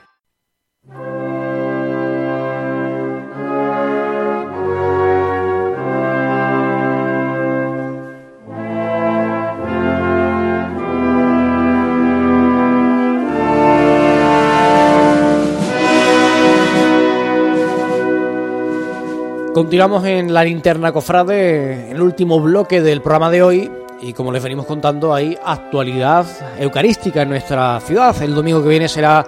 Continuamos 19.54 20.04
en 20.04 20.34
la 20.34 20.42
linterna 20.42 20.90
cofrade, 20.90 21.92
el 21.92 22.02
último 22.02 22.40
bloque 22.40 22.82
del 22.82 23.00
programa 23.00 23.30
de 23.30 23.40
hoy. 23.40 23.70
Y 24.02 24.12
como 24.12 24.32
les 24.32 24.42
venimos 24.42 24.66
contando, 24.66 25.14
hay 25.14 25.38
actualidad 25.44 26.26
eucarística 26.58 27.22
en 27.22 27.28
nuestra 27.28 27.78
ciudad. 27.78 28.20
El 28.20 28.34
domingo 28.34 28.60
que 28.64 28.68
viene 28.68 28.88
será 28.88 29.24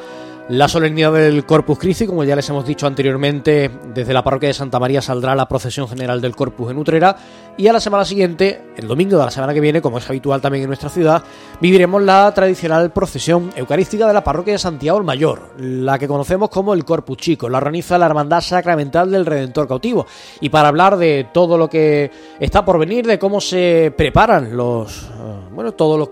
la 0.48 0.68
solemnidad 0.68 1.12
del 1.12 1.44
Corpus 1.44 1.78
Christi, 1.78 2.06
como 2.06 2.22
ya 2.22 2.36
les 2.36 2.48
hemos 2.48 2.64
dicho 2.64 2.86
anteriormente, 2.86 3.68
desde 3.92 4.12
la 4.12 4.22
parroquia 4.22 4.48
de 4.48 4.54
Santa 4.54 4.78
María 4.78 5.02
saldrá 5.02 5.34
la 5.34 5.48
procesión 5.48 5.88
general 5.88 6.20
del 6.20 6.36
Corpus 6.36 6.70
en 6.70 6.78
Utrera 6.78 7.16
y 7.56 7.66
a 7.66 7.72
la 7.72 7.80
semana 7.80 8.04
siguiente, 8.04 8.62
el 8.76 8.86
domingo 8.86 9.18
de 9.18 9.24
la 9.24 9.30
semana 9.32 9.52
que 9.52 9.60
viene, 9.60 9.82
como 9.82 9.98
es 9.98 10.08
habitual 10.08 10.40
también 10.40 10.62
en 10.62 10.68
nuestra 10.68 10.88
ciudad, 10.88 11.24
viviremos 11.60 12.00
la 12.00 12.32
tradicional 12.32 12.92
procesión 12.92 13.50
eucarística 13.56 14.06
de 14.06 14.14
la 14.14 14.22
parroquia 14.22 14.52
de 14.52 14.58
Santiago 14.58 14.98
el 14.98 15.04
Mayor, 15.04 15.50
la 15.58 15.98
que 15.98 16.06
conocemos 16.06 16.48
como 16.48 16.74
el 16.74 16.84
Corpus 16.84 17.16
Chico, 17.16 17.48
la 17.48 17.58
organiza 17.58 17.98
la 17.98 18.06
Hermandad 18.06 18.40
Sacramental 18.40 19.10
del 19.10 19.26
Redentor 19.26 19.66
Cautivo. 19.66 20.06
Y 20.40 20.50
para 20.50 20.68
hablar 20.68 20.96
de 20.96 21.28
todo 21.32 21.58
lo 21.58 21.68
que 21.68 22.10
está 22.38 22.64
por 22.64 22.78
venir, 22.78 23.04
de 23.04 23.18
cómo 23.18 23.40
se 23.40 23.92
preparan 23.96 24.56
los, 24.56 25.04
eh, 25.04 25.06
bueno, 25.50 25.72
todos 25.72 25.98
los 25.98 26.10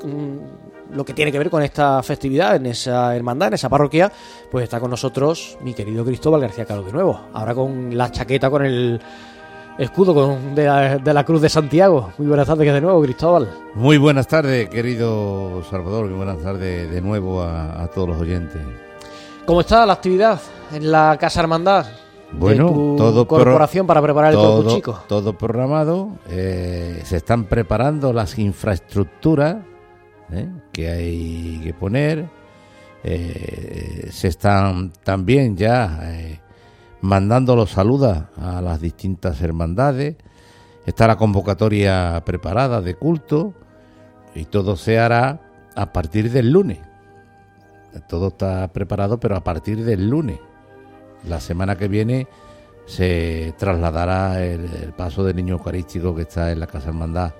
lo 0.95 1.05
que 1.05 1.13
tiene 1.13 1.33
que 1.33 1.39
ver 1.39 1.51
con 1.51 1.63
esta 1.63 2.03
festividad, 2.03 2.57
en 2.57 2.67
esa 2.67 3.15
hermandad, 3.15 3.49
en 3.49 3.55
esa 3.55 3.69
parroquia, 3.69 4.11
pues 4.51 4.65
está 4.65 4.81
con 4.81 4.91
nosotros 4.91 5.59
mi 5.61 5.75
querido 5.75 6.05
Cristóbal 6.05 6.41
García 6.41 6.65
Caro 6.65 6.83
de 6.83 6.93
nuevo. 6.93 7.21
Ahora 7.33 7.55
con 7.55 7.97
la 7.97 8.11
chaqueta, 8.11 8.49
con 8.49 8.65
el 8.65 9.01
escudo 9.77 10.15
con, 10.15 10.55
de, 10.55 10.65
la, 10.65 11.25
Cruz 11.25 11.43
de 11.43 11.49
Santiago. 11.49 12.13
Muy 12.19 12.29
buenas 12.29 12.47
tardes 12.47 12.73
de 12.73 12.81
nuevo, 12.81 13.03
Cristóbal. 13.03 13.49
Muy 13.75 13.99
buenas 13.99 14.29
tardes, 14.29 14.69
querido 14.69 15.63
Salvador. 15.69 16.07
Muy 16.07 16.15
buenas 16.15 16.39
tardes 16.39 16.91
de 16.91 17.01
nuevo 17.01 17.43
a, 17.43 17.89
todos 17.93 18.09
los 18.09 18.21
oyentes. 18.21 18.61
¿Cómo 19.45 19.61
está 19.61 19.85
la 19.85 19.95
actividad 19.95 20.41
en 20.73 20.91
la 20.91 21.17
Casa 21.19 21.41
Hermandad? 21.41 21.87
Bueno, 22.33 22.95
todo 22.97 23.29
corporación 23.29 23.87
para 23.87 24.03
preparar 24.03 24.33
el 24.33 24.39
todo, 24.39 24.75
chico. 24.75 25.01
Todo 25.07 25.35
programado. 25.35 26.11
Eh, 26.29 27.01
se 27.05 27.19
están 27.19 27.45
preparando 27.45 28.13
las 28.13 28.39
infraestructuras 28.39 29.57
¿eh? 30.33 30.49
que 30.73 30.89
hay 30.89 31.61
que 31.63 31.75
poner. 31.75 32.29
Eh, 33.03 34.09
se 34.11 34.29
están 34.29 34.93
también 35.03 35.57
ya 35.57 36.01
eh, 36.03 36.41
mandando 37.03 37.55
los 37.55 37.71
saludos 37.71 38.19
a 38.37 38.61
las 38.61 38.81
distintas 38.81 39.41
hermandades. 39.43 40.17
Está 40.87 41.07
la 41.07 41.17
convocatoria 41.17 42.23
preparada 42.25 42.81
de 42.81 42.95
culto 42.95 43.55
y 44.35 44.47
todo 44.47 44.77
se 44.77 44.99
hará 44.99 45.41
a 45.75 45.93
partir 45.93 46.31
del 46.31 46.51
lunes. 46.51 46.79
Todo 48.09 48.29
está 48.29 48.69
preparado, 48.73 49.21
pero 49.21 49.37
a 49.37 49.45
partir 49.45 49.85
del 49.85 50.09
lunes. 50.09 50.41
La 51.29 51.41
semana 51.41 51.77
que 51.77 51.89
viene 51.89 52.27
se 52.87 53.55
trasladará 53.57 54.45
el, 54.45 54.65
el 54.83 54.93
paso 54.93 55.25
del 55.25 55.37
niño 55.37 55.55
eucarístico 55.55 56.15
que 56.15 56.23
está 56.23 56.53
en 56.53 56.61
la 56.61 56.67
Casa 56.67 56.89
Hermandad 56.89 57.33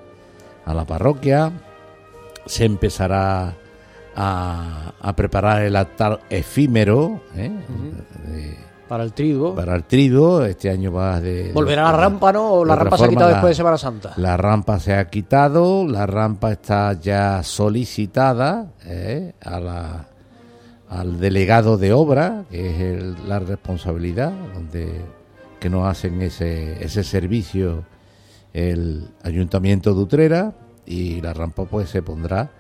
a 0.65 0.73
la 0.73 0.87
parroquia 0.87 1.53
se 2.47 2.65
empezará 2.65 3.55
a, 4.17 5.13
preparar 5.17 5.63
el 5.63 5.77
altar 5.77 6.21
efímero 6.31 7.21
¿eh? 7.37 7.51
para 8.89 9.05
el 9.05 9.13
trigo. 9.13 9.55
Para 9.55 9.75
el 9.75 9.85
trigo, 9.85 10.45
este 10.45 10.71
año 10.71 10.93
va 10.93 11.21
de... 11.21 11.53
¿Volverá 11.53 11.89
a 11.89 11.93
la 11.93 11.99
rampa, 11.99 12.33
no? 12.33 12.53
¿O 12.53 12.65
la 12.65 12.77
rampa 12.77 12.99
se 12.99 13.05
ha 13.05 13.09
quitado 13.09 13.31
después 13.31 13.51
de 13.51 13.55
Semana 13.55 13.79
Santa? 13.79 14.13
La 14.17 14.37
rampa 14.37 14.79
se 14.79 14.95
ha 14.95 15.09
quitado, 15.09 15.87
la 15.87 16.07
rampa 16.07 16.53
está 16.53 16.93
ya 17.01 17.43
solicitada 17.43 18.73
¿eh? 18.85 19.33
a 19.43 19.61
la, 19.61 20.09
al 20.89 21.19
delegado 21.19 21.77
de 21.77 21.93
obra, 21.93 22.45
que 22.51 22.97
es 22.97 23.03
la 23.27 23.39
responsabilidad, 23.39 24.33
donde 24.55 25.01
que 25.59 25.71
nos 25.71 25.89
hacen 25.89 26.21
ese, 26.21 26.85
ese 26.85 27.03
servicio 27.03 27.85
el 28.53 29.09
Ayuntamiento 29.23 29.95
de 29.95 30.01
Utrera, 30.01 30.53
y 30.87 31.21
la 31.21 31.33
rampa 31.33 31.65
pues 31.65 31.91
se 31.91 32.03
pondrá 32.03 32.51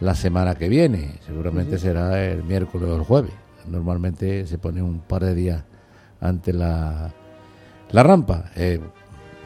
la 0.00 0.14
semana 0.14 0.54
que 0.56 0.68
viene, 0.68 1.18
seguramente 1.26 1.78
será 1.78 2.24
el 2.24 2.42
miércoles 2.42 2.88
o 2.88 2.96
el 2.96 3.02
jueves. 3.02 3.32
Normalmente 3.68 4.46
se 4.46 4.58
pone 4.58 4.82
un 4.82 5.00
par 5.00 5.24
de 5.24 5.34
días 5.34 5.64
antes 6.20 6.54
la, 6.54 7.12
la 7.90 8.02
rampa. 8.02 8.50
Eh, 8.56 8.80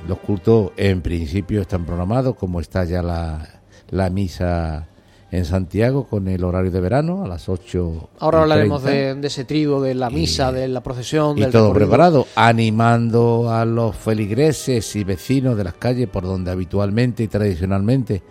los 0.09 0.19
cultos 0.19 0.73
en 0.77 1.03
principio 1.03 1.61
están 1.61 1.85
programados, 1.85 2.37
como 2.37 2.61
está 2.61 2.85
ya 2.85 3.03
la, 3.03 3.47
la 3.91 4.09
misa 4.09 4.87
en 5.31 5.45
Santiago 5.45 6.05
con 6.05 6.29
el 6.29 6.45
horario 6.45 6.71
de 6.71 6.81
verano 6.81 7.25
a 7.25 7.29
las 7.29 7.49
8. 7.49 8.11
Ahora 8.21 8.43
hablaremos 8.43 8.83
de, 8.85 9.19
ese 9.23 9.45
trigo, 9.45 9.81
de 9.81 9.95
la 9.95 10.11
misa, 10.11 10.53
de 10.53 10.69
la 10.69 10.83
procesión. 10.83 11.37
Y 11.39 11.47
todo 11.47 11.73
preparado, 11.73 12.27
animando 12.37 13.51
a 13.51 13.65
los 13.65 13.97
feligreses 13.97 14.95
y 14.97 15.05
vecinos 15.05 15.57
de 15.57 15.65
las 15.65 15.75
calles 15.75 16.09
por 16.09 16.25
donde 16.25 16.51
habitualmente 16.51 17.25
y 17.25 17.29
tradicionalmente 17.29 18.23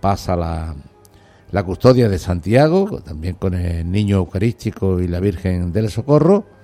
pasa 0.00 0.34
la, 0.34 0.74
la 1.52 1.62
custodia 1.62 2.08
de 2.08 2.18
Santiago, 2.18 3.00
también 3.04 3.34
con 3.34 3.54
el 3.54 3.90
niño 3.90 4.16
eucarístico 4.16 5.00
y 5.00 5.08
la 5.08 5.20
Virgen 5.20 5.72
del 5.72 5.90
Socorro 5.90 6.59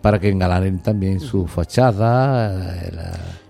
para 0.00 0.18
que 0.18 0.28
engalanen 0.28 0.78
también 0.78 1.20
su 1.20 1.46
fachada. 1.46 2.74
Eh, 2.74 2.90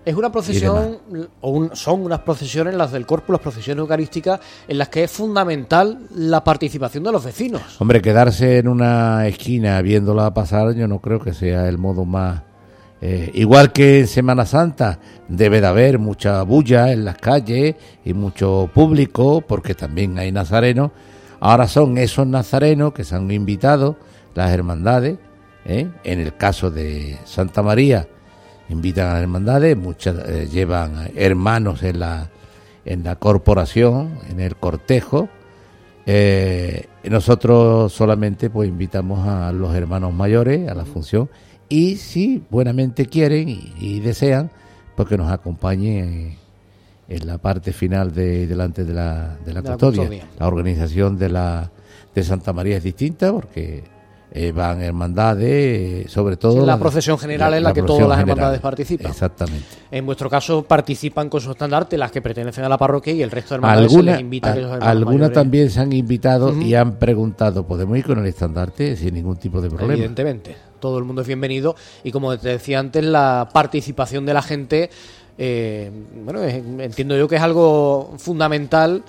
es 0.03 0.15
una 0.15 0.31
procesión, 0.31 0.97
o 1.41 1.75
son 1.75 2.03
unas 2.03 2.19
procesiones, 2.19 2.73
las 2.73 2.91
del 2.91 3.05
Corpus, 3.05 3.33
las 3.33 3.41
procesiones 3.41 3.81
eucarísticas, 3.81 4.39
en 4.67 4.77
las 4.79 4.89
que 4.89 5.03
es 5.03 5.11
fundamental 5.11 5.99
la 6.15 6.43
participación 6.43 7.03
de 7.03 7.11
los 7.11 7.23
vecinos. 7.23 7.61
Hombre, 7.79 8.01
quedarse 8.01 8.57
en 8.57 8.67
una 8.67 9.27
esquina 9.27 9.79
viéndola 9.81 10.33
pasar, 10.33 10.73
yo 10.73 10.87
no 10.87 10.99
creo 10.99 11.19
que 11.19 11.33
sea 11.33 11.69
el 11.69 11.77
modo 11.77 12.05
más. 12.05 12.41
Eh, 12.99 13.31
igual 13.35 13.71
que 13.71 13.99
en 13.99 14.07
Semana 14.07 14.45
Santa, 14.45 14.99
debe 15.27 15.61
de 15.61 15.67
haber 15.67 15.99
mucha 15.99 16.41
bulla 16.43 16.91
en 16.91 17.05
las 17.05 17.17
calles 17.17 17.75
y 18.03 18.13
mucho 18.13 18.69
público, 18.73 19.41
porque 19.41 19.75
también 19.75 20.17
hay 20.17 20.31
nazarenos. 20.31 20.91
Ahora 21.39 21.67
son 21.67 21.97
esos 21.97 22.27
nazarenos 22.27 22.93
que 22.93 23.03
se 23.03 23.15
han 23.15 23.29
invitado, 23.31 23.97
las 24.35 24.51
hermandades, 24.51 25.17
¿eh? 25.71 25.89
En 26.03 26.19
el 26.19 26.35
caso 26.35 26.69
de 26.69 27.17
Santa 27.25 27.63
María, 27.63 28.07
invitan 28.69 29.07
a 29.07 29.13
las 29.13 29.21
hermandades, 29.23 29.77
muchas 29.77 30.17
eh, 30.27 30.47
llevan 30.51 31.11
hermanos 31.15 31.83
en 31.83 31.99
la, 31.99 32.29
en 32.85 33.03
la 33.03 33.15
corporación, 33.15 34.19
en 34.29 34.39
el 34.39 34.55
cortejo. 34.55 35.29
Eh, 36.05 36.87
nosotros 37.03 37.93
solamente 37.93 38.49
pues 38.49 38.67
invitamos 38.67 39.27
a 39.27 39.51
los 39.51 39.75
hermanos 39.75 40.13
mayores 40.13 40.67
a 40.67 40.73
la 40.73 40.83
función 40.83 41.29
y 41.69 41.97
si 41.97 42.43
buenamente 42.49 43.05
quieren 43.05 43.47
y, 43.49 43.99
desean, 43.99 44.51
pues 44.95 45.07
que 45.07 45.17
nos 45.17 45.31
acompañen 45.31 46.37
en, 47.07 47.27
la 47.27 47.37
parte 47.37 47.71
final 47.71 48.13
de 48.13 48.47
delante 48.47 48.83
de 48.83 48.93
la, 48.93 49.37
de 49.45 49.53
la, 49.53 49.61
custodia. 49.61 50.27
la 50.39 50.47
organización 50.47 51.17
de 51.17 51.29
la 51.29 51.71
de 52.13 52.23
Santa 52.23 52.51
María 52.51 52.77
es 52.77 52.83
distinta 52.83 53.31
porque 53.31 53.83
eh, 54.33 54.53
van 54.53 54.81
hermandades, 54.81 56.09
sobre 56.09 56.37
todo... 56.37 56.65
la, 56.65 56.79
procesión 56.79 57.17
general 57.17 57.53
en 57.53 57.63
la, 57.63 57.73
que 57.73 57.83
todas 57.83 58.07
las 58.07 58.19
hermandades 58.19 58.61
participan. 58.61 59.11
Exactamente. 59.11 59.65
En 59.91 60.05
vuestro 60.05 60.29
caso 60.29 60.63
participan 60.63 61.27
con 61.27 61.41
su 61.41 61.51
estandarte 61.51 61.97
las 61.97 62.11
que 62.11 62.21
pertenecen 62.21 62.63
a 62.63 62.69
la 62.69 62.77
parroquia 62.77 63.11
y 63.11 63.21
el 63.21 63.29
resto 63.29 63.49
de 63.49 63.55
hermandades 63.55 63.91
se 63.91 64.03
les 64.03 64.19
invita 64.21 64.53
a, 64.79 64.89
Algunas 64.89 65.33
también 65.33 65.69
se 65.69 65.81
han 65.81 65.91
invitado 65.91 66.57
y 66.57 66.75
han 66.75 66.93
preguntado, 66.95 67.67
¿podemos 67.67 67.97
ir 67.97 68.05
con 68.05 68.19
el 68.19 68.25
estandarte 68.25 68.95
sin 68.95 69.15
ningún 69.15 69.35
tipo 69.35 69.59
de 69.59 69.67
problema? 69.67 69.93
Evidentemente, 69.93 70.55
todo 70.79 70.97
el 70.97 71.03
mundo 71.03 71.23
es 71.23 71.27
bienvenido 71.27 71.75
y 72.01 72.11
como 72.13 72.37
te 72.37 72.47
decía 72.47 72.79
antes, 72.79 73.03
la 73.03 73.49
participación 73.51 74.25
de 74.25 74.33
la 74.33 74.41
gente, 74.41 74.89
eh, 75.37 75.91
bueno, 76.23 76.41
entiendo 76.43 77.17
yo 77.17 77.27
que 77.27 77.35
es 77.35 77.41
algo 77.41 78.13
fundamental 78.17 79.03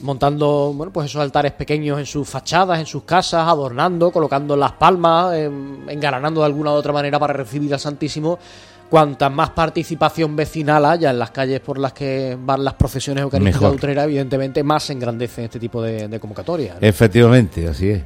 montando 0.00 0.72
bueno 0.74 0.92
pues 0.92 1.06
esos 1.06 1.22
altares 1.22 1.52
pequeños 1.52 1.98
en 1.98 2.06
sus 2.06 2.28
fachadas, 2.28 2.78
en 2.78 2.86
sus 2.86 3.04
casas, 3.04 3.46
adornando, 3.48 4.10
colocando 4.10 4.56
las 4.56 4.72
palmas, 4.72 5.34
engalanando 5.88 6.40
de 6.40 6.46
alguna 6.46 6.72
u 6.72 6.74
otra 6.74 6.92
manera 6.92 7.18
para 7.18 7.32
recibir 7.32 7.72
al 7.72 7.80
Santísimo. 7.80 8.38
Cuanta 8.90 9.30
más 9.30 9.50
participación 9.50 10.36
vecinal 10.36 10.84
haya 10.84 11.10
en 11.10 11.18
las 11.18 11.30
calles 11.30 11.60
por 11.60 11.78
las 11.78 11.94
que 11.94 12.36
van 12.38 12.62
las 12.62 12.74
procesiones 12.74 13.22
eucarísticas 13.22 13.70
de 13.70 13.76
Utrera, 13.76 14.04
evidentemente 14.04 14.62
más 14.62 14.82
se 14.82 14.92
engrandece 14.92 15.44
este 15.44 15.58
tipo 15.58 15.80
de, 15.80 16.20
convocatorias. 16.20 16.76
Efectivamente, 16.78 17.66
así 17.66 17.88
es. 17.88 18.02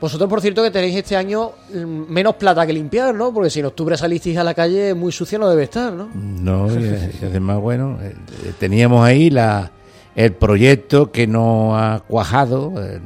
Vosotros, 0.00 0.28
por 0.30 0.40
cierto, 0.40 0.62
que 0.62 0.70
tenéis 0.70 0.96
este 0.96 1.16
año 1.16 1.50
mm, 1.70 2.10
menos 2.10 2.36
plata 2.36 2.66
que 2.66 2.72
limpiar, 2.72 3.14
¿no? 3.14 3.32
Porque 3.32 3.50
si 3.50 3.60
en 3.60 3.66
octubre 3.66 3.94
salisteis 3.96 4.38
a 4.38 4.44
la 4.44 4.54
calle, 4.54 4.94
muy 4.94 5.12
sucio 5.12 5.38
no 5.38 5.50
debe 5.50 5.64
estar, 5.64 5.92
¿no? 5.92 6.08
No, 6.14 6.66
y 6.70 7.24
además, 7.24 7.60
bueno, 7.60 7.98
eh, 8.02 8.14
teníamos 8.58 9.04
ahí 9.04 9.28
la, 9.28 9.70
el 10.16 10.32
proyecto 10.32 11.12
que 11.12 11.26
no 11.26 11.78
ha 11.78 12.00
cuajado, 12.00 12.72
eh, 12.82 13.00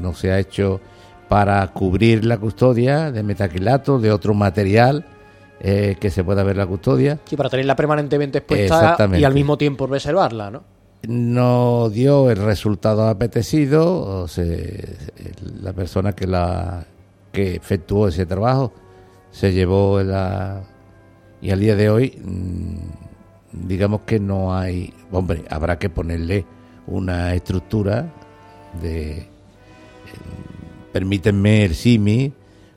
no 0.00 0.14
se 0.14 0.32
ha 0.32 0.38
hecho 0.38 0.80
para 1.28 1.66
cubrir 1.68 2.24
la 2.24 2.38
custodia 2.38 3.12
de 3.12 3.22
metaquilato, 3.22 3.98
de 3.98 4.10
otro 4.10 4.34
material 4.34 5.04
eh, 5.60 5.96
que 6.00 6.10
se 6.10 6.24
pueda 6.24 6.42
ver 6.42 6.56
la 6.56 6.66
custodia. 6.66 7.20
Sí, 7.26 7.36
para 7.36 7.50
tenerla 7.50 7.76
permanentemente 7.76 8.38
expuesta 8.38 8.96
y 9.14 9.24
al 9.24 9.34
mismo 9.34 9.56
tiempo 9.56 9.86
reservarla, 9.86 10.50
¿no? 10.50 10.64
No 11.06 11.90
dio 11.90 12.30
el 12.30 12.38
resultado 12.38 13.08
apetecido, 13.08 14.24
o 14.24 14.26
la 15.60 15.72
persona 15.72 16.12
que 16.12 16.26
la 16.26 16.86
que 17.32 17.56
efectuó 17.56 18.08
ese 18.08 18.26
trabajo 18.26 18.72
se 19.30 19.52
llevó 19.52 20.02
la 20.02 20.62
y 21.40 21.50
al 21.50 21.60
día 21.60 21.74
de 21.74 21.90
hoy 21.90 22.20
mm, 22.22 23.01
digamos 23.52 24.02
que 24.02 24.18
no 24.18 24.54
hay, 24.54 24.92
hombre, 25.10 25.44
habrá 25.50 25.78
que 25.78 25.90
ponerle 25.90 26.44
una 26.86 27.34
estructura 27.34 28.12
de, 28.80 29.18
eh, 29.18 29.28
permítanme 30.92 31.64
el 31.64 31.74
simi, 31.74 32.32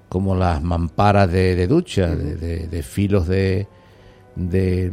como 0.10 0.36
las 0.36 0.62
mamparas 0.62 1.32
de, 1.32 1.68
ducha, 1.68 2.16
de, 2.16 2.84
filos 2.84 3.28
de, 3.28 3.68
de, 4.36 4.92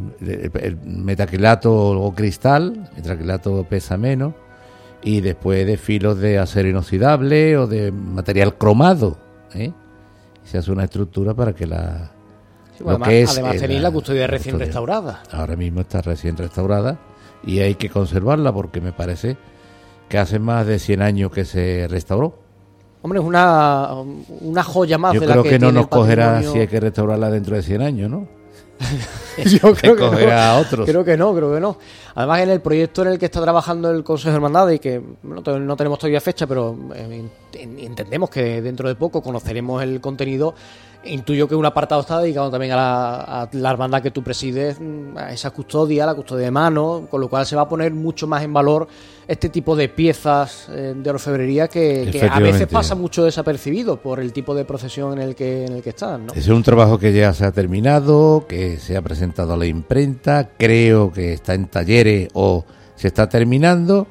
metacrilato 0.85 1.73
o 1.73 2.13
cristal, 2.13 2.89
metacrilato 2.95 3.63
pesa 3.63 3.97
menos, 3.97 4.33
y 5.03 5.21
después 5.21 5.65
de 5.65 5.77
filos 5.77 6.17
de 6.19 6.39
acero 6.39 6.69
inoxidable 6.69 7.57
o 7.57 7.67
de 7.67 7.91
material 7.91 8.57
cromado. 8.57 9.17
¿eh? 9.53 9.71
Se 10.43 10.57
hace 10.57 10.71
una 10.71 10.85
estructura 10.85 11.33
para 11.33 11.53
que 11.53 11.67
la, 11.67 12.11
además, 12.85 13.57
tenéis 13.57 13.81
la 13.81 13.91
custodia 13.91 14.27
recién 14.27 14.59
restaurada. 14.59 15.23
Ahora 15.31 15.55
mismo 15.55 15.81
está 15.81 16.01
recién 16.01 16.37
restaurada 16.37 16.99
y 17.45 17.59
hay 17.59 17.75
que 17.75 17.89
conservarla 17.89 18.53
porque 18.53 18.81
me 18.81 18.93
parece 18.93 19.37
que 20.09 20.17
hace 20.17 20.39
más 20.39 20.65
de 20.65 20.79
100 20.79 21.01
años 21.01 21.31
que 21.31 21.45
se 21.45 21.87
restauró. 21.89 22.39
Hombre, 23.01 23.19
es 23.19 23.25
una, 23.25 23.89
una 24.41 24.63
joya 24.63 24.97
más 24.97 25.13
Yo 25.13 25.19
de 25.19 25.25
creo 25.25 25.37
la 25.37 25.43
que, 25.43 25.49
que 25.49 25.59
no 25.59 25.71
nos 25.71 25.87
cogerá 25.87 26.41
si 26.41 26.59
hay 26.59 26.67
que 26.67 26.79
restaurarla 26.79 27.29
dentro 27.29 27.55
de 27.55 27.63
100 27.63 27.81
años, 27.81 28.09
¿no? 28.09 28.27
Yo 29.45 29.73
creo 29.73 29.95
que, 29.95 30.25
no. 30.27 30.57
otros. 30.57 30.87
creo 30.87 31.03
que 31.03 31.17
no, 31.17 31.33
creo 31.33 31.53
que 31.53 31.59
no. 31.59 31.77
Además, 32.15 32.41
en 32.41 32.49
el 32.49 32.61
proyecto 32.61 33.01
en 33.01 33.09
el 33.09 33.19
que 33.19 33.25
está 33.25 33.41
trabajando 33.41 33.89
el 33.89 34.03
Consejo 34.03 34.31
de 34.31 34.35
Hermandades, 34.35 34.75
y 34.75 34.79
que 34.79 35.01
no, 35.23 35.41
tenemos 35.75 35.99
todavía 35.99 36.21
fecha, 36.21 36.45
pero 36.45 36.77
eh, 36.95 37.23
entendemos 37.53 38.29
que 38.29 38.61
dentro 38.61 38.87
de 38.87 38.95
poco 38.95 39.21
conoceremos 39.21 39.81
el 39.81 39.99
contenido, 40.01 40.53
Intuyo 41.05 41.47
que 41.47 41.55
un 41.55 41.65
apartado 41.65 42.01
está 42.01 42.19
dedicado 42.19 42.49
también 42.49 42.71
a 42.73 42.75
la, 42.75 43.41
a 43.43 43.71
hermandad 43.71 44.01
que 44.01 44.11
tú 44.11 44.23
presides, 44.23 44.77
mm, 44.79 45.17
a 45.17 45.31
esa 45.31 45.51
custodia, 45.51 46.05
la 46.05 46.15
custodia 46.15 46.45
de 46.45 46.51
mano, 46.51 47.07
con 47.09 47.19
lo 47.19 47.29
cual 47.29 47.45
se 47.45 47.55
va 47.55 47.63
a 47.63 47.69
poner 47.69 47.93
mucho 47.93 48.27
más 48.27 48.43
en 48.43 48.53
valor 48.53 48.87
este 49.27 49.49
tipo 49.49 49.75
de 49.75 49.89
piezas 49.89 50.67
eh, 50.69 50.93
de 50.95 51.09
orfebrería 51.09 51.67
que, 51.67 52.29
a 52.29 52.39
veces 52.39 52.67
pasa 52.67 52.95
mucho 52.95 53.23
desapercibido 53.23 53.97
por 53.97 54.19
el 54.19 54.33
tipo 54.33 54.55
de 54.55 54.65
procesión 54.65 55.13
en 55.13 55.27
el 55.27 55.35
que, 55.35 55.65
en 55.65 55.73
el 55.73 55.83
que 55.83 55.89
están. 55.89 56.27
Es 56.35 56.47
un 56.47 56.63
trabajo 56.63 56.97
que 56.97 57.13
ya 57.13 57.33
se 57.33 57.45
ha 57.45 57.51
terminado, 57.51 58.45
que 58.47 58.77
se 58.77 58.95
ha 58.95 59.01
presentado 59.01 59.53
a 59.53 59.57
la 59.57 59.65
imprenta, 59.65 60.51
creo 60.57 61.11
que 61.11 61.33
está 61.33 61.53
en 61.53 61.67
talleres 61.67 62.29
o 62.33 62.65
se 62.95 63.07
está 63.07 63.27
terminando. 63.27 64.07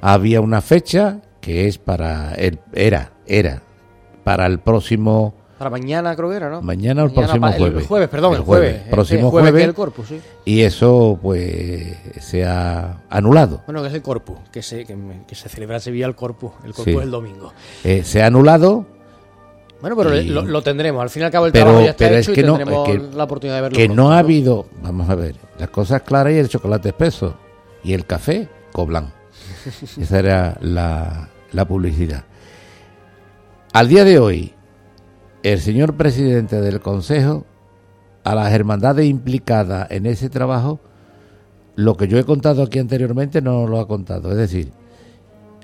Había 0.00 0.40
una 0.40 0.60
fecha 0.60 1.20
que 1.40 1.68
es 1.68 1.78
para 1.78 2.34
el 2.34 2.58
era 2.72 3.12
era 3.26 3.62
para 4.24 4.46
el 4.46 4.58
próximo 4.58 5.34
mañana 5.70 6.14
creo 6.16 6.30
que 6.30 6.36
era, 6.36 6.50
¿no? 6.50 6.62
Mañana 6.62 7.02
o 7.02 7.06
el 7.06 7.12
próximo 7.12 7.52
jueves. 7.52 7.82
El 7.82 7.86
jueves, 7.86 8.08
perdón, 8.08 8.34
el 8.34 8.40
jueves. 8.40 8.82
El 8.84 8.90
próximo 8.90 9.30
jueves. 9.30 9.64
el 9.64 9.74
corpus, 9.74 10.08
sí. 10.08 10.20
Y 10.44 10.62
eso, 10.62 11.18
pues, 11.22 11.96
se 12.20 12.44
ha 12.44 13.02
anulado. 13.10 13.62
Bueno, 13.66 13.82
que 13.82 13.88
es 13.88 13.94
el 13.94 14.02
corpus, 14.02 14.38
que 14.50 14.62
se, 14.62 14.84
que, 14.84 15.34
se 15.34 15.48
celebra 15.48 15.76
en 15.76 15.82
Sevilla 15.82 16.06
el 16.06 16.14
corpus. 16.14 16.52
El 16.64 16.72
corpus 16.74 17.02
el 17.02 17.10
domingo. 17.10 17.52
Eh, 17.82 18.02
se 18.04 18.22
ha 18.22 18.26
anulado. 18.26 18.86
Bueno, 19.80 19.96
pero 19.96 20.10
lo, 20.14 20.62
tendremos. 20.62 21.02
Al 21.02 21.10
fin 21.10 21.22
y 21.22 21.24
al 21.26 21.30
cabo 21.30 21.46
el 21.46 21.52
trabajo 21.52 21.82
ya 21.84 21.90
está 21.90 22.18
hecho 22.18 22.32
y 22.32 22.36
tendremos 22.36 23.14
la 23.14 23.24
oportunidad 23.24 23.56
de 23.56 23.62
verlo. 23.62 23.76
Que 23.76 23.88
no 23.88 24.12
ha 24.12 24.18
habido, 24.18 24.66
vamos 24.82 25.10
a 25.10 25.14
ver, 25.14 25.36
las 25.58 25.68
cosas 25.68 26.02
claras 26.02 26.32
y 26.32 26.38
el 26.38 26.48
chocolate 26.48 26.88
espeso. 26.88 27.36
Y 27.82 27.92
el 27.92 28.06
café, 28.06 28.48
coblan. 28.72 29.12
Esa 30.00 30.18
era 30.18 30.56
la, 30.62 31.28
la 31.52 31.64
publicidad. 31.66 32.24
Al 33.74 33.88
día 33.88 34.04
de 34.04 34.18
hoy, 34.18 34.53
el 35.44 35.60
señor 35.60 35.94
presidente 35.94 36.60
del 36.62 36.80
Consejo 36.80 37.44
a 38.24 38.34
las 38.34 38.50
hermandades 38.52 39.06
implicadas 39.06 39.90
en 39.90 40.06
ese 40.06 40.30
trabajo, 40.30 40.80
lo 41.76 41.96
que 41.96 42.08
yo 42.08 42.18
he 42.18 42.24
contado 42.24 42.62
aquí 42.62 42.78
anteriormente 42.78 43.42
no 43.42 43.66
lo 43.66 43.78
ha 43.78 43.86
contado. 43.86 44.30
Es 44.30 44.38
decir, 44.38 44.72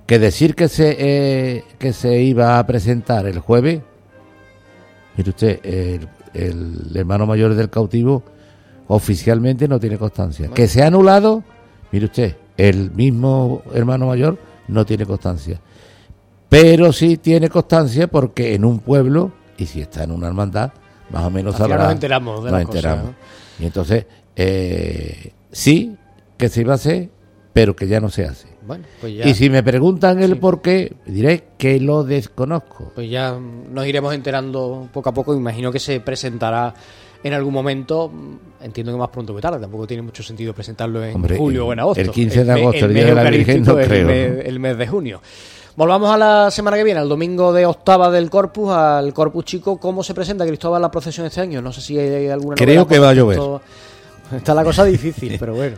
que 0.07 0.19
decir 0.19 0.55
que 0.55 0.69
se, 0.69 0.97
eh, 0.99 1.65
que 1.79 1.95
se 1.95 2.21
iba 2.21 2.59
a 2.59 2.67
presentar 2.67 3.27
el 3.27 3.39
jueves, 3.39 3.81
mire 5.17 5.31
usted, 5.31 5.61
el, 5.65 6.07
hermano 6.95 7.25
mayor 7.25 7.55
del 7.55 7.71
cautivo, 7.71 8.23
oficialmente 8.87 9.67
no 9.67 9.81
tiene 9.81 9.97
constancia. 9.97 10.49
Que 10.49 10.69
se 10.69 10.83
ha 10.83 10.89
anulado, 10.89 11.43
mire 11.91 12.05
usted, 12.05 12.37
el 12.59 12.91
mismo 12.91 13.63
hermano 13.73 14.09
mayor 14.09 14.37
no 14.69 14.85
tiene 14.85 15.07
constancia. 15.07 15.59
Pero 16.51 16.93
sí 16.93 17.17
tiene 17.17 17.49
constancia 17.49 18.09
porque 18.09 18.55
en 18.55 18.67
un 18.67 18.81
pueblo, 18.81 19.40
y 19.61 19.67
si 19.67 19.81
está 19.83 20.05
en 20.05 20.11
una 20.11 20.27
hermandad, 20.27 20.73
más 21.11 21.25
o 21.25 21.31
menos 21.31 21.57
sabrá. 21.57 21.85
nos 21.85 21.93
enteramos 21.93 22.43
de 22.45 22.51
nos 22.51 22.61
enteramos. 22.63 23.11
Y 23.59 23.67
entonces, 23.67 24.07
eh, 24.35 25.33
sí 25.53 25.97
que 26.39 26.49
se 26.49 26.63
iba 26.63 26.73
a 26.73 26.77
hacer, 26.77 27.11
pero 27.53 27.77
que 27.77 27.87
ya 27.87 28.01
no 28.01 28.09
se 28.09 28.25
hace. 28.25 28.49
Bueno, 28.67 28.85
pues 29.01 29.15
ya, 29.15 29.27
Y 29.29 29.35
si 29.35 29.51
me 29.51 29.63
preguntan 29.63 30.23
el 30.23 30.39
por 30.39 30.63
qué, 30.63 30.95
diré 31.05 31.45
que 31.59 31.79
lo 31.79 32.05
desconozco. 32.05 32.93
pues 32.95 33.11
ya 33.11 33.39
nos 33.39 33.87
iremos 33.87 34.15
enterando 34.15 34.89
poco 34.93 35.11
a 35.11 35.13
poco. 35.15 35.35
Imagino 35.35 35.71
que 35.71 35.79
se 35.79 36.01
presentará 36.01 36.73
en 37.23 37.35
algún 37.35 37.53
momento. 37.53 38.11
Entiendo 38.63 38.93
que 38.93 38.99
más 38.99 39.09
pronto 39.11 39.35
que 39.35 39.43
tarde. 39.43 39.61
Tampoco 39.61 39.87
tiene 39.87 40.03
mucho 40.03 40.23
sentido 40.23 40.55
presentarlo 40.55 41.05
en 41.05 41.17
Hombre, 41.17 41.37
julio 41.37 41.67
o 41.67 41.73
en 41.73 41.81
agosto. 41.81 42.01
el 42.01 42.11
15 42.11 42.45
de 42.45 42.53
agosto, 42.53 42.87
el 42.87 42.95
Día 42.95 43.07
de 43.07 43.15
la 43.15 43.31
Virgen, 43.31 43.63
no 43.63 43.75
creo, 43.77 44.07
mes, 44.07 44.47
el 44.47 44.59
mes 44.59 44.79
de 44.79 44.87
junio. 44.87 45.21
Volvamos 45.77 46.11
a 46.13 46.17
la 46.19 46.51
semana 46.51 46.77
que 46.77 46.85
viene, 46.85 47.01
al 47.01 47.09
domingo 47.09 47.53
de 47.53 47.65
octava 47.65 48.11
del 48.11 48.29
Corpus, 48.29 48.71
al 48.71 49.13
Corpus 49.15 49.45
Chico. 49.45 49.79
¿Cómo 49.79 50.03
se 50.03 50.15
presenta 50.15 50.45
Cristóbal 50.47 50.83
la 50.83 50.91
procesión 50.91 51.27
este 51.27 51.41
año? 51.41 51.63
No 51.63 51.73
sé 51.73 51.81
si 51.81 51.99
hay 51.99 52.29
alguna 52.29 52.57
Creo 52.57 52.85
novedad 52.85 52.89
que 52.89 52.99
va 52.99 53.11
a 53.11 53.15
respecto- 53.15 53.63
Está 54.37 54.55
la 54.55 54.63
cosa 54.65 54.85
difícil, 54.85 55.37
pero 55.39 55.55
bueno. 55.55 55.77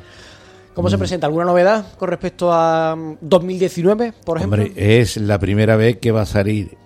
¿Cómo 0.74 0.88
Mm. 0.88 0.90
se 0.90 0.98
presenta? 0.98 1.26
¿Alguna 1.26 1.44
novedad 1.44 1.84
con 1.98 2.08
respecto 2.08 2.50
a 2.52 2.96
mm, 2.96 3.16
2019, 3.20 4.12
por 4.24 4.38
ejemplo? 4.38 4.62
Hombre, 4.62 5.00
es 5.00 5.16
la 5.18 5.38
primera 5.38 5.76
vez 5.76 5.98
que 5.98 6.10
va 6.12 6.22
a 6.22 6.26
salir 6.26 6.76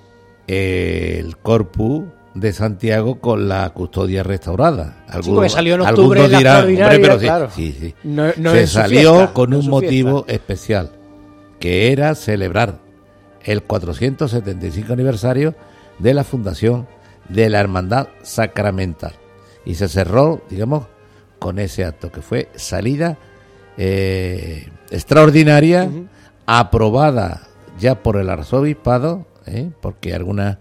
el 0.47 1.37
Corpus 1.39 2.05
de 2.35 2.53
Santiago 2.53 3.21
con 3.21 3.49
la 3.49 3.71
custodia 3.71 4.23
restaurada. 4.23 5.05
Sí, 5.23 5.31
porque 5.33 5.49
salió 5.49 5.75
en 5.77 5.81
octubre 5.83 6.21
algunos 6.21 6.31
la 6.33 6.39
dirán, 6.39 6.55
extraordinaria, 6.71 6.87
hombre, 6.97 7.01
pero 7.09 7.19
sí, 7.21 7.25
claro. 7.27 7.51
sí, 7.55 7.77
sí. 7.81 7.95
No- 8.05 8.33
no 8.37 8.51
Se 8.53 8.67
salió 8.67 9.15
fiesta, 9.15 9.33
con 9.33 9.51
no 9.51 9.59
un 9.61 9.69
motivo 9.71 10.25
especial, 10.29 10.91
que 11.59 11.93
era 11.93 12.15
celebrar 12.15 12.79
el 13.47 13.62
475 13.62 14.92
aniversario 14.92 15.55
de 15.99 16.12
la 16.14 16.24
fundación 16.24 16.86
de 17.28 17.49
la 17.49 17.61
Hermandad 17.61 18.09
Sacramental. 18.22 19.12
Y 19.64 19.74
se 19.76 19.88
cerró, 19.88 20.42
digamos, 20.51 20.86
con 21.38 21.59
ese 21.59 21.84
acto, 21.84 22.12
que 22.12 22.22
fue 22.22 22.49
salida 22.57 23.16
eh, 23.76 24.68
extraordinaria, 24.90 25.90
aprobada 26.47 27.42
ya 27.78 28.03
por 28.03 28.16
el 28.16 28.30
arzobispado, 28.30 29.26
¿eh? 29.47 29.70
porque 29.80 30.14
algunas 30.14 30.59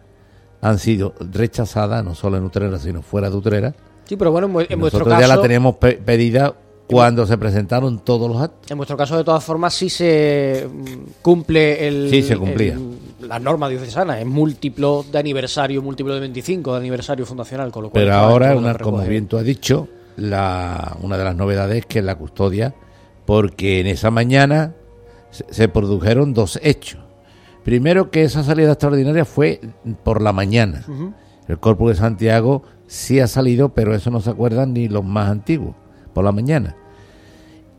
han 0.61 0.79
sido 0.79 1.13
rechazadas, 1.19 2.03
no 2.03 2.15
solo 2.15 2.37
en 2.37 2.43
Utrera, 2.43 2.77
sino 2.79 3.01
fuera 3.01 3.29
de 3.29 3.35
Utrera. 3.37 3.73
Sí, 4.05 4.15
pero 4.17 4.31
bueno, 4.31 4.47
en, 4.61 4.67
en 4.69 4.79
vuestro 4.79 4.99
Nosotros 4.99 5.19
caso... 5.19 5.21
ya 5.21 5.35
la 5.35 5.41
teníamos 5.41 5.75
pe- 5.75 5.93
pedida 6.03 6.55
cuando 6.87 7.25
se 7.25 7.37
presentaron 7.37 7.99
todos 7.99 8.29
los 8.29 8.41
actos. 8.41 8.69
En 8.71 8.77
vuestro 8.77 8.95
caso, 8.97 9.17
de 9.17 9.23
todas 9.23 9.43
formas, 9.43 9.73
sí 9.73 9.89
se 9.89 10.67
mm, 10.71 10.85
cumple 11.21 11.87
el, 11.87 12.09
Sí, 12.09 12.21
se 12.23 12.37
cumplía. 12.37 12.73
el- 12.73 12.99
la 13.27 13.39
norma 13.39 13.67
diocesana. 13.69 14.19
Es 14.19 14.25
múltiplo 14.27 15.03
de 15.11 15.17
aniversario, 15.17 15.81
múltiplo 15.81 16.13
de 16.13 16.19
25 16.19 16.73
de 16.73 16.77
aniversario 16.79 17.25
fundacional. 17.25 17.71
Con 17.71 17.83
lo 17.83 17.89
cual, 17.89 18.03
Pero 18.03 18.13
ahora, 18.15 18.55
una, 18.55 18.75
como 18.77 19.01
bien 19.03 19.27
tú 19.27 19.37
has 19.37 19.43
dicho, 19.45 19.87
la, 20.17 20.95
una 21.01 21.17
de 21.17 21.23
las 21.23 21.35
novedades 21.35 21.77
es 21.79 21.85
que 21.87 22.01
la 22.01 22.15
custodia, 22.15 22.75
porque 23.25 23.79
en 23.79 23.87
esa 23.87 24.11
mañana 24.11 24.73
se, 25.31 25.45
se 25.51 25.67
produjeron 25.67 26.33
dos 26.35 26.59
hechos. 26.61 27.01
Primero 27.63 28.11
que 28.11 28.23
esa 28.23 28.43
salida 28.43 28.73
extraordinaria 28.73 29.25
fue 29.25 29.59
por 30.03 30.21
la 30.21 30.31
mañana. 30.31 30.85
El 31.47 31.57
Corpus 31.59 31.89
de 31.89 31.95
Santiago 31.95 32.61
sí 32.85 33.19
ha 33.19 33.27
salido, 33.27 33.69
pero 33.69 33.95
eso 33.95 34.11
no 34.11 34.21
se 34.21 34.29
acuerdan 34.29 34.73
ni 34.73 34.87
los 34.87 35.03
más 35.03 35.31
antiguos, 35.31 35.75
por 36.15 36.23
la 36.23 36.31
mañana. 36.31 36.75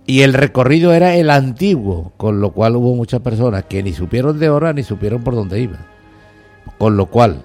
Y 0.07 0.23
el 0.23 0.35
recorrido 0.35 0.93
era 0.93 1.17
el 1.17 1.31
antiguo, 1.31 2.13
con 2.17 2.41
lo 2.41 2.53
cual 2.53 2.77
hubo 2.77 2.95
muchas 2.95 3.21
personas 3.23 3.65
que 3.65 3.83
ni 3.83 3.93
supieron 3.93 4.39
de 4.39 4.51
hora 4.51 4.73
ni 4.73 4.85
supieron 4.85 5.25
por 5.25 5.35
dónde 5.35 5.59
iba. 5.59 5.79
Con 6.79 6.97
lo 6.97 7.07
cual, 7.07 7.43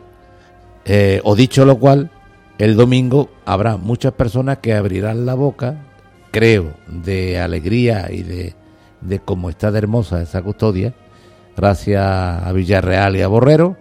eh, 0.86 1.22
o 1.24 1.36
dicho 1.36 1.66
lo 1.66 1.80
cual, 1.80 2.12
el 2.60 2.76
domingo 2.76 3.30
habrá 3.46 3.78
muchas 3.78 4.14
personas 4.14 4.60
que 4.60 4.76
abrirán 4.76 5.26
la 5.26 5.34
boca, 5.34 5.78
creo, 6.30 6.74
de 6.88 7.40
alegría 7.40 8.12
y 8.12 8.22
de, 8.22 8.54
de 9.00 9.20
cómo 9.20 9.50
está 9.50 9.72
de 9.72 9.80
hermosa 9.80 10.22
esa 10.22 10.44
custodia, 10.44 10.94
gracias 11.58 12.04
a 12.04 12.52
Villarreal 12.54 13.16
y 13.16 13.22
a 13.22 13.28
Borrero, 13.28 13.78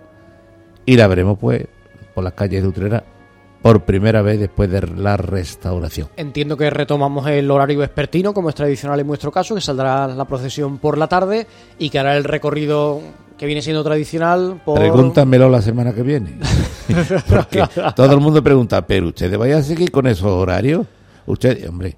y 0.86 0.96
la 0.96 1.06
veremos 1.06 1.38
pues 1.38 1.66
por 2.14 2.24
las 2.24 2.32
calles 2.32 2.62
de 2.62 2.68
Utrera 2.68 3.04
por 3.62 3.84
primera 3.84 4.22
vez 4.22 4.40
después 4.40 4.70
de 4.70 4.86
la 4.86 5.16
restauración. 5.16 6.08
Entiendo 6.16 6.56
que 6.56 6.70
retomamos 6.70 7.26
el 7.28 7.50
horario 7.50 7.80
vespertino, 7.80 8.32
como 8.32 8.48
es 8.48 8.54
tradicional 8.54 8.98
en 9.00 9.06
vuestro 9.06 9.30
caso, 9.30 9.54
que 9.54 9.60
saldrá 9.60 10.06
la 10.08 10.24
procesión 10.24 10.78
por 10.78 10.96
la 10.96 11.08
tarde 11.08 11.46
y 11.78 11.90
que 11.90 11.98
hará 11.98 12.16
el 12.16 12.24
recorrido 12.24 13.00
que 13.36 13.46
viene 13.46 13.62
siendo 13.62 13.82
tradicional 13.82 14.60
por... 14.64 14.78
Pregúntamelo 14.78 15.48
la 15.48 15.62
semana 15.62 15.94
que 15.94 16.02
viene. 16.02 16.38
Porque 17.28 17.64
todo 17.96 18.12
el 18.12 18.20
mundo 18.20 18.42
pregunta, 18.42 18.86
pero 18.86 19.08
ustedes 19.08 19.38
vayan 19.38 19.60
a 19.60 19.62
seguir 19.62 19.90
con 19.90 20.06
esos 20.06 20.26
horarios. 20.26 20.86
Usted, 21.24 21.66
hombre, 21.68 21.96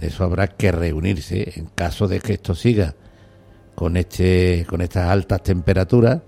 eso 0.00 0.24
habrá 0.24 0.48
que 0.48 0.70
reunirse 0.70 1.52
en 1.56 1.66
caso 1.74 2.06
de 2.06 2.20
que 2.20 2.34
esto 2.34 2.54
siga 2.54 2.94
con 3.74 3.96
este 3.96 4.66
con 4.68 4.80
estas 4.80 5.08
altas 5.08 5.42
temperaturas, 5.42 6.20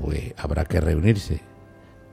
pues 0.00 0.34
habrá 0.36 0.64
que 0.64 0.80
reunirse, 0.80 1.40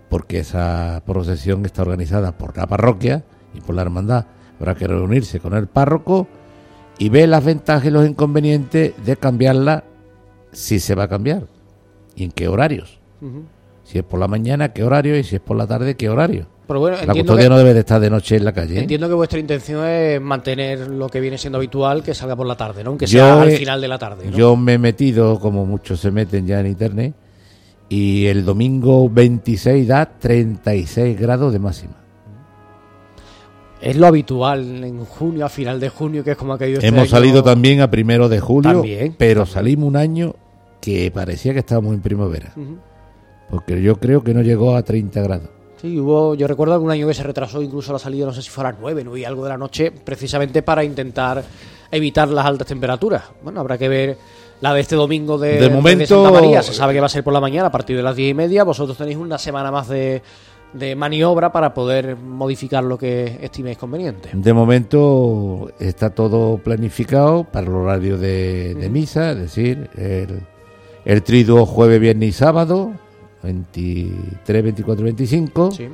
porque 0.09 0.39
esa 0.39 1.01
procesión 1.05 1.65
está 1.65 1.81
organizada 1.81 2.37
por 2.37 2.55
la 2.57 2.67
parroquia 2.67 3.23
y 3.53 3.61
por 3.61 3.75
la 3.75 3.81
hermandad. 3.81 4.25
Habrá 4.59 4.75
que 4.75 4.87
reunirse 4.87 5.39
con 5.39 5.53
el 5.53 5.67
párroco 5.67 6.27
y 6.97 7.09
ver 7.09 7.29
las 7.29 7.43
ventajas 7.43 7.85
y 7.85 7.91
los 7.91 8.07
inconvenientes 8.07 8.93
de 9.05 9.17
cambiarla 9.17 9.83
si 10.51 10.79
se 10.79 10.95
va 10.95 11.03
a 11.03 11.07
cambiar 11.09 11.43
y 12.15 12.23
en 12.23 12.31
qué 12.31 12.47
horarios. 12.47 12.99
Ujú. 13.21 13.43
Si 13.83 13.97
es 13.97 14.03
por 14.03 14.19
la 14.19 14.27
mañana, 14.27 14.71
qué 14.73 14.83
horario 14.83 15.17
y 15.17 15.23
si 15.23 15.35
es 15.35 15.41
por 15.41 15.57
la 15.57 15.67
tarde, 15.67 15.95
qué 15.95 16.09
horario. 16.09 16.47
Pero 16.67 16.79
bueno, 16.79 16.97
la 17.05 17.13
custodia 17.13 17.43
que- 17.43 17.49
no 17.49 17.57
debe 17.59 17.73
de 17.75 17.81
estar 17.81 17.99
de 18.01 18.09
noche 18.09 18.37
en 18.37 18.45
la 18.45 18.51
calle. 18.53 18.77
¿eh? 18.77 18.81
Entiendo 18.81 19.07
que 19.07 19.13
vuestra 19.13 19.37
intención 19.37 19.85
es 19.85 20.19
mantener 20.19 20.87
lo 20.89 21.07
que 21.09 21.19
viene 21.19 21.37
siendo 21.37 21.57
habitual, 21.57 22.01
que 22.01 22.15
salga 22.15 22.35
por 22.35 22.47
la 22.47 22.55
tarde, 22.55 22.83
¿no? 22.83 22.91
Aunque 22.91 23.05
Yo 23.05 23.19
sea 23.19 23.41
al 23.43 23.51
final 23.51 23.79
de 23.81 23.87
la 23.87 23.99
tarde, 23.99 24.25
¿no? 24.31 24.35
Yo 24.35 24.55
me 24.55 24.73
he 24.73 24.77
metido, 24.79 25.39
como 25.39 25.65
muchos 25.67 25.99
se 25.99 26.09
meten 26.09 26.47
ya 26.47 26.59
en 26.61 26.67
internet, 26.67 27.13
y 27.89 28.25
el 28.25 28.45
domingo 28.45 29.09
26 29.09 29.87
da 29.87 30.05
36 30.05 31.19
grados 31.19 31.53
de 31.53 31.59
máxima. 31.59 31.93
Es 33.81 33.95
lo 33.97 34.07
habitual 34.07 34.83
en 34.83 35.05
junio, 35.05 35.45
a 35.45 35.49
final 35.49 35.79
de 35.79 35.89
junio, 35.89 36.23
que 36.23 36.31
es 36.31 36.37
como 36.37 36.53
ha 36.53 36.57
caído 36.57 36.77
este 36.77 36.87
Hemos 36.87 37.01
año. 37.01 37.09
salido 37.09 37.43
también 37.43 37.81
a 37.81 37.91
primero 37.91 38.29
de 38.29 38.39
julio, 38.39 38.71
También, 38.71 39.15
pero 39.17 39.45
salimos 39.45 39.87
un 39.87 39.95
año 39.97 40.33
que 40.81 41.11
parecía 41.11 41.53
que 41.53 41.59
estábamos 41.59 41.93
en 41.93 42.01
primavera, 42.01 42.53
porque 43.49 43.81
yo 43.81 43.97
creo 43.97 44.23
que 44.23 44.33
no 44.33 44.41
llegó 44.41 44.75
a 44.75 44.81
30 44.81 45.21
grados. 45.21 45.49
Sí, 45.79 45.99
hubo, 45.99 46.35
yo 46.35 46.47
recuerdo 46.47 46.73
algún 46.73 46.89
año 46.89 47.05
que 47.05 47.13
se 47.13 47.21
retrasó 47.21 47.61
incluso 47.61 47.91
la 47.93 47.99
salida, 47.99 48.25
no 48.25 48.33
sé 48.33 48.41
si 48.41 48.49
fuera 48.49 48.69
a 48.69 48.71
las 48.71 48.81
9, 48.81 49.03
9 49.03 49.19
y 49.19 49.25
algo 49.25 49.43
de 49.43 49.49
la 49.49 49.57
noche, 49.57 49.91
precisamente 49.91 50.63
para 50.63 50.83
intentar 50.83 51.43
evitar 51.91 52.29
las 52.29 52.45
altas 52.45 52.67
temperaturas. 52.67 53.23
Bueno, 53.43 53.59
habrá 53.59 53.77
que 53.77 53.89
ver 53.89 54.17
la 54.61 54.73
de 54.73 54.81
este 54.81 54.95
domingo 54.95 55.37
de, 55.37 55.59
De 55.59 55.69
momento- 55.69 56.23
Santa 56.23 56.31
María. 56.41 56.63
Se 56.63 56.73
sabe 56.73 56.93
que 56.93 56.99
va 56.99 57.05
a 57.07 57.09
ser 57.09 57.23
por 57.23 57.33
la 57.33 57.41
mañana 57.41 57.67
a 57.67 57.71
partir 57.71 57.95
de 57.97 58.03
las 58.03 58.15
10 58.15 58.31
y 58.31 58.33
media. 58.33 58.63
Vosotros 58.63 58.97
tenéis 58.97 59.17
una 59.17 59.37
semana 59.37 59.71
más 59.71 59.87
de, 59.87 60.21
de 60.73 60.95
maniobra 60.95 61.51
para 61.51 61.73
poder 61.73 62.15
modificar 62.15 62.83
lo 62.83 62.97
que 62.97 63.37
estiméis 63.41 63.77
conveniente. 63.77 64.29
De 64.33 64.53
momento 64.53 65.71
está 65.79 66.09
todo 66.09 66.57
planificado 66.57 67.43
para 67.43 67.67
el 67.67 67.73
horario 67.73 68.17
de, 68.17 68.75
de 68.75 68.89
misa, 68.89 69.31
es 69.31 69.37
decir, 69.39 69.89
el, 69.95 70.39
el 71.05 71.23
triduo 71.23 71.65
jueves, 71.65 71.99
viernes 71.99 72.29
y 72.29 72.31
sábado, 72.31 72.91
23, 73.43 74.63
24 74.63 75.01
y 75.01 75.03
25, 75.05 75.71
Sí. 75.71 75.87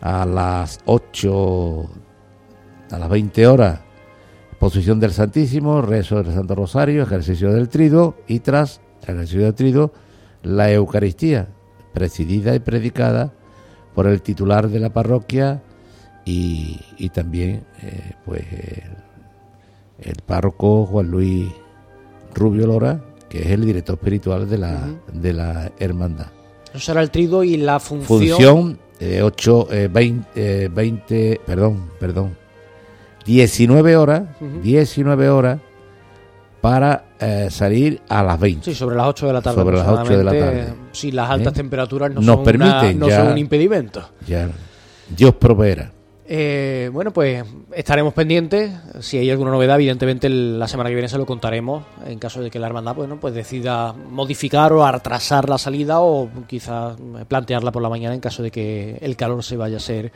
a 0.00 0.24
las 0.24 0.80
8, 0.86 1.86
a 2.92 2.98
las 2.98 3.08
20 3.08 3.46
horas, 3.46 3.80
posición 4.58 5.00
del 5.00 5.12
Santísimo, 5.12 5.82
rezo 5.82 6.22
del 6.22 6.34
Santo 6.34 6.54
Rosario, 6.54 7.02
ejercicio 7.02 7.52
del 7.52 7.68
triduo 7.68 8.16
y 8.26 8.40
tras 8.40 8.80
el 9.06 9.14
ejercicio 9.14 9.44
del 9.44 9.54
triduo, 9.54 9.92
la 10.42 10.70
Eucaristía, 10.72 11.48
presidida 11.92 12.54
y 12.54 12.58
predicada 12.58 13.32
por 13.94 14.06
el 14.06 14.22
titular 14.22 14.68
de 14.68 14.80
la 14.80 14.90
parroquia 14.90 15.62
y, 16.24 16.80
y 16.98 17.08
también 17.10 17.64
eh, 17.82 18.12
pues 18.24 18.44
el, 19.98 20.22
párroco 20.26 20.86
Juan 20.86 21.10
Luis 21.10 21.48
Rubio 22.34 22.66
Lora, 22.66 23.00
que 23.28 23.40
es 23.40 23.50
el 23.50 23.64
director 23.64 23.96
espiritual 23.96 24.48
de 24.48 24.58
la, 24.58 24.88
de 25.12 25.32
la 25.32 25.72
hermandad. 25.78 26.28
Eso 26.70 26.80
será 26.80 27.00
el 27.00 27.10
trido 27.10 27.44
y 27.44 27.56
la 27.56 27.80
función. 27.80 28.06
Función 28.06 28.78
eh, 29.00 29.22
8, 29.22 29.68
eh, 29.70 29.88
20, 29.90 30.28
eh, 30.34 30.68
20, 30.68 31.40
perdón, 31.46 31.90
perdón, 32.00 32.36
19 33.28 33.96
horas. 33.96 34.22
19 34.62 35.28
horas 35.28 35.60
para 36.62 37.04
eh, 37.20 37.48
salir 37.50 38.00
a 38.08 38.22
las 38.22 38.40
20. 38.40 38.64
Sí, 38.64 38.74
sobre 38.74 38.96
las 38.96 39.06
8 39.08 39.26
de 39.26 39.32
la 39.34 39.42
tarde. 39.42 39.60
Sobre 39.60 39.76
las 39.76 39.86
8 39.86 40.16
de 40.18 40.24
la 40.24 40.30
tarde. 40.32 40.74
Si 40.92 41.12
las 41.12 41.28
altas 41.30 41.52
¿Eh? 41.52 41.56
temperaturas 41.56 42.08
no, 42.10 42.16
Nos 42.16 42.24
son, 42.24 42.34
una- 42.38 42.44
permiten 42.44 42.98
no 42.98 43.08
ya- 43.08 43.18
son 43.22 43.32
un 43.32 43.38
impedimento. 43.38 44.08
Ya, 44.26 44.48
Dios 45.14 45.34
proveerá. 45.34 45.92
Eh, 46.30 46.90
bueno, 46.92 47.10
pues 47.12 47.42
estaremos 47.72 48.12
pendientes. 48.14 48.72
Si 49.00 49.16
hay 49.18 49.30
alguna 49.30 49.50
novedad, 49.50 49.76
evidentemente 49.76 50.28
la 50.30 50.66
semana 50.68 50.88
que 50.90 50.94
viene 50.94 51.08
se 51.08 51.16
lo 51.18 51.24
contaremos. 51.26 51.84
En 52.06 52.18
caso 52.18 52.40
de 52.42 52.50
que 52.50 52.58
la 52.58 52.66
hermandad 52.66 52.94
bueno, 52.94 53.18
pues 53.20 53.34
decida 53.34 53.92
modificar 53.92 54.72
o 54.72 54.84
atrasar 54.86 55.48
la 55.50 55.58
salida 55.58 56.00
o 56.00 56.28
quizás 56.46 56.96
plantearla 57.28 57.72
por 57.72 57.82
la 57.82 57.88
mañana 57.90 58.14
en 58.14 58.20
caso 58.20 58.42
de 58.42 58.50
que 58.50 58.98
el 59.02 59.16
calor 59.16 59.42
se 59.44 59.56
vaya 59.58 59.76
a 59.76 59.80
ser 59.80 60.12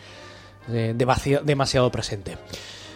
eh, 0.70 0.94
demasiado 1.44 1.90
presente. 1.90 2.36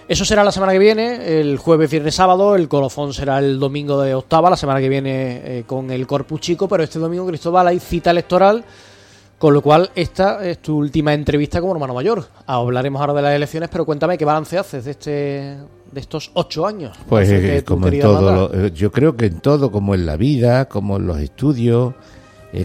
Eso 0.09 0.25
será 0.25 0.45
la 0.45 0.53
semana 0.53 0.73
que 0.73 0.79
viene, 0.79 1.41
el 1.41 1.59
jueves, 1.59 1.91
viernes, 1.91 2.15
sábado. 2.15 2.55
El 2.55 2.69
colofón 2.69 3.13
será 3.13 3.41
el 3.41 3.59
domingo 3.59 4.01
de 4.01 4.15
octava, 4.15 4.49
la 4.49 4.57
semana 4.57 4.79
que 4.79 4.89
viene 4.89 5.43
eh, 5.45 5.65
con 5.67 5.91
el 5.91 6.07
Corpus 6.07 6.41
Chico. 6.41 6.69
Pero 6.69 6.85
este 6.85 7.01
domingo, 7.01 7.27
Cristóbal, 7.27 7.67
hay 7.67 7.81
cita 7.81 8.13
electoral. 8.13 8.65
Con 9.37 9.53
lo 9.53 9.61
cual, 9.61 9.91
esta 9.97 10.47
es 10.47 10.63
tu 10.63 10.77
última 10.79 11.13
entrevista 11.13 11.61
como 11.61 11.73
hermano 11.73 11.93
mayor. 11.93 12.25
Hablaremos 12.47 13.01
ahora 13.01 13.15
de 13.15 13.23
las 13.23 13.35
elecciones, 13.35 13.69
pero 13.69 13.85
cuéntame 13.85 14.17
qué 14.17 14.25
balance 14.25 14.57
haces 14.57 14.85
de 14.85 14.91
este 14.93 15.57
de 15.93 16.01
estos 16.01 16.31
ocho 16.35 16.67
años. 16.67 16.97
Pues 17.09 17.29
eh, 17.29 17.63
como 17.67 17.89
en 17.89 18.01
todo, 18.01 18.55
eh, 18.55 18.71
yo 18.73 18.93
creo 18.93 19.17
que 19.17 19.27
en 19.27 19.41
todo, 19.41 19.73
como 19.73 19.95
en 19.95 20.07
la 20.07 20.17
vida, 20.17 20.67
como 20.67 20.97
en 20.97 21.07
los 21.07 21.19
estudios, 21.19 21.95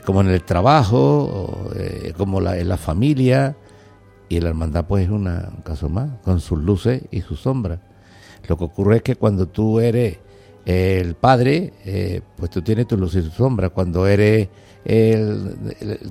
como 0.06 0.22
en 0.22 0.30
el 0.30 0.44
trabajo, 0.44 1.70
como 2.18 2.40
en 2.40 2.70
la 2.70 2.78
familia, 2.78 3.56
y 4.32 4.40
la 4.40 4.48
hermandad 4.48 4.86
pues 4.86 5.04
es 5.04 5.12
una, 5.12 5.50
un 5.54 5.62
caso 5.62 5.90
más, 5.90 6.10
con 6.24 6.40
sus 6.40 6.58
luces 6.58 7.04
y 7.12 7.20
sus 7.20 7.42
sombras. 7.42 7.80
Lo 8.48 8.58
que 8.58 8.64
ocurre 8.64 8.98
es 8.98 9.02
que 9.02 9.18
cuando 9.18 9.50
tú 9.50 9.82
eres 9.82 10.20
el 10.66 11.16
padre, 11.16 11.74
eh, 11.84 12.22
pues 12.38 12.50
tú 12.50 12.62
tienes 12.62 12.88
tu 12.88 12.96
luz 12.96 13.14
y 13.16 13.22
tu 13.24 13.30
sombra. 13.30 13.72
Cuando 13.72 14.08
eres 14.08 14.48
el, 14.86 15.58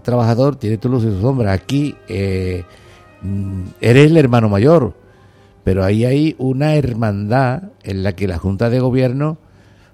trabajador, 0.03 0.57
tienes 0.57 0.81
tu 0.81 0.91
luz 0.91 1.03
y 1.05 1.07
tu 1.07 1.19
sombra. 1.23 1.53
Aquí 1.53 1.97
eh, 2.09 2.65
mm, 3.23 3.63
eres 3.81 4.11
el 4.11 4.19
hermano 4.19 4.51
mayor, 4.51 4.93
pero 5.65 5.83
ahí 5.83 6.05
hay 6.05 6.37
una 6.37 6.75
hermandad 6.75 7.71
en 7.85 8.03
la 8.03 8.15
que 8.15 8.29
la 8.29 8.37
Junta 8.37 8.69
de 8.69 8.81
Gobierno 8.81 9.39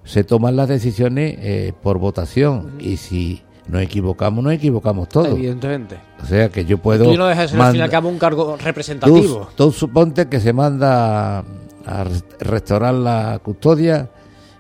se 0.03 0.24
toman 0.24 0.57
las 0.57 0.68
decisiones 0.68 1.37
eh, 1.39 1.72
por 1.81 1.99
votación. 1.99 2.72
Y 2.81 2.97
si 2.97 3.45
nos 3.69 3.83
equivocamos, 3.83 4.45
nos 4.45 4.53
equivocamos 4.53 5.09
todos. 5.09 5.29
Evidentemente. 5.29 5.99
O 6.23 6.27
sea 6.27 6.49
que 6.49 6.64
yo 6.64 6.79
puedo. 6.79 7.05
Tú 7.05 7.17
no 7.17 7.27
dejas 7.27 7.53
al 7.53 7.71
fin 7.73 7.81
y 7.81 7.83
al 7.83 7.91
cabo 7.91 8.09
un 8.09 8.19
cargo 8.19 8.57
representativo. 8.57 9.49
Tú, 9.57 9.73
suponte 9.73 10.29
que 10.29 10.41
se 10.41 10.53
manda 10.53 11.39
a 11.39 12.05
restaurar 12.41 12.95
la 12.95 13.41
custodia 13.43 14.11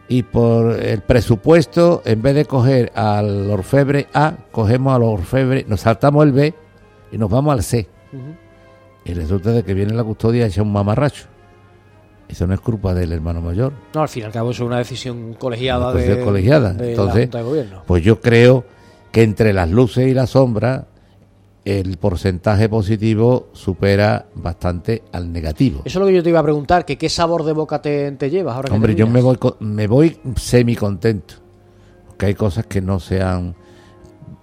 y 0.08 0.22
por 0.22 0.80
el 0.80 1.00
presupuesto, 1.02 2.02
en 2.04 2.22
vez 2.22 2.34
de 2.34 2.44
coger 2.44 2.92
al 2.94 3.50
orfebre 3.50 4.06
A, 4.12 4.34
cogemos 4.52 4.94
al 4.94 5.02
orfebre, 5.02 5.64
nos 5.68 5.80
saltamos 5.80 6.24
el 6.24 6.32
B 6.32 6.54
y 7.12 7.18
nos 7.18 7.30
vamos 7.30 7.52
al 7.52 7.62
C. 7.62 7.88
Y 9.04 9.14
resulta 9.14 9.50
de 9.50 9.62
que 9.62 9.74
viene 9.74 9.94
la 9.94 10.04
custodia 10.04 10.46
hecha 10.46 10.62
un 10.62 10.72
mamarracho. 10.72 11.26
Eso 12.28 12.44
no 12.46 12.54
es 12.54 12.60
culpa 12.60 12.92
del 12.92 13.12
hermano 13.12 13.40
mayor. 13.40 13.72
No, 13.94 14.02
al 14.02 14.08
fin 14.08 14.24
y 14.24 14.26
al 14.26 14.32
cabo 14.32 14.50
es 14.50 14.58
una 14.58 14.78
decisión 14.78 15.34
colegiada, 15.34 15.92
de, 15.92 16.20
colegiada. 16.24 16.74
Entonces, 16.76 17.30
Pues 17.86 18.02
yo 18.02 18.20
creo 18.20 18.64
que 19.16 19.22
entre 19.22 19.54
las 19.54 19.70
luces 19.70 20.08
y 20.08 20.12
las 20.12 20.28
sombras 20.28 20.84
el 21.64 21.96
porcentaje 21.96 22.68
positivo 22.68 23.48
supera 23.54 24.26
bastante 24.34 25.04
al 25.10 25.32
negativo. 25.32 25.80
Eso 25.86 25.98
es 25.98 26.00
lo 26.02 26.06
que 26.06 26.16
yo 26.16 26.22
te 26.22 26.28
iba 26.28 26.40
a 26.40 26.42
preguntar, 26.42 26.84
que 26.84 26.98
qué 26.98 27.08
sabor 27.08 27.42
de 27.44 27.54
boca 27.54 27.80
te, 27.80 28.14
llevas 28.28 28.56
ahora 28.56 28.74
Hombre, 28.74 28.94
yo 28.94 29.06
me 29.06 29.22
voy, 29.22 29.38
me 29.60 29.86
voy 29.86 30.18
semi 30.36 30.76
contento, 30.76 31.36
porque 32.08 32.26
hay 32.26 32.34
cosas 32.34 32.66
que 32.66 32.82
no 32.82 33.00
sean 33.00 33.56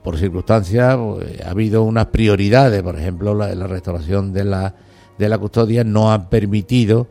por 0.03 0.17
circunstancias, 0.17 0.97
pues, 0.97 1.39
ha 1.45 1.51
habido 1.51 1.83
unas 1.83 2.07
prioridades, 2.07 2.81
por 2.81 2.97
ejemplo, 2.97 3.35
la, 3.35 3.53
la 3.53 3.67
restauración 3.67 4.33
de 4.33 4.43
la, 4.43 4.73
de 5.19 5.29
la 5.29 5.37
custodia 5.37 5.83
no 5.83 6.11
ha 6.11 6.31
permitido 6.31 7.09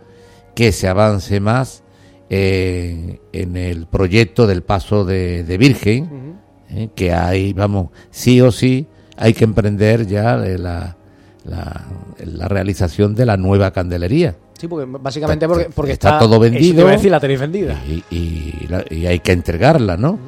que 0.56 0.72
se 0.72 0.88
avance 0.88 1.38
más 1.38 1.84
eh, 2.28 3.20
en 3.32 3.56
el 3.56 3.86
proyecto 3.86 4.48
del 4.48 4.64
paso 4.64 5.04
de, 5.04 5.56
Virgen, 5.60 6.40
¿eh? 6.72 6.88
que 6.94 7.12
hay, 7.12 7.52
vamos, 7.52 7.88
sí 8.10 8.40
o 8.40 8.50
sí 8.50 8.86
hay 9.16 9.34
que 9.34 9.44
emprender 9.44 10.06
ya 10.06 10.36
la, 10.36 10.96
la, 11.44 12.48
realización 12.48 13.14
de 13.14 13.26
la 13.26 13.36
nueva 13.36 13.70
candelería. 13.70 14.36
Sí, 14.58 14.68
porque 14.68 14.86
básicamente 14.88 15.46
porque, 15.46 15.68
porque 15.74 15.92
está, 15.92 16.18
todo 16.18 16.38
vendido. 16.38 16.86
la 16.86 17.20
tenéis 17.20 17.40
vendida. 17.40 17.80
Y, 17.86 18.04
y, 18.10 19.06
hay 19.06 19.18
que 19.20 19.32
entregarla, 19.32 19.96
¿no? 19.96 20.18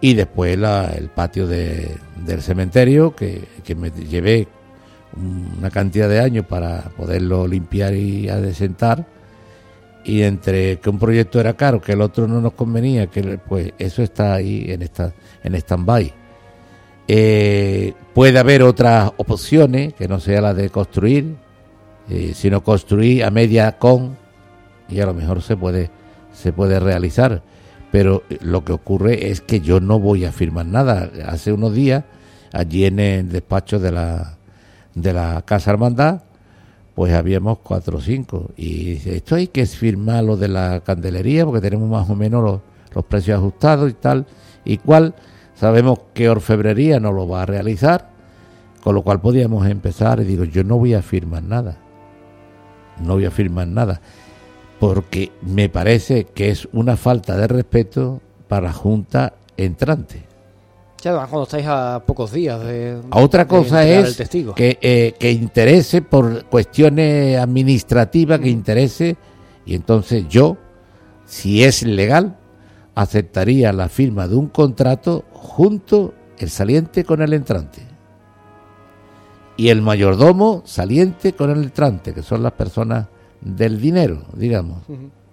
Y 0.00 0.14
después 0.14 0.58
la, 0.58 0.92
el 0.96 1.08
patio 1.08 1.46
de, 1.46 1.96
del 2.24 2.42
cementerio, 2.42 3.14
que, 3.14 3.44
que, 3.64 3.74
me 3.74 3.90
llevé 3.90 4.48
una 5.16 5.70
cantidad 5.70 6.08
de 6.08 6.20
años 6.20 6.44
para 6.46 6.90
poderlo 6.96 7.46
limpiar 7.46 7.94
y 7.94 8.28
adesentar. 8.28 9.06
Y 10.04 10.22
entre 10.22 10.78
que 10.78 10.90
un 10.90 10.98
proyecto 10.98 11.40
era 11.40 11.54
caro, 11.54 11.80
que 11.80 11.92
el 11.92 12.02
otro 12.02 12.28
no 12.28 12.40
nos 12.40 12.52
convenía, 12.52 13.06
que 13.06 13.38
pues 13.38 13.72
eso 13.78 14.02
está 14.02 14.34
ahí 14.34 14.66
en 14.68 14.82
esta 14.82 15.14
en 15.42 15.54
stand-by. 15.54 16.12
Eh, 17.08 17.92
puede 18.14 18.38
haber 18.38 18.62
otras 18.62 19.12
opciones 19.16 19.94
que 19.94 20.08
no 20.08 20.20
sea 20.20 20.40
la 20.40 20.54
de 20.54 20.70
construir, 20.70 21.36
eh, 22.08 22.32
sino 22.34 22.62
construir 22.62 23.24
a 23.24 23.30
media 23.30 23.78
con 23.78 24.16
y 24.88 25.00
a 25.00 25.06
lo 25.06 25.14
mejor 25.14 25.42
se 25.42 25.56
puede 25.56 25.90
se 26.32 26.52
puede 26.52 26.80
realizar. 26.80 27.42
Pero 27.90 28.24
lo 28.40 28.64
que 28.64 28.72
ocurre 28.72 29.30
es 29.30 29.40
que 29.40 29.60
yo 29.60 29.80
no 29.80 30.00
voy 30.00 30.24
a 30.24 30.32
firmar 30.32 30.66
nada. 30.66 31.10
Hace 31.26 31.52
unos 31.52 31.74
días 31.74 32.04
allí 32.52 32.84
en 32.86 32.98
el 32.98 33.28
despacho 33.30 33.78
de 33.78 33.92
la 33.92 34.36
de 34.94 35.12
la 35.12 35.42
casa 35.42 35.70
hermandad 35.70 36.22
pues 36.94 37.12
habíamos 37.12 37.58
cuatro 37.58 37.98
o 37.98 38.00
cinco 38.00 38.50
y 38.56 38.84
dice, 38.92 39.16
esto 39.16 39.34
hay 39.34 39.48
que 39.48 39.66
firmar 39.66 40.24
lo 40.24 40.36
de 40.36 40.48
la 40.48 40.80
candelería 40.80 41.44
porque 41.44 41.60
tenemos 41.60 41.88
más 41.88 42.08
o 42.08 42.14
menos 42.14 42.42
los, 42.42 42.60
los 42.94 43.04
precios 43.04 43.38
ajustados 43.38 43.90
y 43.90 43.94
tal 43.94 44.26
y 44.64 44.78
cual 44.78 45.14
Sabemos 45.54 46.00
que 46.12 46.28
orfebrería 46.28 47.00
no 47.00 47.12
lo 47.12 47.28
va 47.28 47.42
a 47.42 47.46
realizar, 47.46 48.10
con 48.82 48.94
lo 48.94 49.02
cual 49.02 49.20
podíamos 49.20 49.66
empezar 49.66 50.20
y 50.20 50.24
digo, 50.24 50.44
yo 50.44 50.64
no 50.64 50.78
voy 50.78 50.94
a 50.94 51.02
firmar 51.02 51.42
nada. 51.42 51.78
No 53.00 53.14
voy 53.14 53.24
a 53.24 53.30
firmar 53.30 53.68
nada. 53.68 54.00
Porque 54.80 55.32
me 55.42 55.68
parece 55.68 56.24
que 56.24 56.50
es 56.50 56.68
una 56.72 56.96
falta 56.96 57.36
de 57.36 57.46
respeto 57.46 58.20
para 58.48 58.72
Junta 58.72 59.34
entrante. 59.56 60.23
Ya, 61.04 61.12
cuando 61.26 61.42
estáis 61.42 61.66
a 61.66 62.02
pocos 62.06 62.32
días 62.32 62.58
de. 62.64 62.98
otra 63.10 63.46
cosa 63.46 63.86
es 63.86 64.16
que, 64.56 64.78
eh, 64.80 65.14
que 65.18 65.32
interese 65.32 66.00
por 66.00 66.46
cuestiones 66.46 67.38
administrativas, 67.38 68.40
que 68.40 68.48
interese, 68.48 69.18
y 69.66 69.74
entonces 69.74 70.26
yo, 70.30 70.56
si 71.26 71.62
es 71.62 71.82
legal, 71.82 72.38
aceptaría 72.94 73.70
la 73.74 73.90
firma 73.90 74.26
de 74.26 74.36
un 74.36 74.48
contrato 74.48 75.26
junto 75.30 76.14
el 76.38 76.48
saliente 76.48 77.04
con 77.04 77.20
el 77.20 77.34
entrante. 77.34 77.82
Y 79.58 79.68
el 79.68 79.82
mayordomo 79.82 80.62
saliente 80.64 81.34
con 81.34 81.50
el 81.50 81.64
entrante, 81.64 82.14
que 82.14 82.22
son 82.22 82.42
las 82.42 82.52
personas 82.52 83.08
del 83.42 83.78
dinero, 83.78 84.22
digamos. 84.32 84.78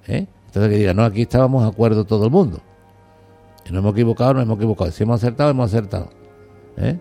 ¿eh? 0.06 0.28
Entonces 0.48 0.70
que 0.70 0.78
diga, 0.80 0.94
no, 0.94 1.06
aquí 1.06 1.22
estábamos 1.22 1.64
de 1.64 1.70
acuerdo 1.70 2.04
todo 2.04 2.26
el 2.26 2.32
mundo. 2.32 2.60
No 3.72 3.80
hemos 3.80 3.94
equivocado, 3.94 4.34
no 4.34 4.42
hemos 4.42 4.58
equivocado. 4.58 4.92
Si 4.92 5.04
hemos 5.04 5.22
acertado, 5.22 5.50
hemos 5.50 5.72
acertado. 5.72 6.10
¿eh? 6.78 7.00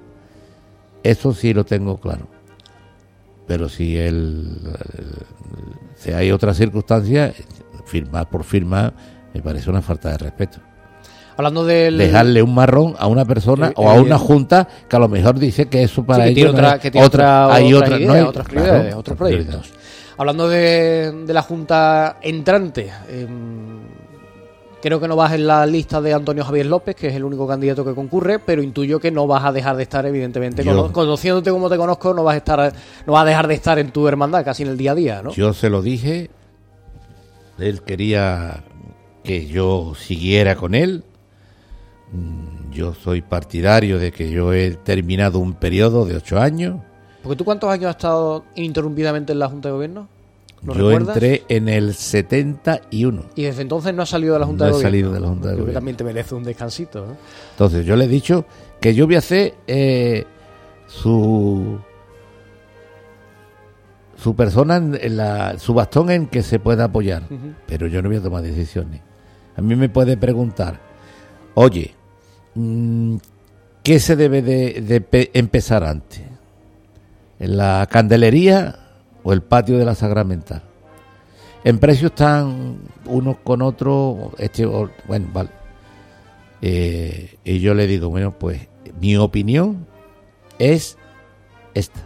Eso 1.03 1.35
sí 1.35 1.53
lo 1.53 1.65
tengo 1.65 1.99
claro. 1.99 2.27
Pero 3.47 3.69
si, 3.69 3.99
el, 3.99 4.57
si 5.97 6.13
hay 6.13 6.31
otra 6.31 6.55
circunstancia, 6.55 7.35
firmar 7.85 8.31
por 8.31 8.45
firmar 8.45 8.95
me 9.35 9.43
parece 9.43 9.71
una 9.71 9.83
falta 9.83 10.11
de 10.11 10.19
respeto. 10.19 10.59
Hablando 11.37 11.65
del... 11.65 11.97
Dejarle 11.97 12.43
un 12.43 12.55
marrón 12.55 12.95
a 12.99 13.07
una 13.07 13.25
persona 13.25 13.69
eh, 13.69 13.75
o 13.77 13.89
a 13.89 13.95
una 13.95 14.19
junta 14.19 14.69
que 14.89 14.97
a 14.97 14.99
lo 14.99 15.09
mejor 15.09 15.39
dice 15.39 15.69
que 15.69 15.83
eso 15.85 16.05
para 16.05 16.27
sí, 16.27 16.33
ellos 16.33 16.53
otra, 16.53 16.79
que 16.79 16.91
tiene 16.91 17.07
otra, 17.07 17.53
hay 17.53 17.73
otra, 17.73 17.97
otras 18.27 18.47
prioridades, 18.47 18.95
otros 18.95 19.17
proyectos. 19.17 19.73
Hablando 20.19 20.49
de, 20.49 21.25
de, 21.27 21.33
la 21.33 21.43
junta 21.43 22.19
entrante, 22.21 22.93
em, 23.09 23.81
creo 24.81 25.01
que 25.01 25.09
no 25.09 25.17
vas 25.17 25.33
en 25.33 25.47
la 25.47 25.67
lista 25.67 26.01
de 26.01 26.15
Antonio 26.15 26.45
Javier 26.45 26.67
López, 26.67 26.97
que 26.97 27.09
es 27.09 27.15
el 27.15 27.25
único 27.25 27.47
candidato 27.47 27.85
que 27.85 27.95
concurre, 27.95 28.39
pero 28.39 28.63
intuyo 28.63 29.01
que 29.01 29.11
no 29.11 29.27
vas 29.27 29.45
a 29.45 29.53
dejar 29.53 29.77
de 29.77 29.83
estar, 29.83 30.05
evidentemente, 30.07 30.65
conociéndote 30.93 31.51
como 31.51 31.69
te 31.69 31.77
conozco, 31.77 32.15
no 32.15 32.25
vas 32.25 32.35
a 32.35 32.39
estar, 32.39 32.73
no 33.07 33.13
vas 33.13 33.23
a 33.23 33.27
dejar 33.27 33.49
de 33.49 33.55
estar 33.55 33.79
en 33.79 33.91
tu 33.91 34.07
hermandad 34.09 34.45
casi 34.45 34.63
en 34.63 34.71
el 34.71 34.77
día 34.77 34.93
a 34.93 34.95
día, 34.95 35.23
¿no? 35.23 35.33
Yo 35.33 35.53
se 35.53 35.71
lo 35.71 35.83
dije, 35.83 36.31
él 37.59 37.83
quería 37.83 38.65
que 39.23 39.47
yo 39.47 39.95
siguiera 39.95 40.57
con 40.57 40.75
él, 40.75 41.05
Mm, 42.13 42.73
yo 42.73 42.95
soy 42.95 43.23
partidario 43.23 43.99
de 43.99 44.11
que 44.11 44.31
yo 44.31 44.53
he 44.53 44.73
terminado 44.73 45.39
un 45.39 45.55
periodo 45.55 46.05
de 46.05 46.17
ocho 46.17 46.41
años. 46.41 46.81
Porque 47.23 47.37
tú 47.37 47.45
cuántos 47.45 47.71
años 47.71 47.87
has 47.87 47.97
estado 47.97 48.45
ininterrumpidamente 48.55 49.33
en 49.33 49.39
la 49.39 49.49
Junta 49.49 49.69
de 49.69 49.73
Gobierno? 49.75 50.09
Yo 50.63 50.91
entré 50.93 51.45
en 51.49 51.69
el 51.69 51.95
71. 51.95 53.25
Y 53.35 53.43
desde 53.45 53.63
entonces 53.63 53.95
no 53.95 54.03
has 54.03 54.09
salido 54.11 54.35
de 54.35 54.41
la 54.41 54.47
Junta 54.47 54.67
de 54.67 54.73
Gobierno. 54.73 54.83
No 54.83 54.89
he 54.89 54.91
salido 54.91 55.13
de 55.13 55.21
la 55.21 55.29
Junta 55.29 55.49
de 55.49 55.53
Gobierno. 55.55 55.67
Que 55.71 55.75
también 55.75 55.97
te 55.97 56.05
merece 56.05 56.35
un 56.35 56.43
descansito. 56.45 57.17
Entonces 57.53 57.87
yo 57.87 57.97
le 57.97 58.05
he 58.05 58.09
dicho 58.09 58.45
que 58.81 58.95
yo 58.95 59.07
voy 59.07 59.15
a 59.17 59.19
hacer 59.19 59.55
eh, 59.67 60.25
su 60.87 61.79
su 64.17 64.37
persona, 64.37 64.77
en 64.77 65.17
la, 65.17 65.59
su 65.59 65.73
bastón 65.73 66.11
en 66.11 66.27
que 66.27 66.43
se 66.43 66.59
pueda 66.59 66.85
apoyar. 66.85 67.23
Pero 67.67 67.87
yo 67.87 68.03
no 68.03 68.09
voy 68.11 68.19
a 68.19 68.23
tomar 68.23 68.43
decisiones. 68.43 69.01
A 69.57 69.63
mí 69.63 69.75
me 69.77 69.89
puede 69.89 70.19
preguntar, 70.19 70.79
oye, 71.55 71.95
mm, 72.55 73.17
¿qué 73.83 73.99
se 73.99 74.17
debe 74.17 74.43
de, 74.43 74.83
de 74.83 75.01
pe- 75.01 75.31
empezar 75.33 75.85
antes? 75.85 76.21
¿En 77.39 77.57
la 77.57 77.89
candelería 77.91 78.90
o 79.31 79.33
el 79.33 79.43
patio 79.43 79.79
de 79.79 79.85
la 79.85 79.95
Sacramental? 79.95 80.63
En 81.63 81.79
precio 81.79 82.09
están 82.09 82.79
unos 83.07 83.37
con 83.45 83.63
otros, 83.63 84.17
este, 84.39 84.67
bueno, 84.67 85.29
vale. 85.33 85.51
Eh, 86.63 87.37
y 87.45 87.61
yo 87.61 87.75
le 87.75 87.87
digo, 87.87 88.09
bueno, 88.11 88.33
pues 88.39 88.67
mi 89.01 89.17
opinión 89.17 89.87
es 90.59 90.99
esta. 91.75 92.01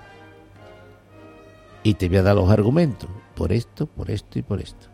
Y 1.83 1.95
te 1.95 2.09
voy 2.09 2.19
a 2.19 2.23
dar 2.23 2.35
los 2.37 2.51
argumentos, 2.51 3.09
por 3.35 3.53
esto, 3.53 3.87
por 3.87 4.11
esto 4.11 4.39
y 4.39 4.43
por 4.43 4.61
esto. 4.61 4.87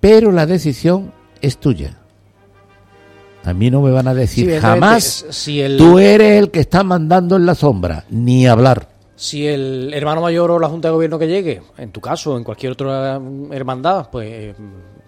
Pero 0.00 0.32
la 0.32 0.46
decisión 0.46 1.12
es 1.40 1.58
tuya. 1.58 1.98
A 3.44 3.52
mí 3.54 3.70
no 3.70 3.82
me 3.82 3.90
van 3.90 4.06
a 4.06 4.14
decir 4.14 4.60
jamás, 4.60 5.26
si 5.30 5.60
el- 5.60 5.76
tú 5.78 5.98
eres 5.98 6.38
el 6.38 6.50
que 6.52 6.60
está 6.60 6.84
mandando 6.84 7.34
en 7.36 7.44
la 7.46 7.54
sombra, 7.56 8.04
ni 8.08 8.46
hablar. 8.46 8.91
Si 9.22 9.46
el 9.46 9.94
hermano 9.94 10.20
mayor 10.20 10.50
o 10.50 10.58
la 10.58 10.68
Junta 10.68 10.88
de 10.88 10.94
Gobierno 10.94 11.16
que 11.16 11.28
llegue, 11.28 11.62
en 11.78 11.92
tu 11.92 12.00
caso 12.00 12.36
en 12.36 12.42
cualquier 12.42 12.72
otra 12.72 13.20
hermandad, 13.52 14.10
pues 14.10 14.28
eh, 14.28 14.54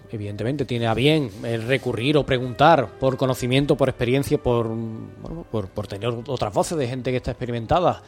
evidentemente 0.08 0.64
tiene 0.64 0.86
a 0.86 0.94
bien 0.94 1.28
eh, 1.42 1.56
recurrir 1.56 2.16
o 2.16 2.24
preguntar 2.24 2.90
por 3.00 3.16
conocimiento, 3.16 3.76
por 3.76 3.88
experiencia, 3.88 4.38
por, 4.38 4.68
bueno, 4.68 5.44
por, 5.50 5.66
por 5.66 5.88
tener 5.88 6.10
otras 6.28 6.54
voces 6.54 6.78
de 6.78 6.86
gente 6.86 7.10
que 7.10 7.16
está 7.16 7.32
experimentada 7.32 8.02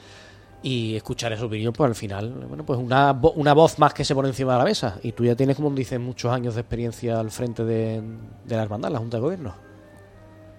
y 0.63 0.95
escuchar 0.95 1.33
esa 1.33 1.45
opinión, 1.45 1.73
pues 1.73 1.89
al 1.89 1.97
final, 1.97 2.47
bueno, 2.47 2.65
pues 2.65 2.79
una, 2.79 3.11
una 3.35 3.53
voz 3.53 3.81
más 3.81 3.93
que 3.93 4.05
se 4.05 4.15
pone 4.15 4.29
encima 4.29 4.53
de 4.53 4.59
la 4.59 4.65
mesa. 4.65 5.01
Y 5.03 5.11
tú 5.11 5.25
ya 5.25 5.35
tienes, 5.35 5.57
como 5.57 5.73
dices, 5.73 5.99
muchos 5.99 6.31
años 6.31 6.55
de 6.55 6.61
experiencia 6.61 7.19
al 7.19 7.33
frente 7.33 7.65
de, 7.65 8.01
de 8.45 8.57
la 8.57 8.63
hermandad, 8.63 8.93
la 8.93 9.01
Junta 9.01 9.17
de 9.17 9.23
Gobierno. 9.23 9.67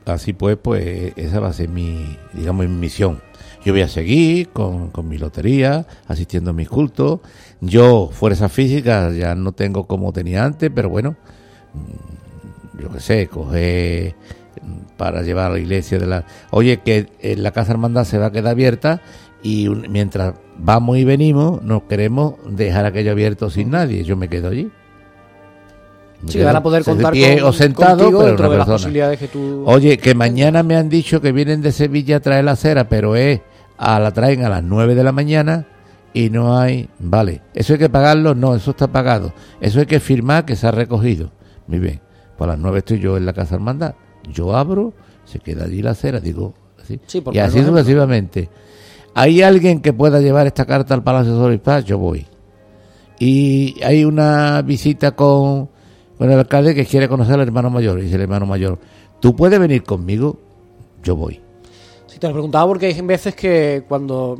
Así 0.08 0.34
pues, 0.34 0.58
pues 0.58 1.14
esa 1.18 1.40
va 1.40 1.50
a 1.50 1.54
ser 1.54 1.70
mi, 1.70 2.18
digamos, 2.34 2.66
mi 2.68 2.76
misión. 2.76 3.22
Yo 3.68 3.74
voy 3.74 3.82
a 3.82 3.90
seguir 3.90 4.48
con, 4.54 4.92
con 4.92 5.10
mi 5.10 5.18
lotería, 5.18 5.86
asistiendo 6.08 6.52
a 6.52 6.54
mis 6.54 6.70
cultos. 6.70 7.20
Yo, 7.60 8.10
fuerza 8.14 8.48
física, 8.48 9.12
ya 9.12 9.36
no 9.36 9.52
tengo 9.52 9.86
como 9.88 10.14
tenía 10.14 10.46
antes, 10.46 10.72
pero 10.74 10.88
bueno, 10.88 11.18
mm, 11.74 12.82
yo 12.82 12.90
qué 12.90 13.00
sé, 13.02 13.28
coger 13.28 14.16
mm, 14.62 14.96
para 14.96 15.22
llevar 15.22 15.48
a 15.52 15.56
la 15.56 15.60
iglesia 15.60 16.00
de 16.00 16.06
la... 16.08 16.24
Oye, 16.52 16.78
que 16.78 17.08
en 17.20 17.44
la 17.44 17.52
Casa 17.52 17.74
Hermandad 17.74 18.06
se 18.06 18.18
va 18.18 18.28
a 18.28 18.32
quedar 18.32 18.52
abierta 18.52 19.02
y 19.44 19.68
un- 19.68 19.86
mientras 19.92 20.36
vamos 20.58 20.98
y 20.98 21.04
venimos, 21.04 21.62
no 21.62 21.90
queremos 21.90 22.36
dejar 22.50 22.86
aquello 22.86 23.12
abierto 23.12 23.50
sin 23.50 23.72
nadie. 23.72 24.06
Yo 24.06 24.16
me 24.16 24.30
quedo 24.30 24.48
allí. 24.48 24.72
Me 26.22 26.32
Sí, 26.32 26.38
quedo 26.38 26.46
van 26.48 26.56
a 26.56 26.64
poder 26.64 26.86
de 26.86 26.92
contar 26.94 27.12
pie 27.12 27.40
con- 27.40 27.50
o 27.50 27.52
sentado, 27.52 27.98
pero 27.98 28.14
una 28.14 28.28
de 28.30 28.32
las 28.38 28.50
persona. 28.60 28.66
posibilidades 28.76 29.20
que 29.20 29.28
tú- 29.28 29.64
Oye, 29.68 29.98
que 29.98 30.16
mañana 30.16 30.64
me 30.64 30.78
han 30.78 30.88
dicho 30.88 31.20
que 31.20 31.34
vienen 31.34 31.62
de 31.62 31.74
Sevilla 31.74 32.16
a 32.16 32.20
traer 32.22 32.46
la 32.46 32.56
cera, 32.56 32.88
pero 32.88 33.18
es 33.18 33.42
a 33.78 34.00
la 34.00 34.12
traen 34.12 34.44
a 34.44 34.50
las 34.50 34.64
9 34.64 34.96
de 34.96 35.04
la 35.04 35.12
mañana 35.12 35.68
y 36.14 36.30
no 36.30 36.58
hay, 36.58 36.90
vale, 37.00 37.42
eso 37.54 37.74
hay 37.74 37.80
que 37.80 37.90
pagarlo, 37.90 38.34
no, 38.34 38.56
eso 38.56 38.72
está 38.72 38.88
pagado, 38.88 39.34
eso 39.62 39.80
hay 39.80 39.86
que 39.86 40.00
firmar 40.00 40.46
que 40.46 40.56
se 40.56 40.68
ha 40.68 40.72
recogido. 40.72 41.32
Muy 41.68 41.80
bien, 41.80 42.02
pues 42.38 42.48
a 42.48 42.54
las 42.54 42.60
9 42.60 42.80
estoy 42.80 43.00
yo 43.00 43.18
en 43.18 43.26
la 43.26 43.34
casa 43.34 43.56
hermandad, 43.56 43.96
yo 44.32 44.56
abro, 44.56 44.94
se 45.26 45.40
queda 45.40 45.66
allí 45.66 45.82
la 45.82 45.94
cera, 45.94 46.20
digo, 46.20 46.54
así, 46.82 47.00
Sí, 47.06 47.22
por 47.22 47.36
y 47.36 47.40
así 47.40 47.64
sucesivamente. 47.64 48.50
¿Hay 49.14 49.42
alguien 49.42 49.82
que 49.82 49.94
pueda 49.94 50.20
llevar 50.20 50.46
esta 50.48 50.66
carta 50.66 50.94
al 50.94 51.04
Palacio 51.04 51.36
de 51.38 51.46
Obispado? 51.46 51.80
Yo 51.82 51.98
voy. 51.98 52.28
Y 53.20 53.82
hay 53.84 54.06
una 54.06 54.62
visita 54.62 55.14
con, 55.14 55.70
con 56.18 56.32
el 56.32 56.38
alcalde 56.38 56.76
que 56.76 56.86
quiere 56.86 57.08
conocer 57.08 57.34
al 57.34 57.42
hermano 57.42 57.72
mayor. 57.72 57.98
Y 57.98 58.04
dice 58.04 58.16
el 58.16 58.22
hermano 58.22 58.46
mayor, 58.46 58.78
¿tú 59.20 59.36
puedes 59.36 59.60
venir 59.60 59.82
conmigo? 59.82 60.40
Yo 61.02 61.16
voy. 61.16 61.42
Sí, 62.18 62.22
te 62.22 62.28
lo 62.28 62.34
preguntaba 62.34 62.66
porque 62.66 62.88
hay 62.88 63.00
veces 63.02 63.36
que 63.36 63.84
cuando 63.88 64.36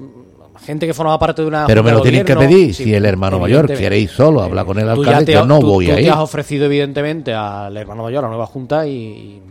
gente 0.66 0.88
que 0.88 0.94
formaba 0.96 1.20
parte 1.20 1.44
de 1.44 1.48
una. 1.48 1.68
Pero 1.68 1.84
me 1.84 1.92
lo 1.92 2.02
tienen 2.02 2.26
que 2.26 2.36
pedir. 2.36 2.74
sí, 2.74 2.86
si 2.86 2.94
el 2.96 3.06
hermano 3.06 3.38
mayor 3.38 3.68
quiere 3.68 4.00
ir 4.00 4.10
solo 4.10 4.42
a 4.42 4.46
hablar 4.46 4.66
con 4.66 4.80
el 4.80 4.86
Tú 4.96 5.02
alcalde, 5.04 5.26
te 5.26 5.34
yo 5.34 5.46
no 5.46 5.60
tú- 5.60 5.68
voy 5.68 5.86
tú 5.86 5.92
a 5.92 5.96
te 5.96 6.02
ir. 6.02 6.10
has 6.10 6.18
ofrecido, 6.18 6.66
evidentemente, 6.66 7.34
al 7.36 7.78
hermano 7.78 8.02
mayor, 8.02 8.20
a 8.20 8.22
la 8.24 8.30
nueva 8.30 8.48
junta, 8.48 8.88
y, 8.88 8.92
y 8.92 9.42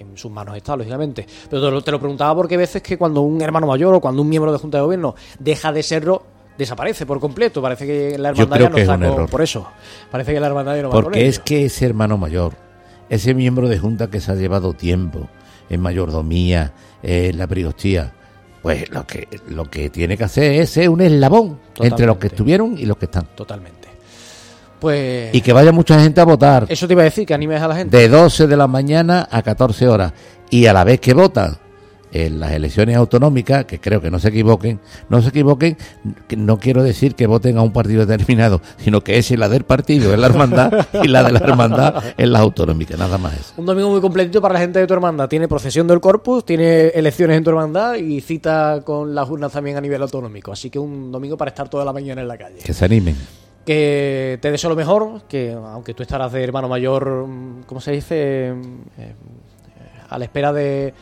en 0.00 0.16
sus 0.18 0.32
manos 0.32 0.56
está, 0.56 0.74
lógicamente. 0.76 1.24
Pero 1.48 1.62
te 1.64 1.70
lo, 1.70 1.80
te 1.82 1.90
lo 1.92 2.00
preguntaba 2.00 2.34
porque 2.34 2.54
hay 2.54 2.58
veces 2.58 2.82
que 2.82 2.98
cuando 2.98 3.20
un 3.20 3.40
hermano 3.40 3.68
mayor 3.68 3.94
o 3.94 4.00
cuando 4.00 4.20
un 4.22 4.28
miembro 4.28 4.50
de 4.50 4.58
junta 4.58 4.78
de 4.78 4.82
gobierno 4.82 5.14
deja 5.38 5.70
de 5.72 5.84
serlo, 5.84 6.24
desaparece 6.58 7.06
por 7.06 7.20
completo. 7.20 7.62
Parece 7.62 7.86
que 7.86 8.18
la 8.18 8.30
hermandad 8.30 8.58
ya 8.58 8.68
no 8.68 8.74
que 8.74 8.80
es 8.82 8.88
está 8.88 8.94
un 8.96 9.02
con- 9.02 9.12
error. 9.12 9.30
por 9.30 9.42
eso. 9.42 9.68
Parece 10.10 10.34
que 10.34 10.40
la 10.40 10.48
hermandad 10.48 10.74
ya 10.74 10.82
no 10.82 10.88
va 10.88 10.94
Porque 11.00 11.28
es 11.28 11.38
que 11.38 11.66
ese 11.66 11.86
hermano 11.86 12.18
mayor, 12.18 12.54
ese 13.08 13.32
miembro 13.34 13.68
de 13.68 13.78
junta 13.78 14.08
que 14.10 14.18
se 14.20 14.32
ha 14.32 14.34
llevado 14.34 14.72
tiempo 14.72 15.28
en 15.70 15.80
mayordomía, 15.80 16.72
la 17.06 17.46
prigostía, 17.46 18.12
pues 18.62 18.90
lo 18.90 19.06
que 19.06 19.28
lo 19.48 19.70
que 19.70 19.90
tiene 19.90 20.16
que 20.16 20.24
hacer 20.24 20.60
es 20.60 20.70
ser 20.70 20.88
un 20.88 21.00
eslabón 21.00 21.58
entre 21.78 22.04
los 22.06 22.16
que 22.16 22.26
estuvieron 22.26 22.76
y 22.76 22.84
los 22.84 22.96
que 22.96 23.04
están. 23.04 23.26
Totalmente. 23.34 23.88
Pues. 24.80 25.34
Y 25.34 25.40
que 25.40 25.52
vaya 25.52 25.72
mucha 25.72 26.00
gente 26.00 26.20
a 26.20 26.24
votar. 26.24 26.66
Eso 26.68 26.86
te 26.86 26.92
iba 26.92 27.02
a 27.02 27.04
decir, 27.04 27.26
que 27.26 27.34
animes 27.34 27.62
a 27.62 27.68
la 27.68 27.76
gente. 27.76 27.96
de 27.96 28.08
12 28.08 28.46
de 28.46 28.56
la 28.56 28.66
mañana 28.66 29.28
a 29.30 29.42
14 29.42 29.88
horas. 29.88 30.12
Y 30.50 30.66
a 30.66 30.72
la 30.72 30.84
vez 30.84 31.00
que 31.00 31.14
votan 31.14 31.56
en 32.24 32.40
las 32.40 32.52
elecciones 32.52 32.96
autonómicas, 32.96 33.64
que 33.66 33.78
creo 33.78 34.00
que 34.00 34.10
no 34.10 34.18
se 34.18 34.28
equivoquen, 34.28 34.80
no 35.08 35.20
se 35.20 35.28
equivoquen, 35.28 35.76
que 36.26 36.36
no 36.36 36.58
quiero 36.58 36.82
decir 36.82 37.14
que 37.14 37.26
voten 37.26 37.58
a 37.58 37.62
un 37.62 37.72
partido 37.72 38.06
determinado, 38.06 38.62
sino 38.78 39.02
que 39.02 39.18
es 39.18 39.30
la 39.32 39.48
del 39.48 39.64
partido 39.64 40.14
en 40.14 40.20
la 40.20 40.28
hermandad 40.28 40.86
y 41.02 41.08
la 41.08 41.22
de 41.22 41.32
la 41.32 41.40
hermandad 41.40 42.02
en 42.16 42.32
las 42.32 42.42
autonómicas, 42.42 42.98
nada 42.98 43.18
más 43.18 43.34
eso. 43.34 43.52
Un 43.56 43.66
domingo 43.66 43.90
muy 43.90 44.00
completito 44.00 44.40
para 44.40 44.54
la 44.54 44.60
gente 44.60 44.78
de 44.78 44.86
tu 44.86 44.94
hermandad. 44.94 45.28
Tiene 45.28 45.48
procesión 45.48 45.86
del 45.86 46.00
corpus, 46.00 46.44
tiene 46.44 46.88
elecciones 46.88 47.36
en 47.36 47.44
tu 47.44 47.50
hermandad 47.50 47.96
y 47.96 48.20
cita 48.20 48.82
con 48.84 49.14
las 49.14 49.28
urnas 49.28 49.52
también 49.52 49.76
a 49.76 49.80
nivel 49.80 50.00
autonómico. 50.02 50.52
Así 50.52 50.70
que 50.70 50.78
un 50.78 51.10
domingo 51.12 51.36
para 51.36 51.50
estar 51.50 51.68
toda 51.68 51.84
la 51.84 51.92
mañana 51.92 52.22
en 52.22 52.28
la 52.28 52.38
calle. 52.38 52.58
Que 52.64 52.72
se 52.72 52.84
animen. 52.84 53.16
Que 53.64 54.38
te 54.40 54.50
deseo 54.50 54.70
lo 54.70 54.76
mejor, 54.76 55.22
que 55.28 55.52
aunque 55.52 55.92
tú 55.92 56.02
estarás 56.02 56.32
de 56.32 56.42
hermano 56.42 56.68
mayor, 56.68 57.26
mm, 57.26 57.62
¿cómo 57.66 57.80
se 57.80 57.92
dice? 57.92 58.54
Mm, 58.54 59.00
eh, 59.00 59.14
a 60.08 60.18
la 60.18 60.24
espera 60.24 60.52
de... 60.52 60.94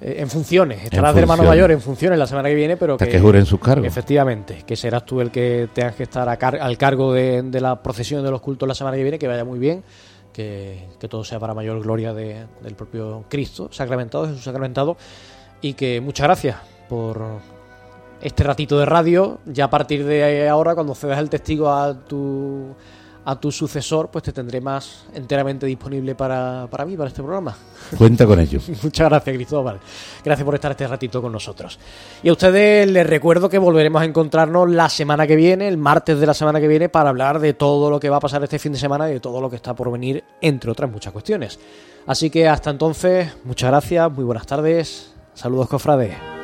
eh, 0.00 0.16
en 0.18 0.28
funciones, 0.30 0.84
estarás 0.84 1.14
de 1.14 1.20
hermano 1.22 1.42
mayor 1.44 1.70
en 1.70 1.80
funciones 1.80 2.18
la 2.18 2.26
semana 2.26 2.48
que 2.48 2.54
viene, 2.54 2.76
pero 2.76 2.94
Hasta 2.94 3.06
que, 3.06 3.12
que 3.12 3.20
juren 3.20 3.44
sus 3.46 3.60
cargos. 3.60 3.86
Efectivamente, 3.86 4.62
que 4.66 4.76
serás 4.76 5.04
tú 5.04 5.20
el 5.20 5.30
que 5.30 5.68
tengas 5.72 5.94
que 5.94 6.04
estar 6.04 6.28
a 6.28 6.36
car- 6.36 6.56
al 6.60 6.76
cargo 6.78 7.12
de, 7.12 7.42
de 7.42 7.60
la 7.60 7.82
procesión 7.82 8.22
de 8.24 8.30
los 8.30 8.40
cultos 8.40 8.68
la 8.68 8.74
semana 8.74 8.96
que 8.96 9.02
viene, 9.02 9.18
que 9.18 9.28
vaya 9.28 9.44
muy 9.44 9.58
bien, 9.58 9.82
que, 10.32 10.86
que 10.98 11.08
todo 11.08 11.24
sea 11.24 11.38
para 11.40 11.54
mayor 11.54 11.80
gloria 11.82 12.14
de- 12.14 12.46
del 12.62 12.74
propio 12.74 13.24
Cristo 13.28 13.68
sacramentado, 13.72 14.26
Jesús 14.26 14.42
sacramentado, 14.44 14.96
y 15.60 15.74
que 15.74 16.00
muchas 16.00 16.24
gracias 16.26 16.56
por 16.88 17.20
este 18.22 18.44
ratito 18.44 18.78
de 18.78 18.86
radio. 18.86 19.38
Ya 19.46 19.64
a 19.66 19.70
partir 19.70 20.04
de 20.04 20.48
ahora, 20.48 20.74
cuando 20.74 20.94
cedas 20.94 21.18
el 21.18 21.28
testigo 21.30 21.70
a 21.70 21.94
tu 21.94 22.74
a 23.30 23.38
tu 23.38 23.52
sucesor, 23.52 24.08
pues 24.10 24.24
te 24.24 24.32
tendré 24.32 24.60
más 24.60 25.04
enteramente 25.14 25.64
disponible 25.64 26.16
para, 26.16 26.66
para 26.68 26.84
mí, 26.84 26.96
para 26.96 27.08
este 27.08 27.22
programa. 27.22 27.56
Cuenta 27.96 28.26
con 28.26 28.40
ello. 28.40 28.60
Muchas 28.82 29.08
gracias, 29.08 29.36
Cristóbal. 29.36 29.78
Gracias 30.24 30.44
por 30.44 30.54
estar 30.56 30.72
este 30.72 30.86
ratito 30.86 31.22
con 31.22 31.30
nosotros. 31.30 31.78
Y 32.24 32.28
a 32.28 32.32
ustedes 32.32 32.90
les 32.90 33.06
recuerdo 33.06 33.48
que 33.48 33.58
volveremos 33.58 34.02
a 34.02 34.04
encontrarnos 34.04 34.68
la 34.68 34.88
semana 34.88 35.28
que 35.28 35.36
viene, 35.36 35.68
el 35.68 35.76
martes 35.76 36.18
de 36.18 36.26
la 36.26 36.34
semana 36.34 36.60
que 36.60 36.66
viene, 36.66 36.88
para 36.88 37.10
hablar 37.10 37.38
de 37.38 37.54
todo 37.54 37.88
lo 37.88 38.00
que 38.00 38.10
va 38.10 38.16
a 38.16 38.20
pasar 38.20 38.42
este 38.42 38.58
fin 38.58 38.72
de 38.72 38.78
semana 38.78 39.08
y 39.08 39.14
de 39.14 39.20
todo 39.20 39.40
lo 39.40 39.48
que 39.48 39.56
está 39.56 39.74
por 39.74 39.92
venir, 39.92 40.24
entre 40.40 40.70
otras 40.72 40.90
muchas 40.90 41.12
cuestiones. 41.12 41.60
Así 42.06 42.30
que 42.30 42.48
hasta 42.48 42.70
entonces, 42.70 43.28
muchas 43.44 43.70
gracias, 43.70 44.10
muy 44.10 44.24
buenas 44.24 44.46
tardes, 44.46 45.12
saludos 45.34 45.68
cofrades. 45.68 46.39